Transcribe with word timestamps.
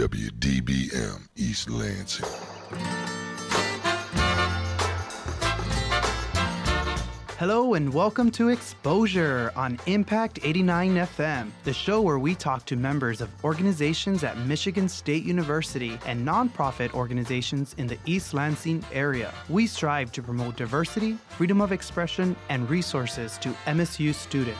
WDBM 0.00 1.28
East 1.36 1.68
Lansing. 1.68 2.24
Hello 7.36 7.74
and 7.74 7.92
welcome 7.92 8.30
to 8.30 8.48
Exposure 8.48 9.52
on 9.54 9.78
Impact 9.84 10.38
89 10.42 10.94
FM, 10.94 11.50
the 11.64 11.74
show 11.74 12.00
where 12.00 12.18
we 12.18 12.34
talk 12.34 12.64
to 12.64 12.76
members 12.76 13.20
of 13.20 13.28
organizations 13.44 14.24
at 14.24 14.38
Michigan 14.38 14.88
State 14.88 15.24
University 15.24 15.98
and 16.06 16.26
nonprofit 16.26 16.94
organizations 16.94 17.74
in 17.76 17.86
the 17.86 17.98
East 18.06 18.32
Lansing 18.32 18.82
area. 18.94 19.34
We 19.50 19.66
strive 19.66 20.12
to 20.12 20.22
promote 20.22 20.56
diversity, 20.56 21.18
freedom 21.28 21.60
of 21.60 21.72
expression, 21.72 22.34
and 22.48 22.70
resources 22.70 23.36
to 23.42 23.50
MSU 23.66 24.14
students. 24.14 24.58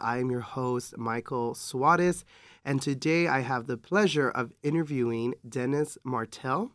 I 0.00 0.18
am 0.18 0.30
your 0.30 0.40
host, 0.40 0.96
Michael 0.96 1.54
Suarez, 1.54 2.24
and 2.64 2.80
today 2.80 3.28
I 3.28 3.40
have 3.40 3.66
the 3.66 3.76
pleasure 3.76 4.28
of 4.30 4.52
interviewing 4.62 5.34
Dennis 5.48 5.98
Martell. 6.04 6.72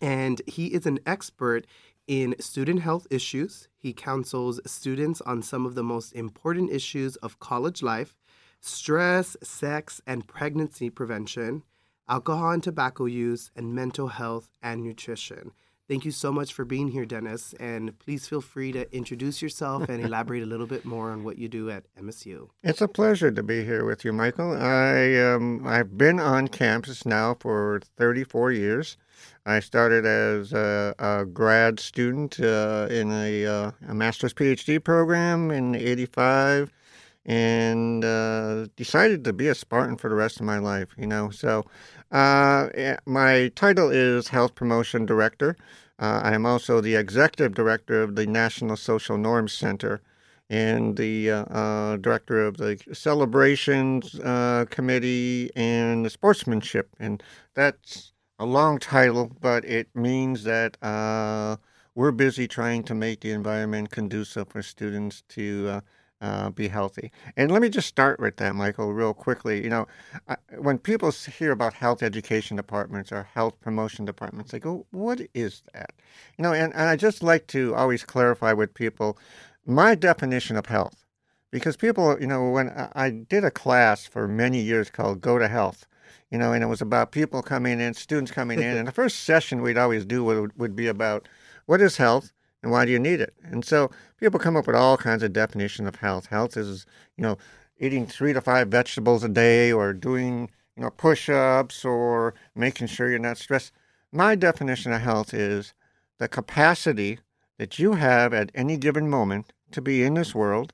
And 0.00 0.40
he 0.46 0.68
is 0.68 0.86
an 0.86 1.00
expert 1.06 1.66
in 2.06 2.34
student 2.40 2.80
health 2.80 3.06
issues. 3.10 3.68
He 3.76 3.92
counsels 3.92 4.60
students 4.66 5.20
on 5.20 5.42
some 5.42 5.66
of 5.66 5.74
the 5.74 5.82
most 5.82 6.12
important 6.12 6.70
issues 6.70 7.16
of 7.16 7.38
college 7.38 7.82
life 7.82 8.16
stress, 8.60 9.36
sex, 9.42 10.00
and 10.06 10.26
pregnancy 10.26 10.90
prevention, 10.90 11.62
alcohol 12.08 12.50
and 12.50 12.62
tobacco 12.62 13.04
use, 13.04 13.52
and 13.54 13.74
mental 13.74 14.08
health 14.08 14.50
and 14.62 14.82
nutrition. 14.82 15.52
Thank 15.88 16.04
you 16.04 16.10
so 16.10 16.30
much 16.30 16.52
for 16.52 16.66
being 16.66 16.88
here, 16.88 17.06
Dennis. 17.06 17.54
And 17.58 17.98
please 17.98 18.28
feel 18.28 18.42
free 18.42 18.72
to 18.72 18.94
introduce 18.94 19.40
yourself 19.40 19.88
and 19.88 20.04
elaborate 20.04 20.42
a 20.42 20.46
little 20.46 20.66
bit 20.66 20.84
more 20.84 21.10
on 21.10 21.24
what 21.24 21.38
you 21.38 21.48
do 21.48 21.70
at 21.70 21.84
MSU. 21.98 22.50
It's 22.62 22.82
a 22.82 22.88
pleasure 22.88 23.30
to 23.30 23.42
be 23.42 23.64
here 23.64 23.86
with 23.86 24.04
you, 24.04 24.12
Michael. 24.12 24.54
I 24.54 25.16
um, 25.16 25.66
I've 25.66 25.96
been 25.96 26.20
on 26.20 26.48
campus 26.48 27.06
now 27.06 27.36
for 27.40 27.80
34 27.96 28.52
years. 28.52 28.98
I 29.46 29.60
started 29.60 30.04
as 30.04 30.52
a, 30.52 30.94
a 30.98 31.24
grad 31.24 31.80
student 31.80 32.38
uh, 32.38 32.86
in 32.90 33.10
a, 33.10 33.46
uh, 33.46 33.70
a, 33.88 33.94
master's 33.94 34.34
PhD 34.34 34.82
program 34.84 35.50
in 35.50 35.74
'85, 35.74 36.70
and 37.24 38.04
uh, 38.04 38.66
decided 38.76 39.24
to 39.24 39.32
be 39.32 39.48
a 39.48 39.54
Spartan 39.54 39.96
for 39.96 40.10
the 40.10 40.16
rest 40.16 40.38
of 40.38 40.44
my 40.44 40.58
life. 40.58 40.88
You 40.98 41.06
know, 41.06 41.30
so 41.30 41.64
uh, 42.10 42.68
my 43.06 43.50
title 43.54 43.90
is 43.90 44.28
Health 44.28 44.54
Promotion 44.54 45.06
Director. 45.06 45.56
Uh, 45.98 46.20
I 46.22 46.34
am 46.34 46.46
also 46.46 46.80
the 46.80 46.94
executive 46.96 47.54
director 47.54 48.02
of 48.02 48.14
the 48.14 48.26
National 48.26 48.76
Social 48.76 49.18
Norms 49.18 49.52
Center 49.52 50.00
and 50.50 50.96
the 50.96 51.30
uh, 51.30 51.44
uh, 51.44 51.96
director 51.96 52.46
of 52.46 52.56
the 52.56 52.78
celebrations 52.92 54.18
uh, 54.20 54.64
committee 54.70 55.50
and 55.56 56.04
the 56.04 56.10
sportsmanship. 56.10 56.88
And 56.98 57.22
that's 57.54 58.12
a 58.38 58.46
long 58.46 58.78
title, 58.78 59.36
but 59.40 59.64
it 59.64 59.88
means 59.94 60.44
that 60.44 60.82
uh, 60.82 61.56
we're 61.94 62.12
busy 62.12 62.46
trying 62.48 62.84
to 62.84 62.94
make 62.94 63.20
the 63.20 63.32
environment 63.32 63.90
conducive 63.90 64.48
for 64.48 64.62
students 64.62 65.22
to 65.30 65.82
uh, 66.20 66.50
be 66.50 66.68
healthy. 66.68 67.10
And 67.36 67.50
let 67.50 67.62
me 67.62 67.68
just 67.68 67.88
start 67.88 68.18
with 68.20 68.36
that, 68.36 68.54
Michael, 68.54 68.92
real 68.92 69.14
quickly. 69.14 69.62
You 69.62 69.70
know, 69.70 69.86
I, 70.28 70.36
when 70.58 70.78
people 70.78 71.10
hear 71.10 71.52
about 71.52 71.74
health 71.74 72.02
education 72.02 72.56
departments 72.56 73.12
or 73.12 73.22
health 73.22 73.60
promotion 73.60 74.04
departments, 74.04 74.52
they 74.52 74.58
go, 74.58 74.86
"What 74.90 75.20
is 75.34 75.62
that?" 75.72 75.92
You 76.36 76.42
know, 76.42 76.52
and, 76.52 76.72
and 76.74 76.88
I 76.88 76.96
just 76.96 77.22
like 77.22 77.46
to 77.48 77.74
always 77.74 78.04
clarify 78.04 78.52
with 78.52 78.74
people 78.74 79.18
my 79.66 79.94
definition 79.94 80.56
of 80.56 80.66
health, 80.66 81.04
because 81.50 81.76
people, 81.76 82.20
you 82.20 82.26
know, 82.26 82.50
when 82.50 82.70
I 82.94 83.10
did 83.10 83.44
a 83.44 83.50
class 83.50 84.06
for 84.06 84.26
many 84.26 84.60
years 84.60 84.90
called 84.90 85.20
"Go 85.20 85.38
to 85.38 85.48
Health." 85.48 85.86
You 86.30 86.36
know, 86.36 86.52
and 86.52 86.62
it 86.62 86.66
was 86.66 86.82
about 86.82 87.10
people 87.12 87.40
coming 87.40 87.80
in, 87.80 87.94
students 87.94 88.30
coming 88.30 88.58
in, 88.58 88.76
and 88.76 88.86
the 88.86 88.92
first 88.92 89.20
session 89.20 89.62
we'd 89.62 89.78
always 89.78 90.04
do 90.04 90.22
would, 90.24 90.58
would 90.58 90.76
be 90.76 90.86
about 90.86 91.26
what 91.64 91.80
is 91.80 91.96
health 91.96 92.32
and 92.62 92.72
why 92.72 92.84
do 92.84 92.92
you 92.92 92.98
need 92.98 93.20
it? 93.20 93.34
And 93.42 93.64
so 93.64 93.90
people 94.18 94.40
come 94.40 94.56
up 94.56 94.66
with 94.66 94.76
all 94.76 94.96
kinds 94.96 95.22
of 95.22 95.32
definition 95.32 95.86
of 95.86 95.96
health. 95.96 96.26
Health 96.26 96.56
is, 96.56 96.86
you 97.16 97.22
know, 97.22 97.38
eating 97.78 98.06
three 98.06 98.32
to 98.32 98.40
five 98.40 98.68
vegetables 98.68 99.22
a 99.22 99.28
day 99.28 99.72
or 99.72 99.92
doing, 99.92 100.50
you 100.76 100.82
know, 100.82 100.90
push-ups 100.90 101.84
or 101.84 102.34
making 102.54 102.88
sure 102.88 103.08
you're 103.10 103.18
not 103.18 103.38
stressed. 103.38 103.72
My 104.10 104.34
definition 104.34 104.92
of 104.92 105.02
health 105.02 105.32
is 105.32 105.74
the 106.18 106.28
capacity 106.28 107.20
that 107.58 107.78
you 107.78 107.94
have 107.94 108.32
at 108.32 108.50
any 108.54 108.76
given 108.76 109.08
moment 109.08 109.52
to 109.72 109.80
be 109.80 110.02
in 110.02 110.14
this 110.14 110.34
world, 110.34 110.72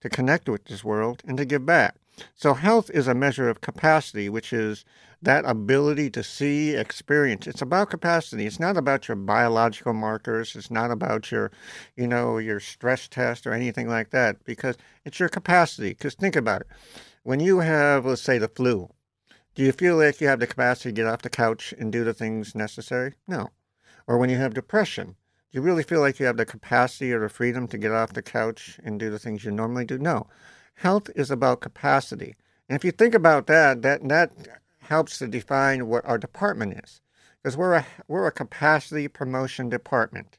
to 0.00 0.08
connect 0.08 0.48
with 0.48 0.64
this 0.64 0.84
world, 0.84 1.22
and 1.26 1.36
to 1.36 1.44
give 1.44 1.66
back. 1.66 1.96
So 2.34 2.54
health 2.54 2.90
is 2.90 3.08
a 3.08 3.14
measure 3.14 3.48
of 3.48 3.60
capacity, 3.60 4.28
which 4.28 4.52
is 4.52 4.84
that 5.22 5.44
ability 5.44 6.10
to 6.10 6.22
see, 6.22 6.74
experience. 6.74 7.46
It's 7.46 7.62
about 7.62 7.90
capacity. 7.90 8.46
It's 8.46 8.60
not 8.60 8.76
about 8.76 9.08
your 9.08 9.16
biological 9.16 9.92
markers. 9.92 10.54
It's 10.54 10.70
not 10.70 10.90
about 10.90 11.32
your, 11.32 11.50
you 11.96 12.06
know, 12.06 12.38
your 12.38 12.60
stress 12.60 13.08
test 13.08 13.46
or 13.46 13.52
anything 13.52 13.88
like 13.88 14.10
that 14.10 14.44
because 14.44 14.76
it's 15.04 15.18
your 15.18 15.28
capacity. 15.28 15.90
Because 15.90 16.14
think 16.14 16.36
about 16.36 16.62
it. 16.62 16.68
When 17.24 17.40
you 17.40 17.58
have, 17.60 18.06
let's 18.06 18.22
say, 18.22 18.38
the 18.38 18.48
flu, 18.48 18.90
do 19.54 19.64
you 19.64 19.72
feel 19.72 19.96
like 19.96 20.20
you 20.20 20.28
have 20.28 20.38
the 20.38 20.46
capacity 20.46 20.90
to 20.90 20.94
get 20.94 21.06
off 21.06 21.22
the 21.22 21.30
couch 21.30 21.74
and 21.78 21.90
do 21.90 22.04
the 22.04 22.14
things 22.14 22.54
necessary? 22.54 23.14
No. 23.26 23.48
Or 24.06 24.18
when 24.18 24.30
you 24.30 24.36
have 24.36 24.54
depression, 24.54 25.16
do 25.50 25.58
you 25.58 25.62
really 25.62 25.82
feel 25.82 26.00
like 26.00 26.20
you 26.20 26.26
have 26.26 26.36
the 26.36 26.46
capacity 26.46 27.12
or 27.12 27.20
the 27.20 27.28
freedom 27.28 27.66
to 27.68 27.78
get 27.78 27.90
off 27.90 28.12
the 28.12 28.22
couch 28.22 28.78
and 28.84 29.00
do 29.00 29.10
the 29.10 29.18
things 29.18 29.44
you 29.44 29.50
normally 29.50 29.84
do? 29.84 29.98
No. 29.98 30.28
Health 30.74 31.10
is 31.16 31.30
about 31.30 31.60
capacity. 31.60 32.36
And 32.68 32.76
if 32.76 32.84
you 32.84 32.92
think 32.92 33.14
about 33.14 33.48
that, 33.48 33.82
that 33.82 34.08
that 34.08 34.30
helps 34.88 35.18
to 35.18 35.28
define 35.28 35.86
what 35.86 36.04
our 36.06 36.16
department 36.16 36.80
is, 36.82 37.00
because 37.42 37.56
we're 37.56 37.74
a 37.74 37.86
we're 38.08 38.26
a 38.26 38.32
capacity 38.32 39.06
promotion 39.06 39.68
department. 39.68 40.38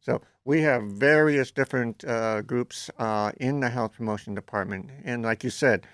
So 0.00 0.22
we 0.44 0.62
have 0.62 0.84
various 0.84 1.50
different 1.50 2.04
uh, 2.04 2.42
groups 2.42 2.90
uh, 2.98 3.32
in 3.38 3.58
the 3.58 3.70
health 3.70 3.94
promotion 3.96 4.34
department, 4.36 4.90
and 5.04 5.24
like 5.24 5.42
you 5.42 5.50
said, 5.50 5.84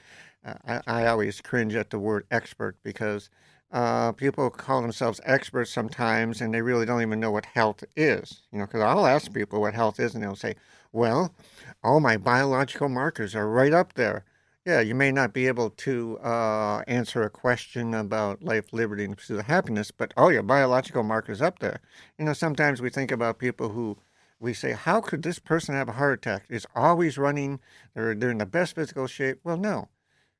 uh, 0.45 0.55
I, 0.67 0.81
I, 0.87 1.07
always 1.07 1.41
cringe 1.41 1.75
at 1.75 1.89
the 1.89 1.99
word 1.99 2.27
expert 2.31 2.77
because 2.83 3.31
uh, 3.73 4.13
people 4.13 4.51
call 4.51 4.83
themselves 4.83 5.21
experts 5.25 5.73
sometimes, 5.73 6.43
and 6.43 6.53
they 6.53 6.61
really 6.61 6.85
don't 6.85 7.01
even 7.01 7.21
know 7.21 7.31
what 7.31 7.47
health 7.47 7.85
is. 7.97 8.43
You 8.53 8.59
know, 8.59 8.67
because 8.67 8.83
I'll 8.83 9.07
ask 9.07 9.33
people 9.33 9.63
what 9.63 9.73
health 9.73 9.99
is, 9.99 10.15
and 10.15 10.23
they'll 10.23 10.37
say, 10.37 10.57
"Well, 10.93 11.35
all 11.83 12.01
my 12.01 12.19
biological 12.19 12.91
markers 12.91 13.35
are 13.35 13.49
right 13.49 13.73
up 13.73 13.95
there." 13.95 14.25
Yeah, 14.67 14.81
you 14.81 14.95
may 14.95 15.13
not 15.13 15.35
be 15.35 15.47
able 15.47 15.69
to 15.71 16.19
uh, 16.21 16.83
answer 16.87 17.23
a 17.23 17.29
question 17.29 17.93
about 17.93 18.43
life, 18.43 18.73
liberty, 18.73 19.05
and 19.05 19.15
pursuit 19.15 19.41
of 19.41 19.47
happiness, 19.47 19.91
but 19.91 20.15
oh, 20.17 20.31
your 20.31 20.43
biological 20.43 21.03
markers 21.03 21.43
up 21.43 21.59
there. 21.59 21.81
You 22.19 22.25
know, 22.25 22.33
sometimes 22.33 22.81
we 22.81 22.89
think 22.89 23.13
about 23.13 23.39
people 23.39 23.69
who 23.69 23.99
we 24.41 24.55
say, 24.55 24.73
how 24.73 25.03
could 25.03 25.23
this 25.23 25.39
person 25.39 25.75
have 25.75 25.91
a 25.91 25.93
heart 25.93 26.21
attack? 26.21 26.47
Is 26.49 26.67
always 26.75 27.19
running, 27.19 27.61
they're, 27.95 28.15
they're 28.15 28.31
in 28.31 28.39
the 28.39 28.47
best 28.47 28.75
physical 28.75 29.07
shape. 29.07 29.41
Well, 29.45 29.59
no. 29.59 29.89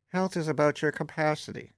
Health 0.09 0.39
is 0.39 0.49
about 0.49 0.81
your 0.81 0.93
capacity. 0.93 1.73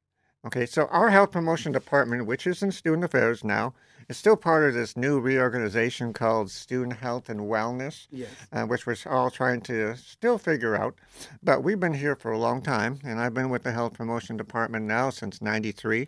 Okay, 0.47 0.65
so 0.65 0.87
our 0.93 1.11
health 1.11 1.33
promotion 1.33 1.73
department, 1.73 2.25
which 2.25 2.47
is 2.47 2.62
in 2.62 2.71
student 2.71 3.03
affairs 3.03 3.43
now, 3.43 3.75
is 4.09 4.17
still 4.17 4.37
part 4.37 4.62
of 4.62 4.75
this 4.75 4.97
new 4.97 5.19
reorganization 5.19 6.12
called 6.12 6.53
Student 6.53 6.99
Health 6.99 7.29
and 7.29 7.41
Wellness, 7.41 8.07
yes. 8.12 8.29
uh, 8.53 8.62
which 8.65 8.87
we're 8.87 8.97
all 9.07 9.29
trying 9.29 9.61
to 9.62 9.97
still 9.97 10.39
figure 10.39 10.77
out. 10.77 10.95
But 11.43 11.65
we've 11.65 11.81
been 11.81 11.95
here 11.95 12.15
for 12.15 12.31
a 12.31 12.39
long 12.39 12.62
time, 12.62 13.01
and 13.03 13.19
I've 13.19 13.34
been 13.34 13.51
with 13.51 13.65
the 13.65 13.73
Health 13.73 13.95
Promotion 13.95 14.37
Department 14.37 14.87
now 14.87 15.11
since 15.11 15.43
93. 15.43 16.07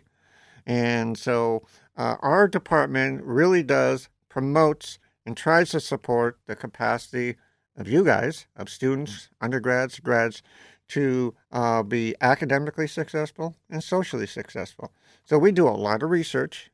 And 0.65 1.17
so 1.17 1.67
uh, 1.97 2.15
our 2.21 2.47
department 2.47 3.21
really 3.25 3.61
does 3.61 4.07
promotes 4.29 4.99
and 5.25 5.35
tries 5.35 5.71
to 5.71 5.81
support 5.81 6.39
the 6.45 6.55
capacity 6.55 7.35
of 7.75 7.89
you 7.89 8.05
guys, 8.05 8.47
of 8.55 8.69
students, 8.69 9.29
undergrads, 9.41 9.99
grads, 9.99 10.41
to 10.89 11.33
uh, 11.51 11.83
be 11.83 12.15
academically 12.21 12.87
successful 12.87 13.55
and 13.69 13.83
socially 13.83 14.27
successful. 14.27 14.91
So 15.23 15.37
we 15.37 15.51
do 15.51 15.67
a 15.67 15.69
lot 15.69 16.03
of 16.03 16.09
research 16.09 16.71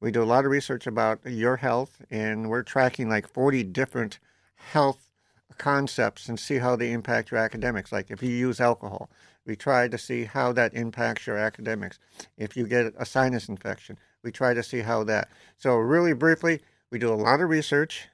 we 0.00 0.12
do 0.12 0.22
a 0.22 0.24
lot 0.24 0.44
of 0.44 0.52
research 0.52 0.86
about 0.86 1.20
your 1.26 1.56
health, 1.56 2.02
and 2.08 2.48
we're 2.48 2.62
tracking 2.62 3.08
like 3.08 3.26
40 3.26 3.64
different 3.64 4.20
health 4.54 5.10
concepts 5.56 6.28
and 6.28 6.38
see 6.38 6.58
how 6.58 6.76
they 6.76 6.92
impact 6.92 7.32
your 7.32 7.40
academics. 7.40 7.90
Like 7.90 8.10
if 8.10 8.22
you 8.22 8.30
use 8.30 8.60
alcohol, 8.60 9.10
we 9.44 9.56
try 9.56 9.88
to 9.88 9.98
see 9.98 10.24
how 10.24 10.52
that 10.52 10.72
impacts 10.74 11.26
your 11.26 11.36
academics. 11.36 11.98
If 12.36 12.56
you 12.56 12.68
get 12.68 12.94
a 12.96 13.04
sinus 13.04 13.48
infection, 13.48 13.98
we 14.22 14.30
try 14.30 14.54
to 14.54 14.62
see 14.62 14.80
how 14.80 15.02
that. 15.04 15.30
So, 15.56 15.76
really 15.76 16.12
briefly, 16.12 16.60
we 16.90 17.00
do 17.00 17.12
a 17.12 17.16
lot 17.16 17.40
of 17.40 17.48
research. 17.48 18.08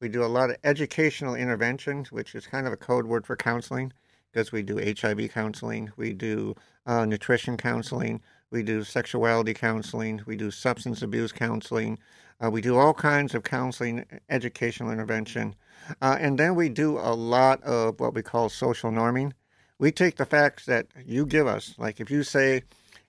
We 0.00 0.08
do 0.08 0.22
a 0.22 0.26
lot 0.26 0.50
of 0.50 0.56
educational 0.62 1.34
interventions, 1.34 2.12
which 2.12 2.36
is 2.36 2.46
kind 2.46 2.66
of 2.66 2.72
a 2.72 2.76
code 2.76 3.06
word 3.06 3.26
for 3.26 3.34
counseling 3.34 3.92
because 4.32 4.52
we 4.52 4.62
do 4.62 4.78
HIV 4.78 5.30
counseling, 5.32 5.90
we 5.96 6.12
do 6.12 6.54
uh, 6.86 7.04
nutrition 7.04 7.56
counseling, 7.56 8.20
We 8.50 8.62
do 8.62 8.82
sexuality 8.82 9.52
counseling. 9.52 10.22
We 10.26 10.36
do 10.36 10.50
substance 10.50 11.02
abuse 11.02 11.32
counseling. 11.32 11.98
Uh, 12.42 12.50
we 12.50 12.62
do 12.62 12.78
all 12.78 12.94
kinds 12.94 13.34
of 13.34 13.42
counseling, 13.42 14.06
educational 14.30 14.90
intervention. 14.90 15.54
Uh, 16.00 16.16
and 16.18 16.38
then 16.38 16.54
we 16.54 16.70
do 16.70 16.98
a 16.98 17.12
lot 17.14 17.62
of 17.62 18.00
what 18.00 18.14
we 18.14 18.22
call 18.22 18.48
social 18.48 18.90
norming. 18.90 19.32
We 19.78 19.92
take 19.92 20.16
the 20.16 20.24
facts 20.24 20.64
that 20.64 20.86
you 21.04 21.26
give 21.26 21.46
us, 21.46 21.74
like 21.78 22.00
if 22.00 22.10
you 22.10 22.22
say 22.22 22.62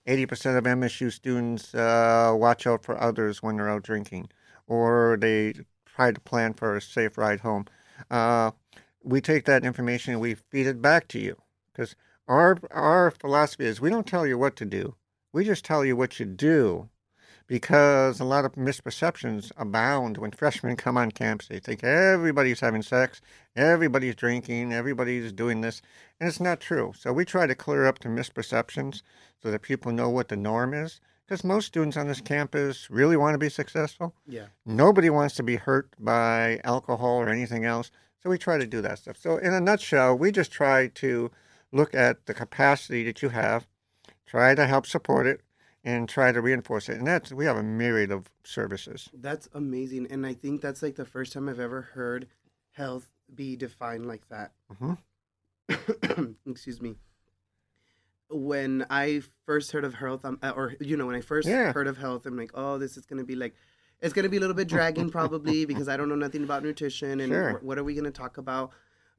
80% 0.07 0.57
of 0.57 0.63
MSU 0.65 1.11
students 1.11 1.73
uh, 1.73 2.33
watch 2.35 2.67
out 2.67 2.83
for 2.83 3.01
others 3.01 3.41
when 3.41 3.57
they're 3.57 3.69
out 3.69 3.83
drinking, 3.83 4.29
or 4.67 5.17
they 5.19 5.53
try 5.85 6.11
to 6.11 6.19
plan 6.19 6.53
for 6.53 6.75
a 6.75 6.81
safe 6.81 7.17
ride 7.17 7.39
home. 7.39 7.65
We 9.03 9.21
take 9.21 9.45
that 9.45 9.63
information 9.63 10.13
and 10.13 10.21
we 10.21 10.35
feed 10.35 10.67
it 10.67 10.81
back 10.81 11.07
to 11.09 11.19
you 11.19 11.41
because 11.71 11.95
our 12.27 12.57
our 12.71 13.11
philosophy 13.11 13.65
is 13.65 13.81
we 13.81 13.89
don't 13.89 14.07
tell 14.07 14.27
you 14.27 14.37
what 14.37 14.55
to 14.57 14.65
do, 14.65 14.95
we 15.31 15.43
just 15.45 15.65
tell 15.65 15.83
you 15.83 15.95
what 15.95 16.19
you 16.19 16.25
do 16.25 16.89
because 17.49 18.19
a 18.19 18.23
lot 18.23 18.45
of 18.45 18.53
misperceptions 18.53 19.51
abound 19.57 20.19
when 20.19 20.31
freshmen 20.31 20.75
come 20.75 20.97
on 20.97 21.11
campus. 21.11 21.47
They 21.47 21.59
think 21.59 21.83
everybody's 21.83 22.59
having 22.59 22.83
sex, 22.83 23.21
everybody's 23.55 24.15
drinking, 24.15 24.71
everybody's 24.71 25.31
doing 25.33 25.61
this, 25.61 25.81
and 26.19 26.29
it's 26.29 26.39
not 26.39 26.61
true. 26.61 26.93
So 26.95 27.11
we 27.11 27.25
try 27.25 27.47
to 27.47 27.55
clear 27.55 27.87
up 27.87 27.99
the 27.99 28.07
misperceptions 28.07 29.01
so 29.41 29.49
that 29.49 29.63
people 29.63 29.91
know 29.91 30.09
what 30.09 30.27
the 30.29 30.37
norm 30.37 30.73
is. 30.75 31.01
Because 31.25 31.43
most 31.43 31.67
students 31.67 31.97
on 31.97 32.07
this 32.07 32.21
campus 32.21 32.89
really 32.89 33.17
want 33.17 33.35
to 33.35 33.39
be 33.39 33.49
successful. 33.49 34.15
Yeah. 34.27 34.45
Nobody 34.65 35.11
wants 35.11 35.35
to 35.35 35.43
be 35.43 35.57
hurt 35.57 35.89
by 35.99 36.59
alcohol 36.63 37.17
or 37.17 37.29
anything 37.29 37.65
else. 37.65 37.91
So 38.21 38.29
we 38.29 38.37
try 38.37 38.57
to 38.57 38.67
do 38.67 38.81
that 38.81 38.99
stuff. 38.99 39.17
So, 39.17 39.37
in 39.37 39.53
a 39.53 39.61
nutshell, 39.61 40.17
we 40.17 40.31
just 40.31 40.51
try 40.51 40.87
to 40.87 41.31
look 41.71 41.95
at 41.95 42.25
the 42.25 42.33
capacity 42.33 43.03
that 43.05 43.21
you 43.21 43.29
have, 43.29 43.67
try 44.25 44.55
to 44.55 44.65
help 44.67 44.85
support 44.85 45.25
it, 45.25 45.41
and 45.83 46.09
try 46.09 46.31
to 46.31 46.41
reinforce 46.41 46.89
it. 46.89 46.97
And 46.97 47.07
that's 47.07 47.31
we 47.31 47.45
have 47.45 47.55
a 47.57 47.63
myriad 47.63 48.11
of 48.11 48.29
services. 48.43 49.09
That's 49.13 49.47
amazing, 49.53 50.07
and 50.09 50.25
I 50.25 50.33
think 50.33 50.61
that's 50.61 50.83
like 50.83 50.95
the 50.95 51.05
first 51.05 51.33
time 51.33 51.47
I've 51.47 51.59
ever 51.59 51.81
heard 51.81 52.27
health 52.71 53.09
be 53.33 53.55
defined 53.55 54.05
like 54.05 54.27
that. 54.29 54.51
Mm-hmm. 54.73 56.31
Excuse 56.49 56.81
me. 56.81 56.95
When 58.31 58.85
I 58.89 59.21
first 59.45 59.71
heard 59.71 59.85
of 59.85 59.95
health, 59.95 60.25
um, 60.25 60.39
or 60.43 60.75
you 60.81 60.97
know, 60.97 61.07
when 61.07 61.15
I 61.15 61.21
first 61.21 61.47
Yeah. 61.47 61.71
heard 61.71 61.87
of 61.87 61.97
health, 61.97 62.25
I'm 62.25 62.37
like, 62.37 62.51
oh, 62.53 62.77
this 62.77 62.97
is 62.97 63.05
gonna 63.05 63.23
be 63.23 63.35
like, 63.35 63.55
it's 64.01 64.13
gonna 64.13 64.29
be 64.29 64.37
a 64.37 64.39
little 64.39 64.55
bit 64.55 64.67
dragging 64.67 65.09
probably 65.17 65.65
because 65.65 65.87
I 65.89 65.97
don't 65.97 66.09
know 66.09 66.15
nothing 66.15 66.43
about 66.43 66.63
nutrition 66.63 67.19
and 67.19 67.31
Sure. 67.31 67.59
what 67.61 67.77
are 67.77 67.83
we 67.83 67.93
gonna 67.95 68.11
talk 68.11 68.37
about. 68.37 68.71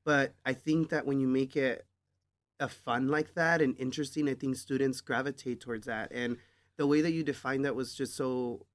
But 0.04 0.32
I 0.46 0.52
think 0.54 0.88
that 0.90 1.06
when 1.06 1.20
you 1.20 1.28
make 1.28 1.56
it 1.56 1.84
a 2.58 2.68
fun 2.68 3.08
like 3.08 3.34
that 3.34 3.60
and 3.62 3.76
interesting, 3.78 4.28
I 4.28 4.34
think 4.34 4.56
students 4.56 5.00
gravitate 5.00 5.60
towards 5.60 5.86
that. 5.86 6.10
And 6.12 6.36
the 6.76 6.86
way 6.86 7.00
that 7.02 7.12
you 7.12 7.22
defined 7.22 7.64
that 7.64 7.74
was 7.74 7.94
just 7.94 8.14
so 8.16 8.66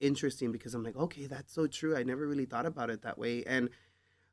interesting 0.00 0.52
because 0.52 0.74
I'm 0.74 0.82
like, 0.84 0.96
okay, 0.96 1.26
that's 1.26 1.52
so 1.52 1.66
true. 1.66 1.96
I 1.96 2.02
never 2.02 2.26
really 2.26 2.44
thought 2.44 2.66
about 2.66 2.90
it 2.90 3.02
that 3.02 3.18
way. 3.18 3.44
And 3.44 3.68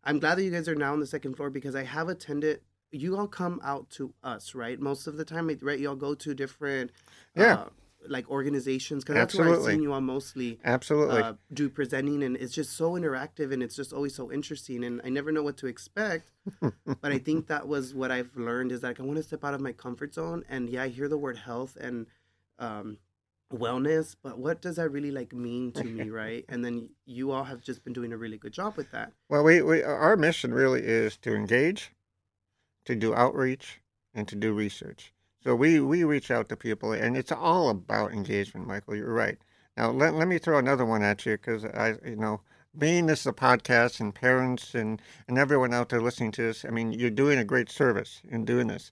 I'm 0.03 0.19
glad 0.19 0.35
that 0.35 0.43
you 0.43 0.51
guys 0.51 0.67
are 0.67 0.75
now 0.75 0.93
on 0.93 0.99
the 0.99 1.07
second 1.07 1.35
floor 1.35 1.49
because 1.49 1.75
I 1.75 1.83
have 1.83 2.09
attended. 2.09 2.61
You 2.91 3.17
all 3.17 3.27
come 3.27 3.59
out 3.63 3.89
to 3.91 4.13
us, 4.23 4.53
right? 4.55 4.79
Most 4.79 5.07
of 5.07 5.17
the 5.17 5.25
time, 5.25 5.49
right? 5.61 5.79
You 5.79 5.89
all 5.89 5.95
go 5.95 6.13
to 6.15 6.33
different, 6.33 6.91
Yeah. 7.35 7.53
uh, 7.55 7.69
like 8.07 8.29
organizations 8.29 9.03
because 9.03 9.15
that's 9.15 9.35
where 9.35 9.53
I've 9.53 9.63
seen 9.63 9.81
you 9.81 9.93
all 9.93 10.01
mostly 10.01 10.59
Absolutely. 10.63 11.21
uh, 11.21 11.33
do 11.53 11.69
presenting, 11.69 12.23
and 12.23 12.35
it's 12.37 12.53
just 12.53 12.75
so 12.75 12.91
interactive 12.93 13.53
and 13.53 13.61
it's 13.63 13.75
just 13.75 13.93
always 13.93 14.15
so 14.15 14.31
interesting. 14.31 14.83
And 14.83 15.01
I 15.03 15.09
never 15.09 15.31
know 15.31 15.43
what 15.43 15.57
to 15.57 15.67
expect, 15.67 16.31
but 16.61 17.11
I 17.11 17.17
think 17.17 17.47
that 17.47 17.67
was 17.67 17.93
what 17.93 18.11
I've 18.11 18.35
learned 18.35 18.71
is 18.71 18.83
like 18.83 18.99
I 18.99 19.03
want 19.03 19.17
to 19.17 19.23
step 19.23 19.43
out 19.43 19.53
of 19.53 19.61
my 19.61 19.71
comfort 19.71 20.13
zone. 20.13 20.43
And 20.49 20.69
yeah, 20.69 20.83
I 20.83 20.89
hear 20.89 21.07
the 21.07 21.17
word 21.17 21.37
health 21.37 21.77
and 21.79 22.07
um, 22.59 22.97
wellness, 23.53 24.15
but 24.21 24.37
what 24.37 24.61
does 24.61 24.77
that 24.77 24.89
really 24.89 25.11
like 25.11 25.33
mean 25.33 25.71
to 25.73 25.83
me, 25.83 26.09
right? 26.09 26.45
And 26.49 26.63
then 26.63 26.89
you 27.05 27.31
all 27.31 27.43
have 27.43 27.61
just 27.61 27.83
been 27.83 27.93
doing 27.93 28.13
a 28.13 28.17
really 28.17 28.37
good 28.37 28.53
job 28.53 28.77
with 28.77 28.91
that. 28.91 29.11
Well, 29.29 29.43
we, 29.43 29.61
we 29.61 29.83
our 29.83 30.17
mission 30.17 30.53
really 30.53 30.81
is 30.81 31.17
to 31.17 31.35
engage, 31.35 31.91
to 32.85 32.95
do 32.95 33.13
outreach, 33.13 33.81
and 34.13 34.27
to 34.27 34.35
do 34.35 34.53
research. 34.53 35.13
So 35.45 35.53
we, 35.53 35.79
we 35.79 36.03
reach 36.03 36.31
out 36.31 36.49
to 36.49 36.55
people, 36.55 36.91
and 36.91 37.15
it's 37.15 37.31
all 37.31 37.69
about 37.69 38.11
engagement, 38.11 38.65
Michael. 38.65 38.95
You're 38.95 39.13
right. 39.13 39.37
Now 39.77 39.91
let, 39.91 40.15
let 40.15 40.27
me 40.27 40.39
throw 40.39 40.57
another 40.57 40.85
one 40.85 41.03
at 41.03 41.23
you 41.23 41.33
because 41.33 41.65
I 41.65 41.95
you 42.03 42.15
know 42.15 42.41
being 42.75 43.05
this 43.05 43.19
is 43.21 43.27
a 43.27 43.33
podcast 43.33 43.99
and 43.99 44.15
parents 44.15 44.73
and 44.73 44.99
and 45.27 45.37
everyone 45.37 45.71
out 45.71 45.89
there 45.89 46.01
listening 46.01 46.31
to 46.33 46.41
this. 46.41 46.65
I 46.65 46.69
mean, 46.71 46.93
you're 46.93 47.11
doing 47.11 47.37
a 47.37 47.43
great 47.43 47.69
service 47.69 48.21
in 48.27 48.43
doing 48.43 48.67
this. 48.67 48.89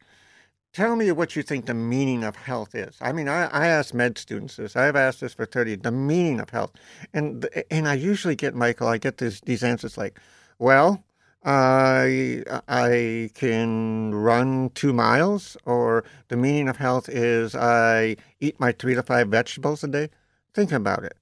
Tell 0.73 0.95
me 0.95 1.11
what 1.11 1.35
you 1.35 1.41
think 1.41 1.65
the 1.65 1.73
meaning 1.73 2.23
of 2.23 2.35
health 2.35 2.75
is. 2.75 2.97
I 3.01 3.13
mean, 3.13 3.27
I, 3.27 3.45
I 3.45 3.67
ask 3.67 3.93
med 3.93 4.19
students 4.19 4.57
this. 4.57 4.75
I've 4.75 4.95
asked 4.95 5.21
this 5.21 5.33
for 5.33 5.45
30 5.45 5.77
the 5.77 5.91
meaning 5.91 6.39
of 6.39 6.51
health. 6.51 6.73
And 7.15 7.49
and 7.71 7.87
I 7.87 7.95
usually 7.95 8.35
get, 8.35 8.53
Michael, 8.53 8.87
I 8.87 8.99
get 8.99 9.17
this, 9.17 9.41
these 9.41 9.63
answers 9.63 9.97
like, 9.97 10.19
well, 10.59 11.03
I, 11.45 12.43
I 12.67 13.29
can 13.33 14.15
run 14.15 14.69
two 14.69 14.93
miles, 14.93 15.57
or 15.65 16.05
the 16.29 16.37
meaning 16.37 16.69
of 16.69 16.77
health 16.77 17.09
is 17.09 17.53
I 17.55 18.15
eat 18.39 18.59
my 18.59 18.71
three 18.71 18.95
to 18.95 19.03
five 19.03 19.27
vegetables 19.27 19.83
a 19.83 19.87
day. 19.87 20.09
Think 20.53 20.71
about 20.71 21.03
it. 21.03 21.17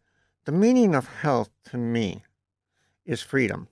The 0.46 0.52
meaning 0.52 0.94
of 0.94 1.08
health 1.08 1.50
to 1.72 1.78
me 1.78 2.24
is 3.06 3.22
freedom. 3.22 3.68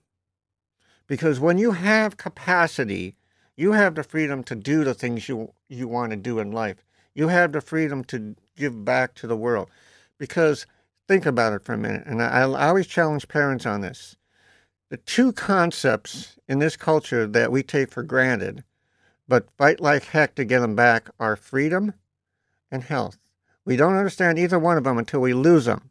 Because 1.06 1.40
when 1.40 1.58
you 1.58 1.72
have 1.72 2.16
capacity, 2.16 3.16
you 3.56 3.72
have 3.72 3.94
the 3.94 4.04
freedom 4.04 4.42
to 4.44 4.54
do 4.54 4.84
the 4.84 4.94
things 4.94 5.28
you, 5.28 5.52
you 5.68 5.86
want 5.88 6.10
to 6.10 6.16
do 6.16 6.38
in 6.38 6.52
life. 6.52 6.84
You 7.14 7.28
have 7.28 7.52
the 7.52 7.60
freedom 7.60 8.04
to 8.04 8.36
give 8.56 8.84
back 8.84 9.14
to 9.16 9.26
the 9.26 9.36
world. 9.36 9.68
Because 10.18 10.66
think 11.08 11.26
about 11.26 11.52
it 11.52 11.62
for 11.62 11.74
a 11.74 11.78
minute, 11.78 12.04
and 12.06 12.22
I, 12.22 12.42
I 12.42 12.68
always 12.68 12.86
challenge 12.86 13.26
parents 13.28 13.66
on 13.66 13.80
this. 13.80 14.16
The 14.90 14.96
two 14.96 15.32
concepts 15.32 16.36
in 16.48 16.58
this 16.58 16.76
culture 16.76 17.24
that 17.24 17.52
we 17.52 17.62
take 17.62 17.92
for 17.92 18.02
granted, 18.02 18.64
but 19.28 19.48
fight 19.56 19.78
like 19.78 20.06
heck 20.06 20.34
to 20.34 20.44
get 20.44 20.58
them 20.58 20.74
back, 20.74 21.08
are 21.20 21.36
freedom 21.36 21.94
and 22.72 22.82
health. 22.82 23.16
We 23.64 23.76
don't 23.76 23.94
understand 23.94 24.36
either 24.36 24.58
one 24.58 24.76
of 24.76 24.82
them 24.82 24.98
until 24.98 25.20
we 25.20 25.32
lose 25.32 25.66
them. 25.66 25.90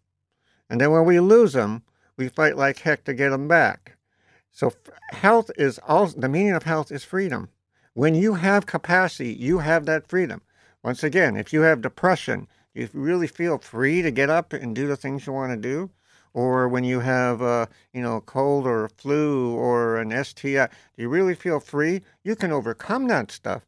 And 0.69 0.81
then 0.81 0.91
when 0.91 1.05
we 1.05 1.21
lose 1.21 1.53
them, 1.53 1.83
we 2.17 2.27
fight 2.27 2.57
like 2.57 2.79
heck 2.79 3.05
to 3.05 3.13
get 3.13 3.29
them 3.29 3.47
back. 3.47 3.95
So 4.51 4.73
health 5.11 5.49
is 5.57 5.79
also 5.87 6.19
the 6.19 6.27
meaning 6.27 6.51
of 6.51 6.63
health 6.63 6.91
is 6.91 7.05
freedom. 7.05 7.47
When 7.93 8.15
you 8.15 8.33
have 8.33 8.65
capacity, 8.65 9.33
you 9.33 9.59
have 9.59 9.85
that 9.85 10.09
freedom. 10.09 10.41
Once 10.83 11.05
again, 11.05 11.37
if 11.37 11.53
you 11.53 11.61
have 11.61 11.81
depression, 11.81 12.49
you 12.73 12.89
really 12.93 13.27
feel 13.27 13.59
free 13.59 14.01
to 14.01 14.11
get 14.11 14.29
up 14.29 14.51
and 14.51 14.75
do 14.75 14.87
the 14.87 14.97
things 14.97 15.25
you 15.25 15.31
want 15.31 15.53
to 15.53 15.57
do. 15.57 15.89
Or 16.33 16.67
when 16.67 16.83
you 16.83 16.99
have, 16.99 17.41
uh, 17.41 17.65
you 17.93 18.01
know, 18.01 18.21
cold 18.21 18.65
or 18.67 18.85
a 18.85 18.89
flu 18.89 19.53
or 19.55 19.97
an 19.97 20.11
STI, 20.11 20.67
do 20.67 21.01
you 21.01 21.09
really 21.09 21.35
feel 21.35 21.59
free? 21.59 22.01
You 22.23 22.35
can 22.35 22.51
overcome 22.51 23.07
that 23.07 23.31
stuff. 23.31 23.65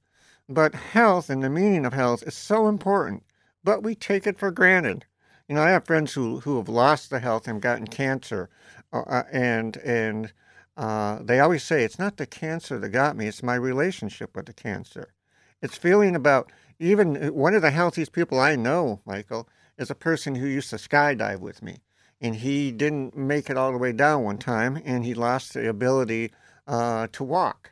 But 0.48 0.76
health 0.76 1.30
and 1.30 1.44
the 1.44 1.50
meaning 1.50 1.86
of 1.86 1.94
health 1.94 2.24
is 2.24 2.36
so 2.36 2.68
important, 2.68 3.24
but 3.64 3.84
we 3.84 3.96
take 3.96 4.28
it 4.28 4.38
for 4.38 4.52
granted. 4.52 5.06
You 5.48 5.56
know, 5.56 5.62
I 5.64 5.70
have 5.72 5.86
friends 5.86 6.14
who, 6.14 6.42
who 6.42 6.58
have 6.58 6.70
lost 6.70 7.10
their 7.10 7.20
health 7.20 7.48
and 7.48 7.62
gotten 7.62 7.88
cancer, 7.88 8.50
uh, 8.92 9.24
and 9.32 9.78
and 9.78 10.34
uh, 10.78 11.20
they 11.22 11.40
always 11.40 11.64
say 11.64 11.84
it's 11.84 12.00
not 12.00 12.18
the 12.18 12.26
cancer 12.26 12.80
that 12.80 12.90
got 12.90 13.16
me; 13.16 13.28
it's 13.28 13.44
my 13.44 13.56
relationship 13.56 14.36
with 14.36 14.46
the 14.46 14.54
cancer. 14.54 15.14
It's 15.62 15.78
feeling 15.78 16.16
about 16.16 16.52
even 16.80 17.34
one 17.34 17.54
of 17.54 17.62
the 17.62 17.72
healthiest 17.72 18.12
people 18.12 18.40
I 18.40 18.56
know, 18.56 19.02
Michael, 19.06 19.48
is 19.78 19.90
a 19.90 19.96
person 19.96 20.36
who 20.36 20.48
used 20.48 20.70
to 20.72 20.78
skydive 20.78 21.40
with 21.40 21.62
me, 21.62 21.80
and 22.22 22.36
he 22.36 22.72
didn't 22.72 23.18
make 23.18 23.50
it 23.50 23.58
all 23.58 23.72
the 23.72 23.78
way 23.80 23.92
down 23.92 24.24
one 24.24 24.38
time, 24.38 24.80
and 24.86 25.04
he 25.04 25.14
lost 25.16 25.54
the 25.54 25.68
ability 25.68 26.32
uh, 26.68 27.08
to 27.12 27.24
walk. 27.24 27.72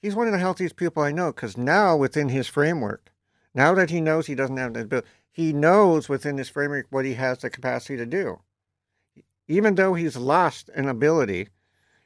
He's 0.00 0.14
one 0.14 0.28
of 0.28 0.32
the 0.32 0.38
healthiest 0.38 0.76
people 0.76 1.02
I 1.02 1.10
know 1.10 1.32
because 1.32 1.56
now 1.56 1.96
within 1.96 2.28
his 2.28 2.46
framework, 2.46 3.10
now 3.52 3.74
that 3.74 3.90
he 3.90 4.00
knows 4.00 4.26
he 4.26 4.36
doesn't 4.36 4.56
have 4.56 4.74
the 4.74 4.82
ability, 4.82 5.08
he 5.30 5.52
knows 5.52 6.08
within 6.08 6.38
his 6.38 6.48
framework 6.48 6.86
what 6.90 7.04
he 7.04 7.14
has 7.14 7.38
the 7.38 7.50
capacity 7.50 7.96
to 7.96 8.06
do. 8.06 8.38
Even 9.48 9.74
though 9.74 9.94
he's 9.94 10.16
lost 10.16 10.68
an 10.76 10.88
ability, 10.88 11.48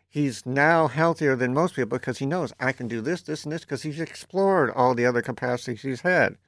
he's 0.08 0.46
now 0.46 0.88
healthier 0.88 1.37
than 1.37 1.52
most 1.52 1.75
people 1.75 1.99
because 1.99 2.18
he 2.18 2.26
knows 2.26 2.54
I 2.58 2.72
can 2.72 2.88
do 2.88 3.02
this, 3.02 3.20
this, 3.22 3.44
and 3.44 3.52
this 3.52 3.62
because 3.62 3.82
he's 3.82 4.00
explored 4.00 4.70
all 4.70 4.94
the 4.94 5.04
other 5.06 5.20
capacities 5.20 5.82
he's 5.82 6.00
had. 6.00 6.38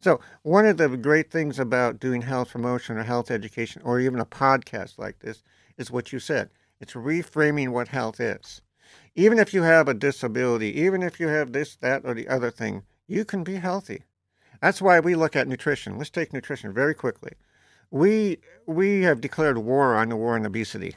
So, 0.00 0.20
one 0.42 0.66
of 0.66 0.76
the 0.76 0.96
great 0.96 1.30
things 1.30 1.58
about 1.58 1.98
doing 1.98 2.22
health 2.22 2.52
promotion 2.52 2.96
or 2.96 3.02
health 3.02 3.30
education 3.30 3.82
or 3.84 3.98
even 4.00 4.20
a 4.20 4.26
podcast 4.26 4.98
like 4.98 5.18
this 5.20 5.42
is 5.76 5.90
what 5.90 6.12
you 6.12 6.18
said 6.18 6.50
it's 6.80 6.92
reframing 6.92 7.70
what 7.70 7.88
health 7.88 8.20
is. 8.20 8.62
Even 9.16 9.38
if 9.38 9.52
you 9.52 9.62
have 9.62 9.88
a 9.88 9.94
disability, 9.94 10.80
even 10.80 11.02
if 11.02 11.18
you 11.18 11.26
have 11.26 11.52
this, 11.52 11.74
that, 11.76 12.04
or 12.04 12.14
the 12.14 12.28
other 12.28 12.50
thing, 12.50 12.84
you 13.08 13.24
can 13.24 13.42
be 13.42 13.56
healthy. 13.56 14.04
That's 14.62 14.80
why 14.80 15.00
we 15.00 15.16
look 15.16 15.34
at 15.34 15.48
nutrition. 15.48 15.98
Let's 15.98 16.10
take 16.10 16.32
nutrition 16.32 16.72
very 16.72 16.94
quickly. 16.94 17.32
We, 17.90 18.38
we 18.66 19.02
have 19.02 19.20
declared 19.20 19.58
war 19.58 19.96
on 19.96 20.10
the 20.10 20.16
war 20.16 20.36
on 20.36 20.46
obesity 20.46 20.94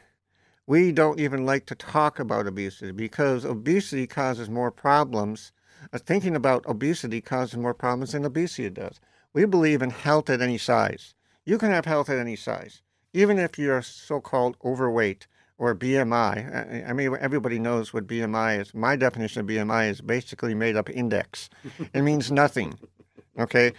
we 0.71 0.91
don't 0.91 1.19
even 1.19 1.45
like 1.45 1.65
to 1.65 1.75
talk 1.75 2.17
about 2.17 2.47
obesity 2.47 2.91
because 2.91 3.43
obesity 3.43 4.07
causes 4.07 4.49
more 4.49 4.71
problems. 4.71 5.51
Uh, 5.93 5.97
thinking 5.97 6.35
about 6.35 6.65
obesity 6.65 7.21
causes 7.21 7.57
more 7.57 7.73
problems 7.73 8.11
than 8.11 8.25
obesity 8.25 8.69
does. 8.69 8.99
We 9.33 9.45
believe 9.45 9.81
in 9.81 9.89
health 9.89 10.29
at 10.29 10.41
any 10.41 10.57
size. 10.57 11.15
You 11.45 11.57
can 11.57 11.71
have 11.71 11.85
health 11.85 12.09
at 12.09 12.19
any 12.19 12.35
size, 12.35 12.81
even 13.13 13.39
if 13.39 13.57
you're 13.57 13.81
so-called 13.81 14.57
overweight 14.63 15.27
or 15.57 15.75
BMI. 15.75 16.89
I 16.89 16.93
mean, 16.93 17.15
everybody 17.19 17.59
knows 17.59 17.93
what 17.93 18.07
BMI 18.07 18.59
is. 18.61 18.73
My 18.73 18.95
definition 18.95 19.41
of 19.41 19.47
BMI 19.47 19.89
is 19.89 20.01
basically 20.01 20.55
made 20.55 20.75
up 20.75 20.89
index. 20.89 21.49
it 21.93 22.01
means 22.01 22.31
nothing. 22.31 22.77
Okay. 23.39 23.73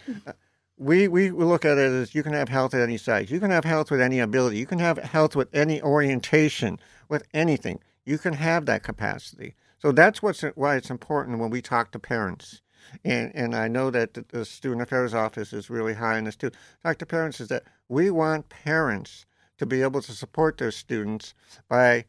We, 0.78 1.08
we 1.08 1.30
look 1.30 1.64
at 1.64 1.78
it 1.78 1.90
as 1.92 2.14
you 2.14 2.22
can 2.22 2.32
have 2.32 2.48
health 2.48 2.74
at 2.74 2.80
any 2.80 2.96
size. 2.96 3.30
You 3.30 3.40
can 3.40 3.50
have 3.50 3.64
health 3.64 3.90
with 3.90 4.00
any 4.00 4.20
ability. 4.20 4.58
You 4.58 4.66
can 4.66 4.78
have 4.78 4.98
health 4.98 5.36
with 5.36 5.48
any 5.54 5.82
orientation, 5.82 6.78
with 7.08 7.24
anything. 7.34 7.80
You 8.04 8.18
can 8.18 8.34
have 8.34 8.66
that 8.66 8.82
capacity. 8.82 9.54
So 9.82 9.90
that's 9.90 10.22
what's 10.22 10.42
why 10.54 10.76
it's 10.76 10.90
important 10.90 11.40
when 11.40 11.50
we 11.50 11.60
talk 11.60 11.90
to 11.90 11.98
parents. 11.98 12.62
And, 13.04 13.32
and 13.34 13.52
I 13.52 13.66
know 13.66 13.90
that 13.90 14.14
the 14.28 14.44
student 14.44 14.82
affairs 14.82 15.12
office 15.12 15.52
is 15.52 15.68
really 15.68 15.94
high 15.94 16.18
on 16.18 16.24
this 16.24 16.36
too. 16.36 16.52
Talk 16.84 16.98
to 16.98 17.06
parents 17.06 17.40
is 17.40 17.48
that 17.48 17.64
we 17.88 18.08
want 18.08 18.48
parents 18.48 19.26
to 19.58 19.66
be 19.66 19.82
able 19.82 20.00
to 20.02 20.12
support 20.12 20.58
their 20.58 20.70
students 20.70 21.34
by 21.68 22.04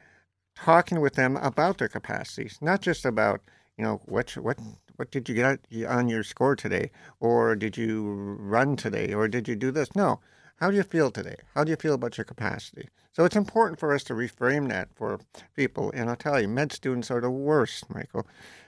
talking 0.56 1.02
with 1.02 1.16
them 1.16 1.36
about 1.38 1.80
their 1.80 1.88
capacities, 1.88 2.60
not 2.62 2.82
just 2.82 3.06
about 3.06 3.42
you 3.76 3.84
know 3.84 4.02
what 4.06 4.38
what 4.38 4.60
what 4.98 5.10
did 5.10 5.28
you 5.28 5.34
get 5.34 5.60
on 5.88 6.08
your 6.10 6.24
score 6.24 6.56
today, 6.56 6.92
or 7.20 7.56
did 7.56 7.76
you 7.76 8.38
run 8.40 8.76
today, 8.76 9.14
or 9.14 9.28
did 9.28 9.48
you 9.48 9.56
do 9.56 9.72
this? 9.72 9.96
No, 9.96 10.20
how 10.64 10.72
do 10.72 10.78
you 10.78 10.84
feel 10.84 11.12
today? 11.12 11.36
How 11.56 11.66
do 11.66 11.72
you 11.72 11.76
feel 11.76 11.94
about 11.94 12.18
your 12.18 12.24
capacity? 12.24 12.88
So 13.12 13.26
it's 13.26 13.36
important 13.36 13.82
for 13.82 13.94
us 13.94 14.02
to 14.06 14.14
reframe 14.14 14.70
that 14.70 14.88
for 14.96 15.20
people. 15.58 15.92
And 15.94 16.10
I'll 16.10 16.16
tell 16.16 16.40
you, 16.40 16.48
med 16.48 16.72
students 16.72 17.12
are 17.12 17.20
the 17.20 17.30
worst, 17.30 17.94
Michael. 17.94 18.26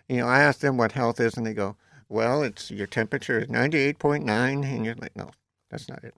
You 0.09 0.17
know, 0.17 0.27
I 0.27 0.41
ask 0.41 0.59
them 0.59 0.75
what 0.75 0.91
health 0.91 1.21
is, 1.21 1.37
and 1.37 1.47
they 1.47 1.53
go, 1.53 1.77
"Well, 2.09 2.43
it's 2.43 2.69
your 2.69 2.85
temperature 2.85 3.39
is 3.39 3.49
ninety 3.49 3.77
eight 3.77 3.97
point 3.97 4.25
nine, 4.25 4.65
and 4.65 4.83
you're 4.83 4.95
like, 4.95 5.15
"No, 5.15 5.29
that's 5.69 5.87
not 5.87 6.03
it." 6.03 6.15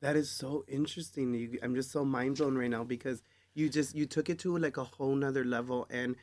That 0.00 0.16
is 0.16 0.30
so 0.30 0.64
interesting. 0.66 1.34
You, 1.34 1.58
I'm 1.62 1.74
just 1.74 1.90
so 1.90 2.02
mind 2.02 2.38
blown 2.38 2.56
right 2.56 2.70
now 2.70 2.82
because 2.82 3.22
you 3.52 3.68
just 3.68 3.94
you 3.94 4.06
took 4.06 4.30
it 4.30 4.38
to 4.38 4.56
like 4.56 4.78
a 4.78 4.84
whole 4.84 5.14
nother 5.14 5.44
level 5.44 5.86
and 5.90 6.16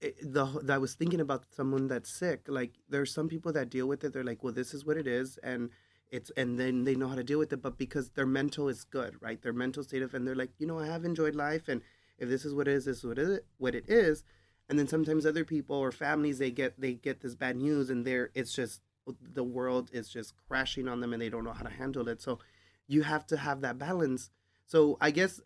it, 0.00 0.16
the 0.20 0.46
I 0.68 0.78
was 0.78 0.94
thinking 0.94 1.20
about 1.20 1.44
someone 1.54 1.86
that's 1.86 2.10
sick. 2.10 2.40
Like 2.48 2.72
there's 2.88 3.14
some 3.14 3.28
people 3.28 3.52
that 3.52 3.70
deal 3.70 3.86
with 3.86 4.02
it. 4.02 4.12
They're 4.12 4.24
like, 4.24 4.42
well, 4.42 4.52
this 4.52 4.74
is 4.74 4.84
what 4.84 4.96
it 4.96 5.06
is, 5.06 5.38
and 5.44 5.70
it's 6.10 6.30
and 6.36 6.58
then 6.58 6.84
they 6.84 6.94
know 6.94 7.08
how 7.08 7.14
to 7.14 7.24
deal 7.24 7.38
with 7.38 7.52
it. 7.52 7.62
But 7.62 7.78
because 7.78 8.10
their 8.10 8.26
mental 8.26 8.68
is 8.68 8.84
good, 8.84 9.16
right? 9.20 9.40
Their 9.40 9.52
mental 9.52 9.84
state 9.84 10.02
of 10.02 10.14
and 10.14 10.26
they're 10.26 10.34
like, 10.34 10.52
you 10.58 10.66
know, 10.66 10.78
I 10.78 10.86
have 10.86 11.04
enjoyed 11.04 11.34
life, 11.34 11.68
and 11.68 11.82
if 12.18 12.28
this 12.28 12.44
is 12.44 12.54
what 12.54 12.68
it 12.68 12.74
is, 12.74 12.84
this 12.84 12.98
is 12.98 13.04
what 13.04 13.18
it 13.18 13.46
what 13.58 13.74
it 13.74 13.88
is. 13.88 14.24
And 14.68 14.78
then 14.78 14.88
sometimes 14.88 15.26
other 15.26 15.44
people 15.44 15.76
or 15.76 15.92
families 15.92 16.38
they 16.38 16.50
get 16.50 16.80
they 16.80 16.94
get 16.94 17.20
this 17.20 17.34
bad 17.34 17.56
news, 17.56 17.90
and 17.90 18.04
they're 18.04 18.30
it's 18.34 18.52
just 18.52 18.80
the 19.20 19.44
world 19.44 19.90
is 19.92 20.08
just 20.08 20.34
crashing 20.48 20.88
on 20.88 21.00
them, 21.00 21.12
and 21.12 21.22
they 21.22 21.28
don't 21.30 21.44
know 21.44 21.52
how 21.52 21.64
to 21.64 21.70
handle 21.70 22.08
it. 22.08 22.20
So 22.20 22.38
you 22.86 23.02
have 23.02 23.26
to 23.28 23.36
have 23.36 23.60
that 23.60 23.78
balance. 23.78 24.30
So 24.66 24.98
I 25.00 25.10
guess 25.10 25.40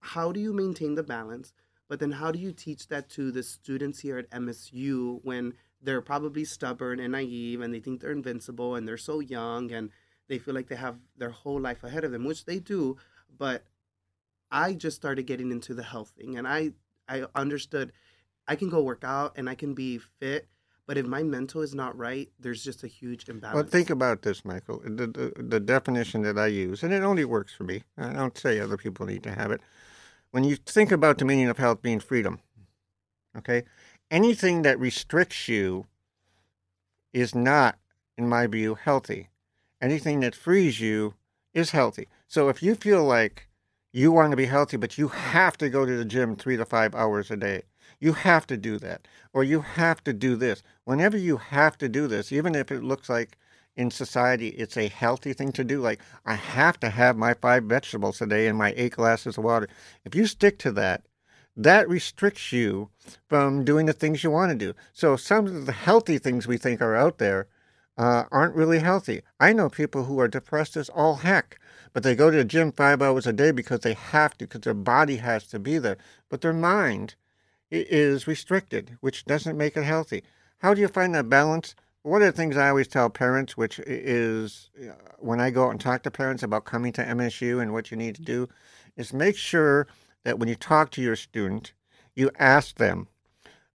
how 0.00 0.32
do 0.32 0.40
you 0.40 0.52
maintain 0.52 0.94
the 0.94 1.02
balance? 1.02 1.52
But 1.88 2.00
then 2.00 2.12
how 2.12 2.32
do 2.32 2.38
you 2.38 2.52
teach 2.52 2.88
that 2.88 3.08
to 3.10 3.30
the 3.30 3.42
students 3.42 4.00
here 4.00 4.18
at 4.18 4.30
MSU 4.30 5.20
when 5.22 5.54
they're 5.84 6.00
probably 6.00 6.44
stubborn 6.44 6.98
and 6.98 7.12
naive 7.12 7.60
and 7.60 7.72
they 7.72 7.80
think 7.80 8.00
they're 8.00 8.10
invincible 8.10 8.74
and 8.74 8.88
they're 8.88 8.96
so 8.96 9.20
young 9.20 9.70
and 9.70 9.90
they 10.28 10.38
feel 10.38 10.54
like 10.54 10.68
they 10.68 10.76
have 10.76 10.96
their 11.16 11.30
whole 11.30 11.60
life 11.60 11.84
ahead 11.84 12.04
of 12.04 12.10
them, 12.10 12.24
which 12.24 12.44
they 12.46 12.58
do. 12.58 12.96
But 13.36 13.64
I 14.50 14.72
just 14.74 14.96
started 14.96 15.26
getting 15.26 15.50
into 15.50 15.74
the 15.74 15.82
health 15.82 16.12
thing 16.16 16.36
and 16.36 16.48
I 16.48 16.72
I 17.08 17.26
understood 17.34 17.92
I 18.48 18.56
can 18.56 18.70
go 18.70 18.82
work 18.82 19.04
out 19.04 19.34
and 19.36 19.48
I 19.48 19.54
can 19.54 19.74
be 19.74 19.98
fit 19.98 20.48
but 20.86 20.98
if 20.98 21.06
my 21.06 21.22
mental 21.22 21.62
is 21.62 21.74
not 21.74 21.96
right, 21.96 22.30
there's 22.38 22.62
just 22.62 22.84
a 22.84 22.86
huge 22.86 23.28
imbalance. 23.28 23.54
Well, 23.54 23.64
think 23.64 23.88
about 23.88 24.22
this, 24.22 24.44
Michael. 24.44 24.82
The, 24.84 25.06
the, 25.06 25.32
the 25.42 25.60
definition 25.60 26.22
that 26.22 26.38
I 26.38 26.48
use, 26.48 26.82
and 26.82 26.92
it 26.92 27.02
only 27.02 27.24
works 27.24 27.54
for 27.54 27.64
me. 27.64 27.84
I 27.96 28.12
don't 28.12 28.36
say 28.36 28.60
other 28.60 28.76
people 28.76 29.06
need 29.06 29.22
to 29.22 29.32
have 29.32 29.50
it. 29.50 29.62
When 30.30 30.44
you 30.44 30.56
think 30.56 30.92
about 30.92 31.18
the 31.18 31.24
meaning 31.24 31.48
of 31.48 31.56
health 31.56 31.80
being 31.80 32.00
freedom, 32.00 32.40
okay, 33.38 33.62
anything 34.10 34.62
that 34.62 34.78
restricts 34.78 35.48
you 35.48 35.86
is 37.12 37.34
not, 37.34 37.78
in 38.18 38.28
my 38.28 38.46
view, 38.46 38.74
healthy. 38.74 39.28
Anything 39.80 40.20
that 40.20 40.34
frees 40.34 40.80
you 40.80 41.14
is 41.52 41.70
healthy. 41.70 42.08
So 42.26 42.48
if 42.48 42.62
you 42.62 42.74
feel 42.74 43.04
like 43.04 43.48
you 43.92 44.10
want 44.10 44.32
to 44.32 44.36
be 44.36 44.46
healthy, 44.46 44.76
but 44.76 44.98
you 44.98 45.08
have 45.08 45.56
to 45.58 45.68
go 45.68 45.86
to 45.86 45.96
the 45.96 46.04
gym 46.04 46.34
three 46.34 46.56
to 46.56 46.64
five 46.64 46.94
hours 46.94 47.30
a 47.30 47.36
day, 47.36 47.62
you 48.00 48.12
have 48.12 48.46
to 48.48 48.56
do 48.56 48.78
that, 48.78 49.06
or 49.32 49.44
you 49.44 49.60
have 49.60 50.02
to 50.04 50.12
do 50.12 50.36
this. 50.36 50.62
Whenever 50.84 51.16
you 51.16 51.36
have 51.36 51.78
to 51.78 51.88
do 51.88 52.08
this, 52.08 52.32
even 52.32 52.54
if 52.54 52.72
it 52.72 52.82
looks 52.82 53.08
like 53.08 53.38
in 53.76 53.90
society 53.90 54.48
it's 54.48 54.76
a 54.76 54.88
healthy 54.88 55.32
thing 55.32 55.52
to 55.52 55.64
do, 55.64 55.80
like 55.80 56.00
I 56.26 56.34
have 56.34 56.78
to 56.80 56.90
have 56.90 57.16
my 57.16 57.34
five 57.34 57.64
vegetables 57.64 58.20
a 58.20 58.26
day 58.26 58.48
and 58.48 58.58
my 58.58 58.74
eight 58.76 58.92
glasses 58.92 59.38
of 59.38 59.44
water. 59.44 59.68
If 60.04 60.14
you 60.14 60.26
stick 60.26 60.58
to 60.60 60.72
that, 60.72 61.04
that 61.56 61.88
restricts 61.88 62.52
you 62.52 62.90
from 63.28 63.64
doing 63.64 63.86
the 63.86 63.92
things 63.92 64.24
you 64.24 64.30
want 64.30 64.50
to 64.50 64.56
do. 64.56 64.74
So 64.92 65.16
some 65.16 65.46
of 65.46 65.66
the 65.66 65.72
healthy 65.72 66.18
things 66.18 66.46
we 66.46 66.58
think 66.58 66.80
are 66.80 66.96
out 66.96 67.18
there 67.18 67.46
uh, 67.96 68.24
aren't 68.32 68.56
really 68.56 68.80
healthy. 68.80 69.22
I 69.38 69.52
know 69.52 69.68
people 69.68 70.04
who 70.04 70.18
are 70.18 70.28
depressed 70.28 70.76
as 70.76 70.88
all 70.88 71.16
heck, 71.16 71.58
but 71.92 72.02
they 72.02 72.16
go 72.16 72.30
to 72.30 72.36
the 72.36 72.44
gym 72.44 72.72
five 72.72 73.00
hours 73.00 73.26
a 73.26 73.32
day 73.32 73.52
because 73.52 73.80
they 73.80 73.94
have 73.94 74.36
to, 74.38 74.46
because 74.46 74.62
their 74.62 74.74
body 74.74 75.16
has 75.16 75.46
to 75.48 75.58
be 75.58 75.78
there. 75.78 75.96
But 76.28 76.40
their 76.40 76.52
mind 76.52 77.14
is 77.70 78.26
restricted, 78.26 78.98
which 79.00 79.24
doesn't 79.24 79.56
make 79.56 79.76
it 79.76 79.84
healthy. 79.84 80.24
How 80.58 80.74
do 80.74 80.80
you 80.80 80.88
find 80.88 81.14
that 81.14 81.28
balance? 81.28 81.74
One 82.02 82.20
of 82.20 82.26
the 82.26 82.36
things 82.36 82.56
I 82.56 82.68
always 82.68 82.88
tell 82.88 83.08
parents, 83.10 83.56
which 83.56 83.78
is 83.80 84.70
uh, 84.82 84.92
when 85.18 85.40
I 85.40 85.50
go 85.50 85.66
out 85.66 85.70
and 85.70 85.80
talk 85.80 86.02
to 86.02 86.10
parents 86.10 86.42
about 86.42 86.64
coming 86.64 86.92
to 86.94 87.04
MSU 87.04 87.62
and 87.62 87.72
what 87.72 87.90
you 87.90 87.96
need 87.96 88.14
to 88.16 88.22
do, 88.22 88.48
is 88.96 89.12
make 89.12 89.36
sure 89.36 89.86
that 90.24 90.38
when 90.38 90.48
you 90.48 90.54
talk 90.54 90.90
to 90.90 91.02
your 91.02 91.16
student, 91.16 91.72
you 92.14 92.30
ask 92.38 92.76
them, 92.76 93.08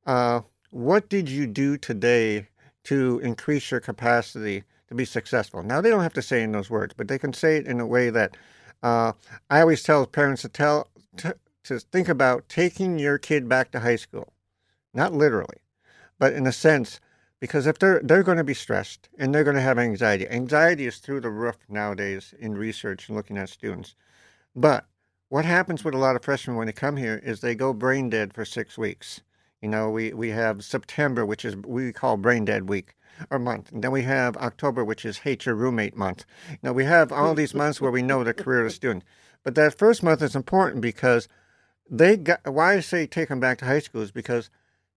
uh, 0.05 0.41
what 0.71 1.09
did 1.09 1.29
you 1.29 1.47
do 1.47 1.77
today 1.77 2.47
to 2.83 3.19
increase 3.19 3.71
your 3.71 3.79
capacity 3.79 4.63
to 4.87 4.95
be 4.95 5.05
successful? 5.05 5.63
Now, 5.63 5.81
they 5.81 5.89
don't 5.89 6.03
have 6.03 6.13
to 6.13 6.21
say 6.21 6.43
in 6.43 6.51
those 6.51 6.69
words, 6.69 6.93
but 6.95 7.07
they 7.07 7.19
can 7.19 7.33
say 7.33 7.57
it 7.57 7.67
in 7.67 7.79
a 7.79 7.87
way 7.87 8.09
that 8.09 8.35
uh, 8.81 9.13
I 9.49 9.61
always 9.61 9.83
tell 9.83 10.05
parents 10.05 10.41
to 10.43 10.49
tell, 10.49 10.87
to, 11.17 11.35
to 11.65 11.79
think 11.79 12.09
about 12.09 12.47
taking 12.49 12.97
your 12.97 13.17
kid 13.17 13.49
back 13.49 13.71
to 13.71 13.79
high 13.79 13.97
school, 13.97 14.33
not 14.93 15.13
literally, 15.13 15.57
but 16.17 16.33
in 16.33 16.47
a 16.47 16.51
sense, 16.51 16.99
because 17.39 17.67
if 17.67 17.79
they're 17.79 18.01
they're 18.03 18.23
going 18.23 18.37
to 18.37 18.43
be 18.43 18.53
stressed 18.53 19.07
and 19.17 19.33
they're 19.33 19.45
going 19.45 19.55
to 19.55 19.61
have 19.61 19.79
anxiety. 19.79 20.27
Anxiety 20.27 20.85
is 20.87 20.97
through 20.97 21.21
the 21.21 21.29
roof 21.29 21.57
nowadays 21.69 22.33
in 22.37 22.57
research 22.57 23.07
and 23.07 23.15
looking 23.15 23.37
at 23.37 23.49
students. 23.49 23.95
But 24.55 24.85
what 25.29 25.45
happens 25.45 25.83
with 25.83 25.93
a 25.93 25.97
lot 25.97 26.15
of 26.15 26.23
freshmen 26.23 26.57
when 26.57 26.67
they 26.67 26.73
come 26.73 26.97
here 26.97 27.21
is 27.23 27.39
they 27.39 27.55
go 27.55 27.71
brain 27.71 28.09
dead 28.09 28.33
for 28.33 28.43
six 28.43 28.77
weeks. 28.77 29.21
You 29.61 29.69
know, 29.69 29.89
we, 29.89 30.13
we 30.13 30.29
have 30.29 30.63
September, 30.63 31.25
which 31.25 31.45
is 31.45 31.55
we 31.55 31.93
call 31.93 32.17
brain 32.17 32.45
dead 32.45 32.67
week 32.67 32.95
or 33.29 33.39
month. 33.39 33.71
And 33.71 33.83
then 33.83 33.91
we 33.91 34.03
have 34.03 34.37
October, 34.37 34.83
which 34.83 35.05
is 35.05 35.19
hate 35.19 35.45
your 35.45 35.55
roommate 35.55 35.95
month. 35.95 36.25
Now 36.63 36.71
we 36.73 36.85
have 36.85 37.11
all 37.11 37.35
these 37.35 37.53
months 37.53 37.79
where 37.79 37.91
we 37.91 38.01
know 38.01 38.23
the 38.23 38.33
career 38.33 38.61
of 38.61 38.67
the 38.67 38.71
student. 38.71 39.03
But 39.43 39.55
that 39.55 39.77
first 39.77 40.03
month 40.03 40.21
is 40.21 40.35
important 40.35 40.81
because 40.81 41.27
they 41.89 42.17
got 42.17 42.41
why 42.45 42.75
I 42.75 42.79
say 42.79 43.05
take 43.07 43.29
them 43.29 43.39
back 43.39 43.57
to 43.59 43.65
high 43.65 43.79
school 43.79 44.01
is 44.01 44.11
because 44.11 44.49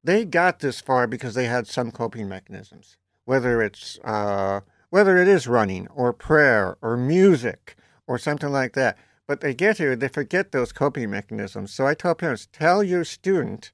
they 0.05 0.25
got 0.25 0.61
this 0.61 0.81
far 0.81 1.07
because 1.07 1.35
they 1.35 1.47
had 1.47 1.67
some 1.67 1.91
coping 1.91 2.29
mechanisms, 2.29 2.97
whether 3.25 3.63
it's 3.63 3.99
uh, 4.05 4.61
whether 4.91 5.17
it 5.17 5.29
is 5.29 5.47
running 5.47 5.89
or 5.89 6.13
prayer 6.13 6.77
or 6.83 6.97
music 6.97 7.77
or 8.07 8.19
something 8.19 8.51
like 8.51 8.75
that. 8.75 8.97
But 9.33 9.41
they 9.41 9.55
get 9.55 9.79
here, 9.79 9.97
they 9.97 10.09
forget 10.09 10.53
those 10.53 10.75
coping 10.75 11.09
mechanisms. 11.09 11.73
So 11.73 11.87
I 11.87 11.95
tell 11.95 12.15
parents, 12.15 12.49
tell 12.53 12.83
your 12.83 13.03
student, 13.03 13.73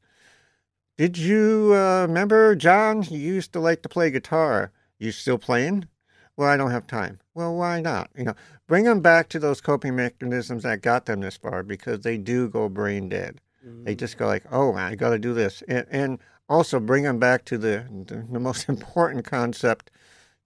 did 0.97 1.19
you 1.19 1.73
uh, 1.75 2.03
remember 2.03 2.55
John? 2.55 3.03
He 3.03 3.17
used 3.17 3.53
to 3.55 3.59
like 3.59 3.83
to 3.83 3.89
play 3.89 4.13
guitar. 4.13 4.71
You 5.01 5.11
still 5.11 5.37
playing? 5.37 5.89
Well, 6.37 6.49
I 6.49 6.57
don't 6.57 6.71
have 6.71 6.87
time. 6.87 7.19
Well, 7.35 7.57
why 7.57 7.81
not? 7.81 8.09
You 8.17 8.27
know, 8.27 8.35
bring 8.69 8.85
them 8.85 9.01
back 9.01 9.31
to 9.31 9.41
those 9.41 9.61
coping 9.61 9.97
mechanisms 9.97 10.63
that 10.63 10.81
got 10.81 11.07
them 11.07 11.23
this 11.23 11.37
far 11.37 11.65
because 11.65 12.03
they 12.03 12.19
do 12.19 12.49
go 12.49 12.69
brain 12.69 13.09
dead. 13.09 13.41
Mm-hmm. 13.67 13.83
They 13.83 13.97
just 13.97 14.17
go 14.17 14.29
like, 14.29 14.45
"Oh, 14.53 14.75
I 14.75 14.95
got 14.95 15.11
to 15.11 15.19
do 15.19 15.35
this," 15.35 15.65
and, 15.67 15.87
and, 15.91 16.19
also 16.49 16.79
bring 16.79 17.03
them 17.03 17.19
back 17.19 17.45
to 17.47 17.59
the, 17.59 17.85
the, 18.07 18.25
the 18.31 18.39
most 18.39 18.69
important 18.69 19.25
concept 19.25 19.91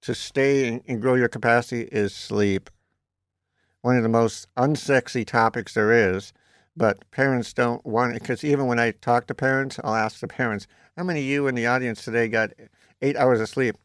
to 0.01 0.15
stay 0.15 0.69
and, 0.69 0.81
and 0.89 1.03
grow 1.03 1.17
your 1.17 1.29
capacity 1.29 1.83
is 1.83 2.15
sleep. 2.15 2.71
One 3.83 3.97
of 3.97 4.03
the 4.03 4.09
most 4.09 4.47
unsexy 4.57 5.27
topics 5.27 5.75
there 5.75 5.93
is, 5.93 6.33
but 6.77 7.09
parents 7.11 7.53
don't 7.53 7.85
want 7.85 8.17
it 8.17 8.23
because 8.23 8.43
even 8.43 8.67
when 8.67 8.79
I 8.79 8.93
talk 8.93 9.27
to 9.27 9.35
parents, 9.35 9.79
I'll 9.85 9.95
ask 9.95 10.21
the 10.21 10.29
parents, 10.29 10.67
"How 10.97 11.05
many 11.05 11.21
of 11.21 11.27
you 11.27 11.47
in 11.47 11.55
the 11.55 11.67
audience 11.67 12.05
today 12.05 12.29
got 12.29 12.53
eight 13.03 13.17
hours 13.17 13.41
of 13.41 13.49
sleep?" 13.49 13.77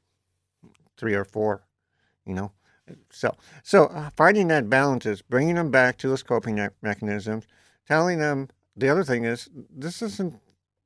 Three 0.98 1.14
or 1.14 1.26
four 1.26 1.68
you 2.28 2.36
know. 2.36 2.52
So, 3.10 3.36
so 3.64 3.86
uh, 3.86 4.12
finding 4.16 4.48
that 4.50 4.70
balance 4.70 5.06
is 5.06 5.22
bringing 5.22 5.56
them 5.56 5.72
back 5.72 5.98
to 5.98 6.08
those 6.08 6.24
coping 6.24 6.70
mechanisms, 6.82 7.48
telling 7.88 8.20
them 8.20 8.50
the 8.76 8.90
other 8.90 9.04
thing 9.04 9.26
is 9.26 9.50
this 9.54 10.02
isn't 10.02 10.40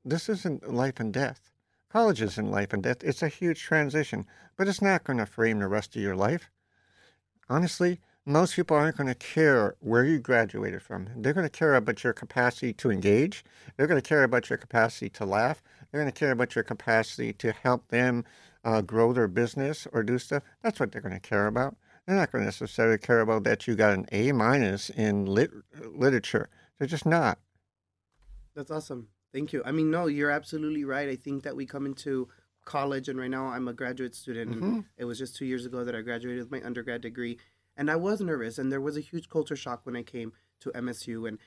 this 0.04 0.30
isn't 0.30 0.74
life 0.74 1.00
and 1.00 1.14
death. 1.14 1.52
College 1.92 2.22
isn't 2.22 2.50
life 2.50 2.74
and 2.74 2.82
death. 2.82 3.04
It's 3.04 3.22
a 3.22 3.28
huge 3.28 3.62
transition, 3.62 4.26
but 4.58 4.68
it's 4.68 4.82
not 4.82 5.04
going 5.04 5.20
to 5.20 5.26
frame 5.26 5.60
the 5.60 5.68
rest 5.68 5.96
of 5.96 6.02
your 6.02 6.16
life. 6.16 6.50
honestly, 7.50 8.00
most 8.26 8.56
people 8.56 8.78
aren't 8.78 8.98
going 8.98 9.08
to 9.08 9.16
care 9.16 9.76
where 9.80 10.06
you 10.06 10.20
graduated 10.20 10.82
from. 10.82 11.10
They're 11.16 11.34
going 11.34 11.46
to 11.46 11.50
care 11.50 11.76
about 11.76 12.04
your 12.04 12.14
capacity 12.14 12.74
to 12.74 12.92
engage. 12.92 13.44
They're 13.76 13.88
going 13.88 14.02
to 14.02 14.08
care 14.08 14.24
about 14.24 14.50
your 14.50 14.58
capacity 14.58 15.10
to 15.10 15.26
laugh. 15.26 15.64
They're 15.92 16.02
going 16.02 16.12
to 16.12 16.20
care 16.20 16.32
about 16.32 16.56
your 16.56 16.64
capacity 16.64 17.34
to 17.34 17.52
help 17.52 17.88
them 17.88 18.24
uh, 18.64 18.82
grow 18.82 19.12
their 19.12 19.28
business 19.28 19.88
or 19.92 20.04
do 20.04 20.20
stuff. 20.20 20.44
That's 20.62 20.80
what 20.80 20.92
they're 20.92 21.02
going 21.02 21.16
to 21.16 21.20
care 21.20 21.48
about. 21.48 21.76
They're 22.06 22.16
not 22.16 22.32
going 22.32 22.44
to 22.44 22.48
necessarily 22.48 22.98
care 22.98 23.22
about 23.22 23.44
that 23.46 23.68
you 23.68 23.76
got 23.76 23.94
an 23.94 24.06
A 24.12 24.32
minus 24.32 24.90
in 24.90 25.26
lit- 25.26 25.52
literature. 25.84 26.50
They're 26.78 26.88
just 26.88 27.06
not. 27.06 27.40
That's 28.56 28.72
awesome. 28.72 29.08
Thank 29.34 29.54
you. 29.54 29.62
I 29.66 29.72
mean, 29.72 29.90
no, 29.90 30.08
you're 30.08 30.32
absolutely 30.32 30.84
right. 30.84 31.08
I 31.08 31.16
think 31.16 31.44
that 31.44 31.56
we 31.56 31.66
come 31.66 31.86
into 31.86 32.28
college, 32.66 33.08
and 33.08 33.20
right 33.20 33.30
now 33.30 33.48
I'm 33.48 33.68
a 33.68 33.74
graduate 33.74 34.14
student. 34.14 34.52
Mm-hmm. 34.52 34.80
It 34.98 35.06
was 35.06 35.18
just 35.18 35.36
two 35.36 35.46
years 35.46 35.66
ago 35.66 35.84
that 35.86 35.96
I 35.96 36.02
graduated 36.02 36.44
with 36.44 36.52
my 36.52 36.66
undergrad 36.66 37.02
degree, 37.02 37.38
and 37.78 37.90
I 37.90 37.96
was 37.96 38.22
nervous, 38.22 38.58
and 38.58 38.72
there 38.72 38.82
was 38.82 38.98
a 38.98 39.02
huge 39.02 39.30
culture 39.30 39.56
shock 39.56 39.86
when 39.86 39.96
I 39.96 40.04
came 40.04 40.34
to 40.62 40.72
MSU, 40.72 41.28
and 41.28 41.38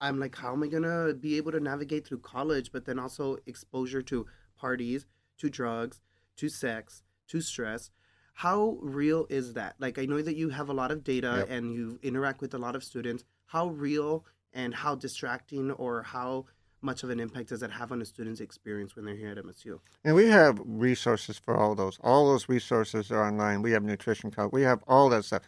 I'm 0.00 0.20
like, 0.20 0.36
how 0.36 0.52
am 0.52 0.62
I 0.62 0.66
gonna 0.68 1.14
be 1.14 1.36
able 1.36 1.52
to 1.52 1.60
navigate 1.60 2.06
through 2.06 2.18
college, 2.18 2.70
but 2.72 2.84
then 2.84 2.98
also 2.98 3.38
exposure 3.46 4.02
to 4.02 4.26
parties, 4.56 5.06
to 5.38 5.48
drugs, 5.50 6.00
to 6.36 6.48
sex, 6.48 7.02
to 7.28 7.40
stress? 7.40 7.90
How 8.34 8.78
real 8.82 9.26
is 9.30 9.54
that? 9.54 9.76
Like, 9.78 9.98
I 9.98 10.04
know 10.04 10.20
that 10.20 10.36
you 10.36 10.50
have 10.50 10.68
a 10.68 10.74
lot 10.74 10.90
of 10.90 11.02
data 11.02 11.36
Yep. 11.38 11.46
and 11.50 11.72
you 11.74 11.98
interact 12.02 12.42
with 12.42 12.52
a 12.52 12.58
lot 12.58 12.76
of 12.76 12.84
students. 12.84 13.24
How 13.46 13.68
real 13.68 14.26
and 14.52 14.74
how 14.74 14.94
distracting 14.94 15.70
or 15.70 16.02
how 16.02 16.46
much 16.86 17.02
of 17.02 17.10
an 17.10 17.20
impact 17.20 17.50
does 17.50 17.60
that 17.60 17.72
have 17.72 17.92
on 17.92 18.00
a 18.00 18.04
student's 18.04 18.40
experience 18.40 18.96
when 18.96 19.04
they're 19.04 19.16
here 19.16 19.30
at 19.30 19.36
MSU? 19.36 19.80
And 20.04 20.14
we 20.14 20.28
have 20.28 20.58
resources 20.64 21.36
for 21.36 21.54
all 21.56 21.74
those. 21.74 21.98
All 22.02 22.28
those 22.28 22.48
resources 22.48 23.10
are 23.10 23.26
online. 23.26 23.60
We 23.60 23.72
have 23.72 23.82
nutrition. 23.82 24.32
We 24.52 24.62
have 24.62 24.82
all 24.86 25.10
that 25.10 25.24
stuff. 25.24 25.42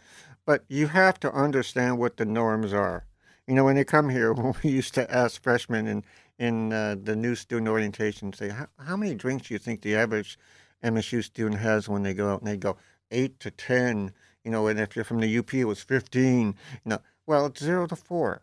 But 0.45 0.65
you 0.67 0.87
have 0.87 1.19
to 1.21 1.31
understand 1.31 1.97
what 1.97 2.17
the 2.17 2.25
norms 2.25 2.73
are. 2.73 3.05
You 3.47 3.55
know, 3.55 3.63
when 3.63 3.77
they 3.77 3.85
come 3.85 4.09
here, 4.09 4.33
we 4.63 4.69
used 4.69 4.93
to 4.95 5.11
ask 5.11 5.41
freshmen 5.41 5.87
in 5.87 6.03
in 6.37 6.71
uh, 6.71 6.95
the 7.01 7.17
new 7.17 7.35
student 7.35 7.67
orientation, 7.67 8.31
say, 8.31 8.47
how, 8.47 8.67
how 8.77 8.95
many 8.95 9.13
drinks 9.13 9.49
do 9.49 9.53
you 9.53 9.57
think 9.57 9.81
the 9.81 9.93
average 9.95 10.39
MSU 10.81 11.21
student 11.21 11.59
has 11.59 11.89
when 11.89 12.03
they 12.03 12.13
go 12.13 12.29
out? 12.31 12.39
And 12.39 12.47
they 12.47 12.55
go 12.55 12.77
eight 13.11 13.39
to 13.41 13.51
ten. 13.51 14.11
You 14.43 14.51
know, 14.51 14.67
and 14.67 14.79
if 14.79 14.95
you're 14.95 15.05
from 15.05 15.19
the 15.19 15.37
UP, 15.37 15.53
it 15.53 15.65
was 15.65 15.81
fifteen. 15.81 16.55
You 16.85 16.89
know, 16.91 16.99
well, 17.25 17.45
it's 17.45 17.63
zero 17.63 17.87
to 17.87 17.95
four. 17.95 18.41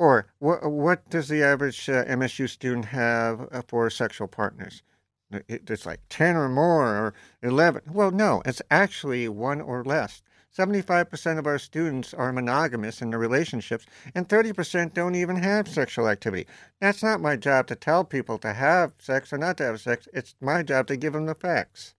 Or 0.00 0.26
what, 0.38 0.66
what 0.72 1.10
does 1.10 1.28
the 1.28 1.42
average 1.44 1.88
uh, 1.90 2.04
MSU 2.06 2.48
student 2.48 2.86
have 2.86 3.46
uh, 3.52 3.62
for 3.68 3.90
sexual 3.90 4.28
partners? 4.28 4.82
It- 5.30 5.70
It's 5.70 5.84
like 5.84 6.00
10 6.08 6.36
or 6.36 6.48
more 6.48 6.86
or 6.86 7.14
11. 7.42 7.82
Well, 7.92 8.10
no, 8.10 8.42
it's 8.46 8.62
actually 8.70 9.28
one 9.28 9.60
or 9.60 9.84
less. 9.84 10.22
75% 10.58 11.38
of 11.38 11.46
our 11.46 11.58
students 11.58 12.14
are 12.14 12.32
monogamous 12.32 13.02
in 13.02 13.10
their 13.10 13.18
relationships, 13.18 13.84
and 14.14 14.26
30% 14.26 14.94
don't 14.94 15.14
even 15.14 15.36
have 15.36 15.68
sexual 15.68 16.08
activity. 16.08 16.46
That's 16.80 17.02
not 17.02 17.20
my 17.20 17.36
job 17.36 17.66
to 17.68 17.76
tell 17.76 18.02
people 18.04 18.38
to 18.38 18.54
have 18.54 18.92
sex 18.98 19.34
or 19.34 19.38
not 19.38 19.58
to 19.58 19.64
have 19.64 19.82
sex. 19.82 20.08
It's 20.14 20.34
my 20.40 20.62
job 20.62 20.86
to 20.88 20.96
give 20.96 21.12
them 21.12 21.26
the 21.26 21.34
facts. 21.34 21.94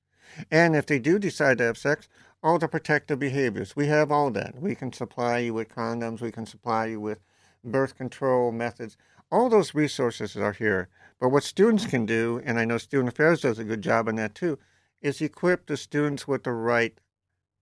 And 0.50 0.76
if 0.76 0.88
they 0.88 1.00
do 1.00 1.20
decide 1.20 1.60
to 1.60 1.66
have 1.66 1.78
sex, 1.78 2.10
all 2.42 2.58
the 2.58 2.68
protective 2.68 3.20
behaviors. 3.20 3.76
We 3.76 3.88
have 3.88 4.12
all 4.12 4.32
that. 4.32 4.60
We 4.60 4.74
can 4.76 4.92
supply 4.92 5.38
you 5.38 5.54
with 5.54 5.70
condoms, 5.70 6.20
we 6.22 6.32
can 6.32 6.48
supply 6.48 6.88
you 6.88 7.00
with 7.00 7.20
birth 7.64 7.98
control 7.98 8.52
methods. 8.52 8.98
All 9.32 9.50
those 9.50 9.74
resources 9.74 10.36
are 10.36 10.54
here. 10.54 10.90
But 11.20 11.30
what 11.30 11.44
students 11.44 11.86
can 11.86 12.06
do, 12.06 12.42
and 12.44 12.60
I 12.60 12.66
know 12.66 12.78
Student 12.78 13.10
Affairs 13.10 13.42
does 13.42 13.60
a 13.60 13.64
good 13.64 13.82
job 13.82 14.08
on 14.08 14.16
that 14.16 14.36
too, 14.36 14.58
is 15.02 15.22
equip 15.22 15.68
the 15.68 15.78
students 15.78 16.28
with 16.28 16.44
the 16.44 16.52
right 16.52 17.00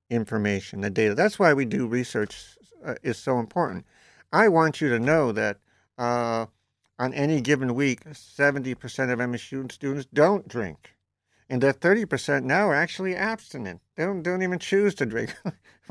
information, 0.10 0.82
the 0.82 0.89
data. 0.89 1.13
That's 1.13 1.39
why 1.39 1.53
we 1.53 1.65
do 1.65 1.88
research 1.88 2.58
uh, 2.84 2.96
is 3.03 3.18
so 3.18 3.39
important. 3.39 3.86
I 4.32 4.48
want 4.48 4.82
you 4.82 4.89
to 4.89 5.00
know 5.00 5.32
that 5.32 5.58
uh, 5.98 6.48
on 6.98 7.13
any 7.13 7.41
given 7.41 7.75
week, 7.75 8.03
70% 8.06 8.76
of 9.12 9.19
MSU 9.19 9.71
students 9.71 10.08
don't 10.13 10.47
drink. 10.47 10.95
And 11.50 11.63
that 11.63 11.80
30% 11.80 12.43
now 12.43 12.69
are 12.69 12.76
actually 12.76 13.15
abstinent. 13.15 13.82
They 13.95 14.06
don't, 14.06 14.21
don't 14.21 14.43
even 14.43 14.60
choose 14.60 14.93
to 14.95 15.06
drink. 15.06 15.36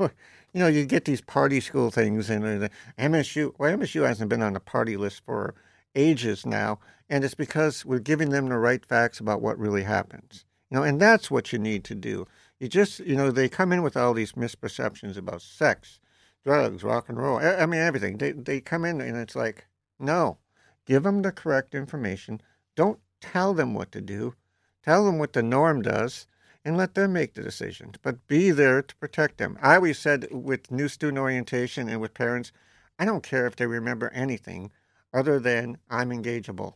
you 0.53 0.59
know, 0.59 0.67
you 0.67 0.85
get 0.85 1.05
these 1.05 1.21
party 1.21 1.59
school 1.59 1.91
things, 1.91 2.29
and 2.29 2.43
uh, 2.43 2.57
the 2.57 2.69
MSU, 2.97 3.53
well, 3.57 3.75
MSU 3.77 4.05
hasn't 4.05 4.29
been 4.29 4.41
on 4.41 4.53
the 4.53 4.59
party 4.59 4.97
list 4.97 5.21
for 5.25 5.53
ages 5.95 6.45
now, 6.45 6.79
and 7.09 7.23
it's 7.23 7.35
because 7.35 7.85
we're 7.85 7.99
giving 7.99 8.29
them 8.29 8.49
the 8.49 8.57
right 8.57 8.85
facts 8.85 9.19
about 9.19 9.41
what 9.41 9.57
really 9.57 9.83
happens. 9.83 10.45
You 10.69 10.77
know, 10.77 10.83
and 10.83 10.99
that's 10.99 11.31
what 11.31 11.51
you 11.51 11.59
need 11.59 11.83
to 11.85 11.95
do. 11.95 12.27
You 12.59 12.67
just, 12.67 12.99
you 12.99 13.15
know, 13.15 13.31
they 13.31 13.49
come 13.49 13.71
in 13.71 13.81
with 13.81 13.97
all 13.97 14.13
these 14.13 14.33
misperceptions 14.33 15.17
about 15.17 15.41
sex, 15.41 15.99
drugs, 16.43 16.83
rock 16.83 17.09
and 17.09 17.17
roll. 17.17 17.39
I 17.39 17.55
I 17.55 17.65
mean, 17.65 17.81
everything. 17.81 18.17
They 18.17 18.31
they 18.33 18.61
come 18.61 18.85
in 18.85 19.01
and 19.01 19.17
it's 19.17 19.35
like, 19.35 19.65
no, 19.99 20.37
give 20.85 21.03
them 21.03 21.21
the 21.21 21.31
correct 21.31 21.73
information. 21.73 22.41
Don't 22.75 22.99
tell 23.21 23.53
them 23.53 23.73
what 23.73 23.91
to 23.93 24.01
do. 24.01 24.35
Tell 24.83 25.05
them 25.05 25.19
what 25.19 25.33
the 25.33 25.43
norm 25.43 25.81
does, 25.81 26.27
and 26.69 26.77
let 26.77 26.93
them 26.93 27.11
make 27.11 27.33
the 27.33 27.41
decisions. 27.41 27.95
But 28.03 28.27
be 28.27 28.51
there 28.51 28.83
to 28.83 28.95
protect 28.97 29.39
them. 29.39 29.57
I 29.59 29.73
always 29.73 29.97
said 29.97 30.27
with 30.29 30.69
new 30.69 30.87
student 30.87 31.17
orientation 31.17 31.89
and 31.89 31.99
with 31.99 32.13
parents, 32.13 32.51
I 32.99 33.05
don't 33.05 33.23
care 33.23 33.47
if 33.47 33.55
they 33.55 33.65
remember 33.65 34.11
anything 34.13 34.71
other 35.11 35.39
than 35.39 35.79
I'm 35.89 36.11
engageable. 36.11 36.75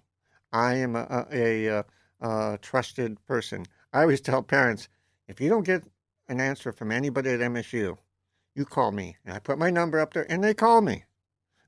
I 0.52 0.78
am 0.78 0.96
a, 0.96 1.28
a, 1.32 1.68
a, 1.68 1.86
a 2.22 2.58
trusted 2.60 3.24
person. 3.28 3.68
I 3.94 4.02
always 4.02 4.20
tell 4.20 4.42
parents, 4.42 4.90
if 5.28 5.40
you 5.40 5.48
don't 5.48 5.64
get 5.64 5.84
an 6.28 6.42
answer 6.42 6.72
from 6.72 6.92
anybody 6.92 7.30
at 7.30 7.40
MSU, 7.42 7.96
you 8.56 8.66
call 8.66 8.92
me. 8.92 9.18
And 9.24 9.36
I 9.36 9.38
put 9.38 9.60
my 9.60 9.70
number 9.70 10.00
up 10.00 10.14
there, 10.14 10.26
and 10.28 10.44
they 10.44 10.56
call 10.56 10.82
me. 10.82 11.04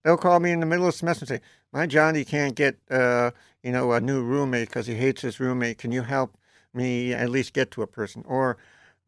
They'll 0.04 0.18
call 0.18 0.40
me 0.40 0.50
in 0.50 0.62
the 0.62 0.66
middle 0.66 0.88
of 0.88 0.94
the 0.94 0.98
semester 0.98 1.26
and 1.26 1.30
say, 1.30 1.42
"My 1.72 1.86
Johnny 1.86 2.26
can't 2.26 2.56
get, 2.56 2.80
uh, 2.90 3.32
you 3.62 3.72
know, 3.72 3.92
a 3.92 4.02
new 4.02 4.24
roommate 4.24 4.70
because 4.70 4.88
he 4.88 4.96
hates 4.96 5.22
his 5.22 5.40
roommate. 5.40 5.78
Can 5.78 5.92
you 5.92 6.02
help 6.02 6.40
me 6.76 7.14
at 7.14 7.30
least 7.30 7.54
get 7.54 7.72
to 7.72 7.82
a 7.82 7.88
person?" 7.88 8.24
Or, 8.28 8.58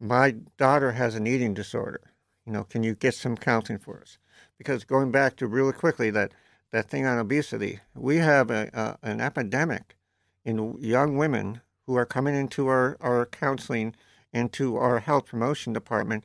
"My 0.00 0.36
daughter 0.56 0.92
has 0.92 1.14
an 1.14 1.26
eating 1.26 1.54
disorder. 1.54 2.00
You 2.46 2.52
know, 2.52 2.64
can 2.64 2.82
you 2.82 2.94
get 2.94 3.14
some 3.14 3.36
counseling 3.36 3.78
for 3.78 4.00
us?" 4.00 4.18
Because 4.56 4.84
going 4.84 5.10
back 5.10 5.36
to 5.36 5.46
really 5.46 5.72
quickly 5.72 6.10
that 6.10 6.32
that 6.70 6.90
thing 6.90 7.06
on 7.06 7.18
obesity, 7.18 7.80
we 7.94 8.16
have 8.16 8.50
a, 8.50 8.70
a, 8.74 9.08
an 9.08 9.20
epidemic 9.20 9.96
in 10.44 10.76
young 10.80 11.16
women 11.16 11.60
who 11.86 11.94
are 11.94 12.06
coming 12.06 12.34
into 12.34 12.68
our, 12.68 12.96
our 13.00 13.26
counseling 13.26 13.94
into 14.32 14.76
our 14.76 14.98
health 15.00 15.26
promotion 15.26 15.72
department 15.72 16.24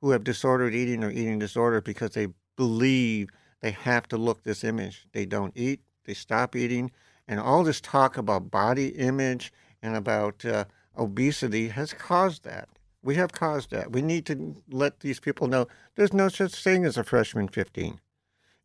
who 0.00 0.10
have 0.10 0.22
disordered 0.22 0.74
eating 0.74 1.02
or 1.02 1.10
eating 1.10 1.38
disorder 1.38 1.80
because 1.80 2.12
they 2.12 2.28
believe 2.56 3.30
they 3.60 3.70
have 3.70 4.06
to 4.08 4.16
look 4.16 4.42
this 4.42 4.62
image. 4.62 5.06
They 5.12 5.26
don't 5.26 5.52
eat, 5.56 5.80
they 6.04 6.14
stop 6.14 6.54
eating, 6.54 6.90
and 7.26 7.40
all 7.40 7.64
this 7.64 7.80
talk 7.80 8.16
about 8.16 8.50
body 8.50 8.88
image 8.88 9.52
and 9.82 9.96
about 9.96 10.44
uh, 10.44 10.64
obesity 10.96 11.68
has 11.68 11.92
caused 11.92 12.44
that. 12.44 12.68
We 13.02 13.14
have 13.14 13.32
caused 13.32 13.70
that. 13.70 13.92
We 13.92 14.02
need 14.02 14.26
to 14.26 14.56
let 14.70 15.00
these 15.00 15.20
people 15.20 15.46
know 15.46 15.68
there's 15.94 16.12
no 16.12 16.28
such 16.28 16.62
thing 16.62 16.84
as 16.84 16.96
a 16.96 17.04
freshman 17.04 17.48
15. 17.48 18.00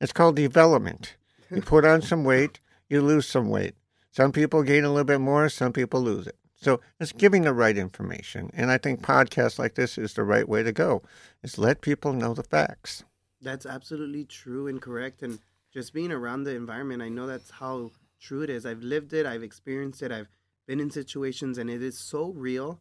It's 0.02 0.14
called 0.14 0.36
development. 0.36 1.16
You 1.50 1.62
put 1.74 1.86
on 1.86 2.02
some 2.02 2.24
weight, 2.24 2.60
you 2.90 3.02
lose 3.02 3.28
some 3.28 3.50
weight. 3.50 3.76
Some 4.12 4.32
people 4.32 4.64
gain 4.64 4.84
a 4.84 4.90
little 4.90 5.04
bit 5.04 5.22
more, 5.22 5.50
some 5.50 5.74
people 5.74 6.02
lose 6.02 6.28
it. 6.28 6.36
So 6.56 6.80
it's 7.00 7.12
giving 7.12 7.44
the 7.44 7.54
right 7.54 7.78
information. 7.78 8.50
And 8.54 8.72
I 8.72 8.78
think 8.78 9.02
podcasts 9.02 9.60
like 9.60 9.76
this 9.76 9.98
is 9.98 10.14
the 10.14 10.24
right 10.24 10.48
way 10.48 10.64
to 10.64 10.72
go. 10.72 11.04
Is 11.44 11.58
let 11.58 11.82
people 11.82 12.14
know 12.14 12.34
the 12.34 12.44
facts. 12.44 13.04
That's 13.42 13.66
absolutely 13.66 14.24
true 14.24 14.68
and 14.68 14.82
correct. 14.82 15.24
And 15.24 15.40
just 15.74 15.94
being 15.94 16.12
around 16.12 16.44
the 16.44 16.56
environment, 16.56 17.02
I 17.02 17.10
know 17.10 17.28
that's 17.28 17.52
how 17.52 17.92
true 18.22 18.44
it 18.44 18.50
is. 18.50 18.66
I've 18.66 18.82
lived 18.82 19.12
it, 19.14 19.26
I've 19.26 19.44
experienced 19.44 20.02
it, 20.02 20.12
I've 20.12 20.30
been 20.66 20.80
in 20.80 20.90
situations, 20.90 21.58
and 21.58 21.70
it 21.70 21.82
is 21.82 21.98
so 21.98 22.32
real. 22.32 22.80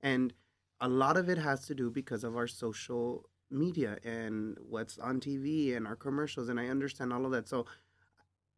And 0.00 0.32
a 0.80 0.88
lot 0.88 1.16
of 1.16 1.28
it 1.28 1.38
has 1.38 1.66
to 1.66 1.74
do 1.74 1.90
because 1.90 2.24
of 2.24 2.36
our 2.36 2.46
social 2.46 3.28
media 3.50 3.98
and 4.04 4.56
what's 4.68 4.98
on 4.98 5.20
TV 5.20 5.76
and 5.76 5.86
our 5.86 5.96
commercials. 5.96 6.48
And 6.48 6.58
I 6.58 6.66
understand 6.68 7.12
all 7.12 7.24
of 7.24 7.32
that. 7.32 7.48
So 7.48 7.66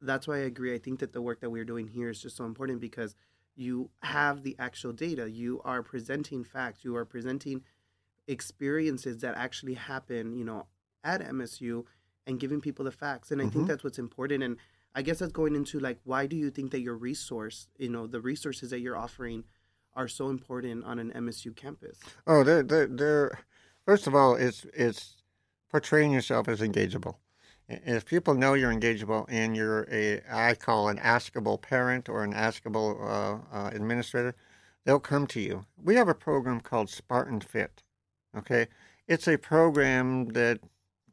that's 0.00 0.26
why 0.26 0.36
I 0.36 0.40
agree. 0.42 0.74
I 0.74 0.78
think 0.78 1.00
that 1.00 1.12
the 1.12 1.20
work 1.22 1.40
that 1.40 1.50
we're 1.50 1.64
doing 1.64 1.88
here 1.88 2.08
is 2.08 2.20
just 2.20 2.36
so 2.36 2.44
important 2.44 2.80
because 2.80 3.14
you 3.56 3.90
have 4.02 4.42
the 4.42 4.56
actual 4.58 4.92
data. 4.92 5.30
You 5.30 5.60
are 5.64 5.82
presenting 5.82 6.44
facts. 6.44 6.84
You 6.84 6.96
are 6.96 7.04
presenting 7.04 7.62
experiences 8.26 9.18
that 9.18 9.36
actually 9.36 9.74
happen, 9.74 10.34
you 10.34 10.44
know, 10.44 10.66
at 11.02 11.20
MSU 11.20 11.84
and 12.26 12.40
giving 12.40 12.60
people 12.60 12.84
the 12.84 12.90
facts. 12.90 13.30
And 13.30 13.42
I 13.42 13.46
Mhm. 13.46 13.52
think 13.52 13.66
that's 13.68 13.84
what's 13.84 13.98
important. 13.98 14.42
And 14.42 14.56
I 14.94 15.02
guess 15.02 15.18
that's 15.18 15.32
going 15.32 15.54
into 15.54 15.80
like, 15.80 15.98
why 16.04 16.26
do 16.26 16.36
you 16.36 16.50
think 16.50 16.70
that 16.72 16.80
your 16.80 16.96
resource, 16.96 17.68
you 17.78 17.88
know, 17.88 18.06
the 18.06 18.20
resources 18.20 18.70
that 18.70 18.80
you're 18.80 18.96
offering 18.96 19.44
are 19.94 20.08
so 20.08 20.28
important 20.28 20.84
on 20.84 20.98
an 20.98 21.12
MSU 21.12 21.54
campus? 21.54 21.98
Oh, 22.26 22.44
they're, 22.44 22.62
they're, 22.62 22.86
they're 22.86 23.38
first 23.84 24.06
of 24.06 24.14
all, 24.14 24.34
it's, 24.36 24.66
it's 24.74 25.16
portraying 25.70 26.12
yourself 26.12 26.48
as 26.48 26.60
engageable. 26.60 27.16
If 27.68 28.04
people 28.04 28.34
know 28.34 28.54
you're 28.54 28.72
engageable 28.72 29.24
and 29.28 29.56
you're 29.56 29.88
a, 29.90 30.20
I 30.30 30.54
call 30.54 30.88
an 30.88 30.98
askable 30.98 31.60
parent 31.60 32.08
or 32.08 32.22
an 32.22 32.34
askable 32.34 33.00
uh, 33.00 33.56
uh, 33.56 33.70
administrator, 33.72 34.34
they'll 34.84 35.00
come 35.00 35.26
to 35.28 35.40
you. 35.40 35.64
We 35.82 35.94
have 35.96 36.08
a 36.08 36.14
program 36.14 36.60
called 36.60 36.90
Spartan 36.90 37.40
Fit, 37.40 37.82
okay? 38.36 38.68
it's 39.06 39.28
a 39.28 39.36
program 39.36 40.26
that 40.28 40.60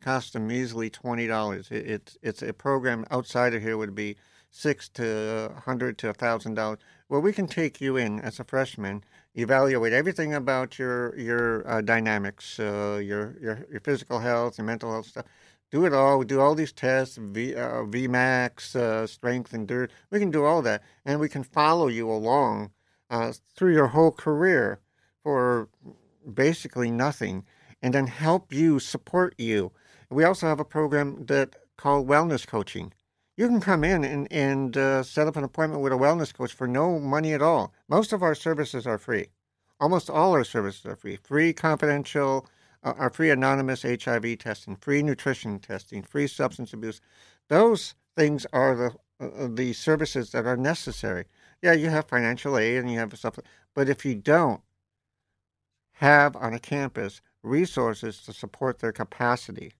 costs 0.01 0.35
a 0.35 0.39
measly 0.39 0.89
twenty 0.89 1.27
dollars. 1.27 1.69
It, 1.71 1.87
it's 1.87 2.17
it's 2.21 2.41
a 2.41 2.53
program 2.53 3.05
outside 3.11 3.53
of 3.53 3.61
here 3.61 3.77
would 3.77 3.95
be 3.95 4.17
six 4.49 4.89
to 4.89 5.51
hundred 5.65 5.97
to 5.99 6.09
a 6.09 6.13
thousand 6.13 6.55
dollars, 6.55 6.79
where 7.07 7.21
we 7.21 7.33
can 7.33 7.47
take 7.47 7.79
you 7.79 7.95
in 7.97 8.19
as 8.19 8.39
a 8.39 8.43
freshman, 8.43 9.03
evaluate 9.35 9.93
everything 9.93 10.33
about 10.33 10.77
your 10.77 11.17
your 11.17 11.67
uh, 11.67 11.81
dynamics, 11.81 12.59
uh, 12.59 12.99
your 13.01 13.37
your 13.39 13.65
your 13.71 13.79
physical 13.79 14.19
health, 14.19 14.57
your 14.57 14.65
mental 14.65 14.91
health 14.91 15.07
stuff. 15.07 15.25
Do 15.71 15.85
it 15.85 15.93
all. 15.93 16.23
Do 16.23 16.41
all 16.41 16.53
these 16.53 16.73
tests, 16.73 17.17
V, 17.17 17.55
uh, 17.55 17.83
VMAX, 17.85 18.75
uh, 18.75 19.07
strength, 19.07 19.53
and 19.53 19.65
dirt. 19.65 19.89
We 20.09 20.19
can 20.19 20.29
do 20.29 20.43
all 20.43 20.61
that, 20.63 20.83
and 21.05 21.19
we 21.19 21.29
can 21.29 21.43
follow 21.43 21.87
you 21.87 22.11
along 22.11 22.71
uh, 23.09 23.31
through 23.55 23.73
your 23.73 23.87
whole 23.87 24.11
career 24.11 24.81
for 25.23 25.69
basically 26.33 26.91
nothing, 26.91 27.45
and 27.81 27.93
then 27.93 28.07
help 28.07 28.51
you 28.51 28.79
support 28.79 29.33
you. 29.37 29.71
We 30.11 30.25
also 30.25 30.47
have 30.47 30.59
a 30.59 30.65
program 30.65 31.25
that 31.27 31.55
called 31.77 32.07
wellness 32.07 32.45
coaching. 32.45 32.93
You 33.37 33.47
can 33.47 33.61
come 33.61 33.83
in 33.83 34.03
and, 34.03 34.31
and 34.31 34.75
uh, 34.75 35.03
set 35.03 35.27
up 35.27 35.37
an 35.37 35.43
appointment 35.43 35.81
with 35.81 35.93
a 35.93 35.97
wellness 35.97 36.33
coach 36.33 36.53
for 36.53 36.67
no 36.67 36.99
money 36.99 37.33
at 37.33 37.41
all. 37.41 37.73
Most 37.87 38.11
of 38.11 38.21
our 38.21 38.35
services 38.35 38.85
are 38.85 38.97
free. 38.97 39.27
Almost 39.79 40.09
all 40.09 40.33
our 40.33 40.43
services 40.43 40.85
are 40.85 40.97
free. 40.97 41.15
Free 41.15 41.53
confidential, 41.53 42.47
uh, 42.83 42.93
our 42.97 43.09
free 43.09 43.29
anonymous 43.29 43.83
HIV 43.83 44.37
testing, 44.39 44.75
free 44.75 45.01
nutrition 45.01 45.59
testing, 45.59 46.03
free 46.03 46.27
substance 46.27 46.73
abuse. 46.73 46.99
Those 47.47 47.95
things 48.15 48.45
are 48.53 48.75
the 48.75 48.91
uh, 49.21 49.47
the 49.49 49.71
services 49.73 50.31
that 50.31 50.45
are 50.45 50.57
necessary. 50.57 51.25
Yeah, 51.61 51.73
you 51.73 51.89
have 51.89 52.07
financial 52.07 52.57
aid 52.57 52.79
and 52.79 52.91
you 52.91 52.99
have 52.99 53.15
stuff, 53.17 53.39
but 53.73 53.87
if 53.87 54.03
you 54.03 54.15
don't 54.15 54.61
have 55.93 56.35
on 56.35 56.53
a 56.53 56.59
campus 56.59 57.21
resources 57.43 58.21
to 58.23 58.33
support 58.33 58.79
their 58.79 58.91
capacity, 58.91 59.73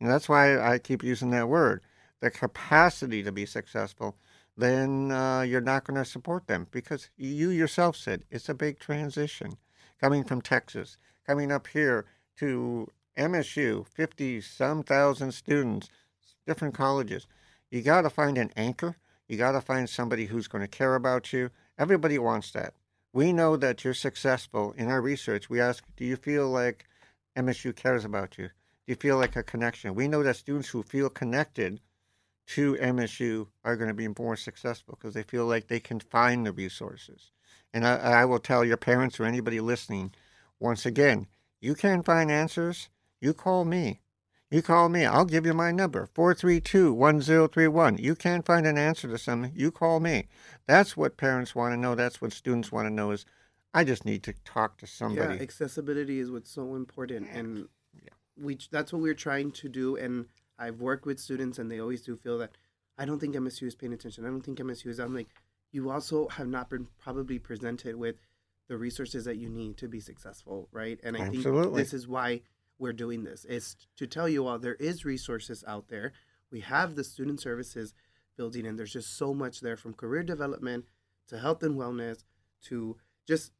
and 0.00 0.10
that's 0.10 0.28
why 0.28 0.58
I 0.58 0.78
keep 0.78 1.04
using 1.04 1.30
that 1.30 1.48
word, 1.48 1.82
the 2.20 2.30
capacity 2.30 3.22
to 3.22 3.32
be 3.32 3.46
successful, 3.46 4.16
then 4.56 5.10
uh, 5.10 5.42
you're 5.42 5.60
not 5.60 5.84
going 5.84 5.98
to 5.98 6.04
support 6.04 6.46
them 6.46 6.66
because 6.70 7.10
you 7.16 7.50
yourself 7.50 7.96
said 7.96 8.24
it's 8.30 8.48
a 8.48 8.54
big 8.54 8.78
transition 8.78 9.56
coming 10.00 10.24
from 10.24 10.40
Texas, 10.40 10.96
coming 11.26 11.52
up 11.52 11.66
here 11.66 12.06
to 12.38 12.88
MSU, 13.16 13.86
50 13.86 14.40
some 14.40 14.82
thousand 14.82 15.32
students, 15.32 15.88
different 16.46 16.74
colleges. 16.74 17.26
You 17.70 17.82
got 17.82 18.02
to 18.02 18.10
find 18.10 18.38
an 18.38 18.50
anchor. 18.56 18.96
You 19.28 19.36
got 19.36 19.52
to 19.52 19.60
find 19.60 19.88
somebody 19.88 20.26
who's 20.26 20.48
going 20.48 20.62
to 20.62 20.68
care 20.68 20.94
about 20.94 21.32
you. 21.32 21.50
Everybody 21.78 22.18
wants 22.18 22.50
that. 22.52 22.74
We 23.12 23.32
know 23.32 23.56
that 23.56 23.84
you're 23.84 23.94
successful 23.94 24.72
in 24.76 24.88
our 24.88 25.00
research. 25.00 25.50
We 25.50 25.60
ask, 25.60 25.84
do 25.96 26.04
you 26.04 26.16
feel 26.16 26.48
like 26.48 26.86
MSU 27.36 27.74
cares 27.74 28.04
about 28.04 28.38
you? 28.38 28.50
You 28.90 28.96
feel 28.96 29.18
like 29.18 29.36
a 29.36 29.44
connection? 29.44 29.94
We 29.94 30.08
know 30.08 30.24
that 30.24 30.34
students 30.34 30.68
who 30.68 30.82
feel 30.82 31.10
connected 31.10 31.80
to 32.48 32.74
MSU 32.74 33.46
are 33.62 33.76
going 33.76 33.86
to 33.86 33.94
be 33.94 34.08
more 34.18 34.34
successful 34.34 34.98
because 34.98 35.14
they 35.14 35.22
feel 35.22 35.46
like 35.46 35.68
they 35.68 35.78
can 35.78 36.00
find 36.00 36.44
the 36.44 36.50
resources. 36.50 37.30
And 37.72 37.86
I, 37.86 37.94
I 37.94 38.24
will 38.24 38.40
tell 38.40 38.64
your 38.64 38.76
parents 38.76 39.20
or 39.20 39.26
anybody 39.26 39.60
listening, 39.60 40.12
once 40.58 40.84
again, 40.84 41.28
you 41.60 41.76
can't 41.76 42.04
find 42.04 42.32
answers, 42.32 42.88
you 43.20 43.32
call 43.32 43.64
me. 43.64 44.00
You 44.50 44.60
call 44.60 44.88
me. 44.88 45.04
I'll 45.04 45.24
give 45.24 45.46
you 45.46 45.54
my 45.54 45.70
number, 45.70 46.08
432 46.12 46.92
1031. 46.92 47.98
You 47.98 48.16
can't 48.16 48.44
find 48.44 48.66
an 48.66 48.76
answer 48.76 49.06
to 49.06 49.18
something, 49.18 49.52
you 49.54 49.70
call 49.70 50.00
me. 50.00 50.26
That's 50.66 50.96
what 50.96 51.16
parents 51.16 51.54
want 51.54 51.74
to 51.74 51.76
know. 51.76 51.94
That's 51.94 52.20
what 52.20 52.32
students 52.32 52.72
want 52.72 52.88
to 52.88 52.92
know 52.92 53.12
is 53.12 53.24
I 53.72 53.84
just 53.84 54.04
need 54.04 54.24
to 54.24 54.34
talk 54.44 54.78
to 54.78 54.88
somebody. 54.88 55.36
Yeah, 55.36 55.42
accessibility 55.42 56.18
is 56.18 56.32
what's 56.32 56.50
so 56.50 56.74
important. 56.74 57.28
And. 57.32 57.68
We 58.40 58.58
that's 58.70 58.92
what 58.92 59.02
we're 59.02 59.14
trying 59.14 59.52
to 59.52 59.68
do. 59.68 59.96
And 59.96 60.26
I've 60.58 60.80
worked 60.80 61.06
with 61.06 61.20
students 61.20 61.58
and 61.58 61.70
they 61.70 61.80
always 61.80 62.02
do 62.02 62.16
feel 62.16 62.38
that 62.38 62.50
I 62.98 63.04
don't 63.04 63.18
think 63.18 63.34
MSU 63.34 63.66
is 63.66 63.74
paying 63.74 63.92
attention. 63.92 64.24
I 64.24 64.28
don't 64.28 64.42
think 64.42 64.58
MSU 64.58 64.86
is. 64.86 64.98
I'm 64.98 65.14
like, 65.14 65.28
you 65.72 65.90
also 65.90 66.28
have 66.28 66.48
not 66.48 66.68
been 66.68 66.88
probably 66.98 67.38
presented 67.38 67.96
with 67.96 68.16
the 68.68 68.76
resources 68.76 69.24
that 69.24 69.36
you 69.36 69.48
need 69.48 69.76
to 69.78 69.88
be 69.88 70.00
successful, 70.00 70.68
right? 70.70 71.00
And 71.02 71.16
I 71.16 71.20
Absolutely. 71.20 71.62
think 71.62 71.74
this 71.76 71.94
is 71.94 72.06
why 72.06 72.42
we're 72.78 72.92
doing 72.92 73.24
this 73.24 73.44
is 73.44 73.76
to 73.96 74.06
tell 74.06 74.28
you 74.28 74.46
all 74.46 74.58
there 74.58 74.74
is 74.74 75.04
resources 75.04 75.64
out 75.66 75.88
there. 75.88 76.12
We 76.50 76.60
have 76.60 76.94
the 76.94 77.04
student 77.04 77.40
services 77.40 77.94
building, 78.36 78.66
and 78.66 78.78
there's 78.78 78.92
just 78.92 79.16
so 79.16 79.34
much 79.34 79.60
there 79.60 79.76
from 79.76 79.94
career 79.94 80.22
development 80.22 80.86
to 81.28 81.38
health 81.38 81.62
and 81.62 81.76
wellness 81.76 82.24
to 82.64 82.96
just 83.26 83.52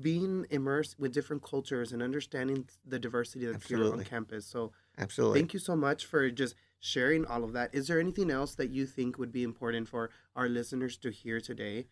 being 0.00 0.46
immersed 0.50 0.98
with 0.98 1.12
different 1.12 1.42
cultures 1.42 1.92
and 1.92 2.02
understanding 2.02 2.68
the 2.86 2.98
diversity 2.98 3.46
that's 3.46 3.56
Absolutely. 3.56 3.90
here 3.90 3.98
on 3.98 4.04
campus. 4.04 4.46
So, 4.46 4.72
Absolutely. 4.98 5.40
Thank 5.40 5.54
you 5.54 5.60
so 5.60 5.76
much 5.76 6.04
for 6.06 6.30
just 6.30 6.54
sharing 6.78 7.24
all 7.26 7.44
of 7.44 7.52
that. 7.54 7.74
Is 7.74 7.88
there 7.88 7.98
anything 7.98 8.30
else 8.30 8.54
that 8.56 8.70
you 8.70 8.86
think 8.86 9.18
would 9.18 9.32
be 9.32 9.42
important 9.42 9.88
for 9.88 10.10
our 10.36 10.48
listeners 10.48 10.96
to 10.98 11.10
hear 11.10 11.40
today? 11.40 11.86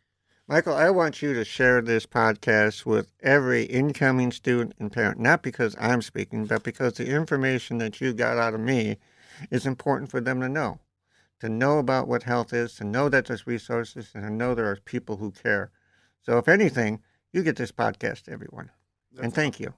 Michael, 0.49 0.75
I 0.75 0.91
want 0.91 1.23
you 1.23 1.33
to 1.35 1.45
share 1.45 1.81
this 1.81 2.05
podcast 2.05 2.85
with 2.85 3.13
every 3.23 3.63
incoming 3.63 4.33
student 4.33 4.75
and 4.79 4.93
parent, 4.93 5.21
not 5.21 5.41
because 5.43 5.77
I'm 5.81 6.03
speaking, 6.03 6.47
but 6.47 6.65
because 6.65 6.95
the 6.95 7.07
information 7.07 7.79
that 7.79 8.01
you 8.01 8.13
got 8.13 8.39
out 8.39 8.53
of 8.53 8.61
me 8.61 8.99
is 9.51 9.67
important 9.67 10.11
for 10.11 10.21
them 10.21 10.41
to 10.41 10.49
know. 10.49 10.81
To 11.41 11.49
know 11.49 11.79
about 11.79 12.09
what 12.09 12.25
health 12.25 12.53
is, 12.53 12.75
to 12.77 12.85
know 12.85 13.09
that 13.09 13.27
there's 13.27 13.47
resources, 13.47 14.11
and 14.15 14.25
to 14.25 14.31
know 14.31 14.55
there 14.55 14.71
are 14.71 14.77
people 14.77 15.17
who 15.17 15.31
care. 15.31 15.71
So, 16.23 16.39
if 16.39 16.49
anything, 16.49 17.01
you 17.33 17.43
get 17.43 17.57
this 17.57 17.73
podcast, 17.73 18.29
everyone. 18.29 18.71
That's 19.13 19.25
and 19.25 19.35
thank 19.35 19.61
you. 19.61 19.75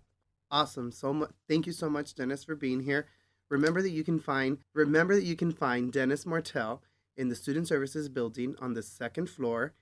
Awesome. 0.50 0.92
So 0.92 1.12
much. 1.12 1.30
Thank 1.48 1.66
you 1.66 1.72
so 1.72 1.88
much, 1.88 2.14
Dennis, 2.14 2.44
for 2.44 2.54
being 2.54 2.80
here. 2.80 3.06
Remember 3.50 3.82
that 3.82 3.90
you 3.90 4.04
can 4.04 4.18
find 4.18 4.58
remember 4.72 5.14
that 5.14 5.24
you 5.24 5.36
can 5.36 5.52
find 5.52 5.92
Dennis 5.92 6.24
Martell 6.26 6.82
in 7.16 7.28
the 7.28 7.34
Student 7.34 7.68
Services 7.68 8.08
building 8.08 8.54
on 8.60 8.74
the 8.74 8.82
second 8.82 9.28
floor 9.28 9.72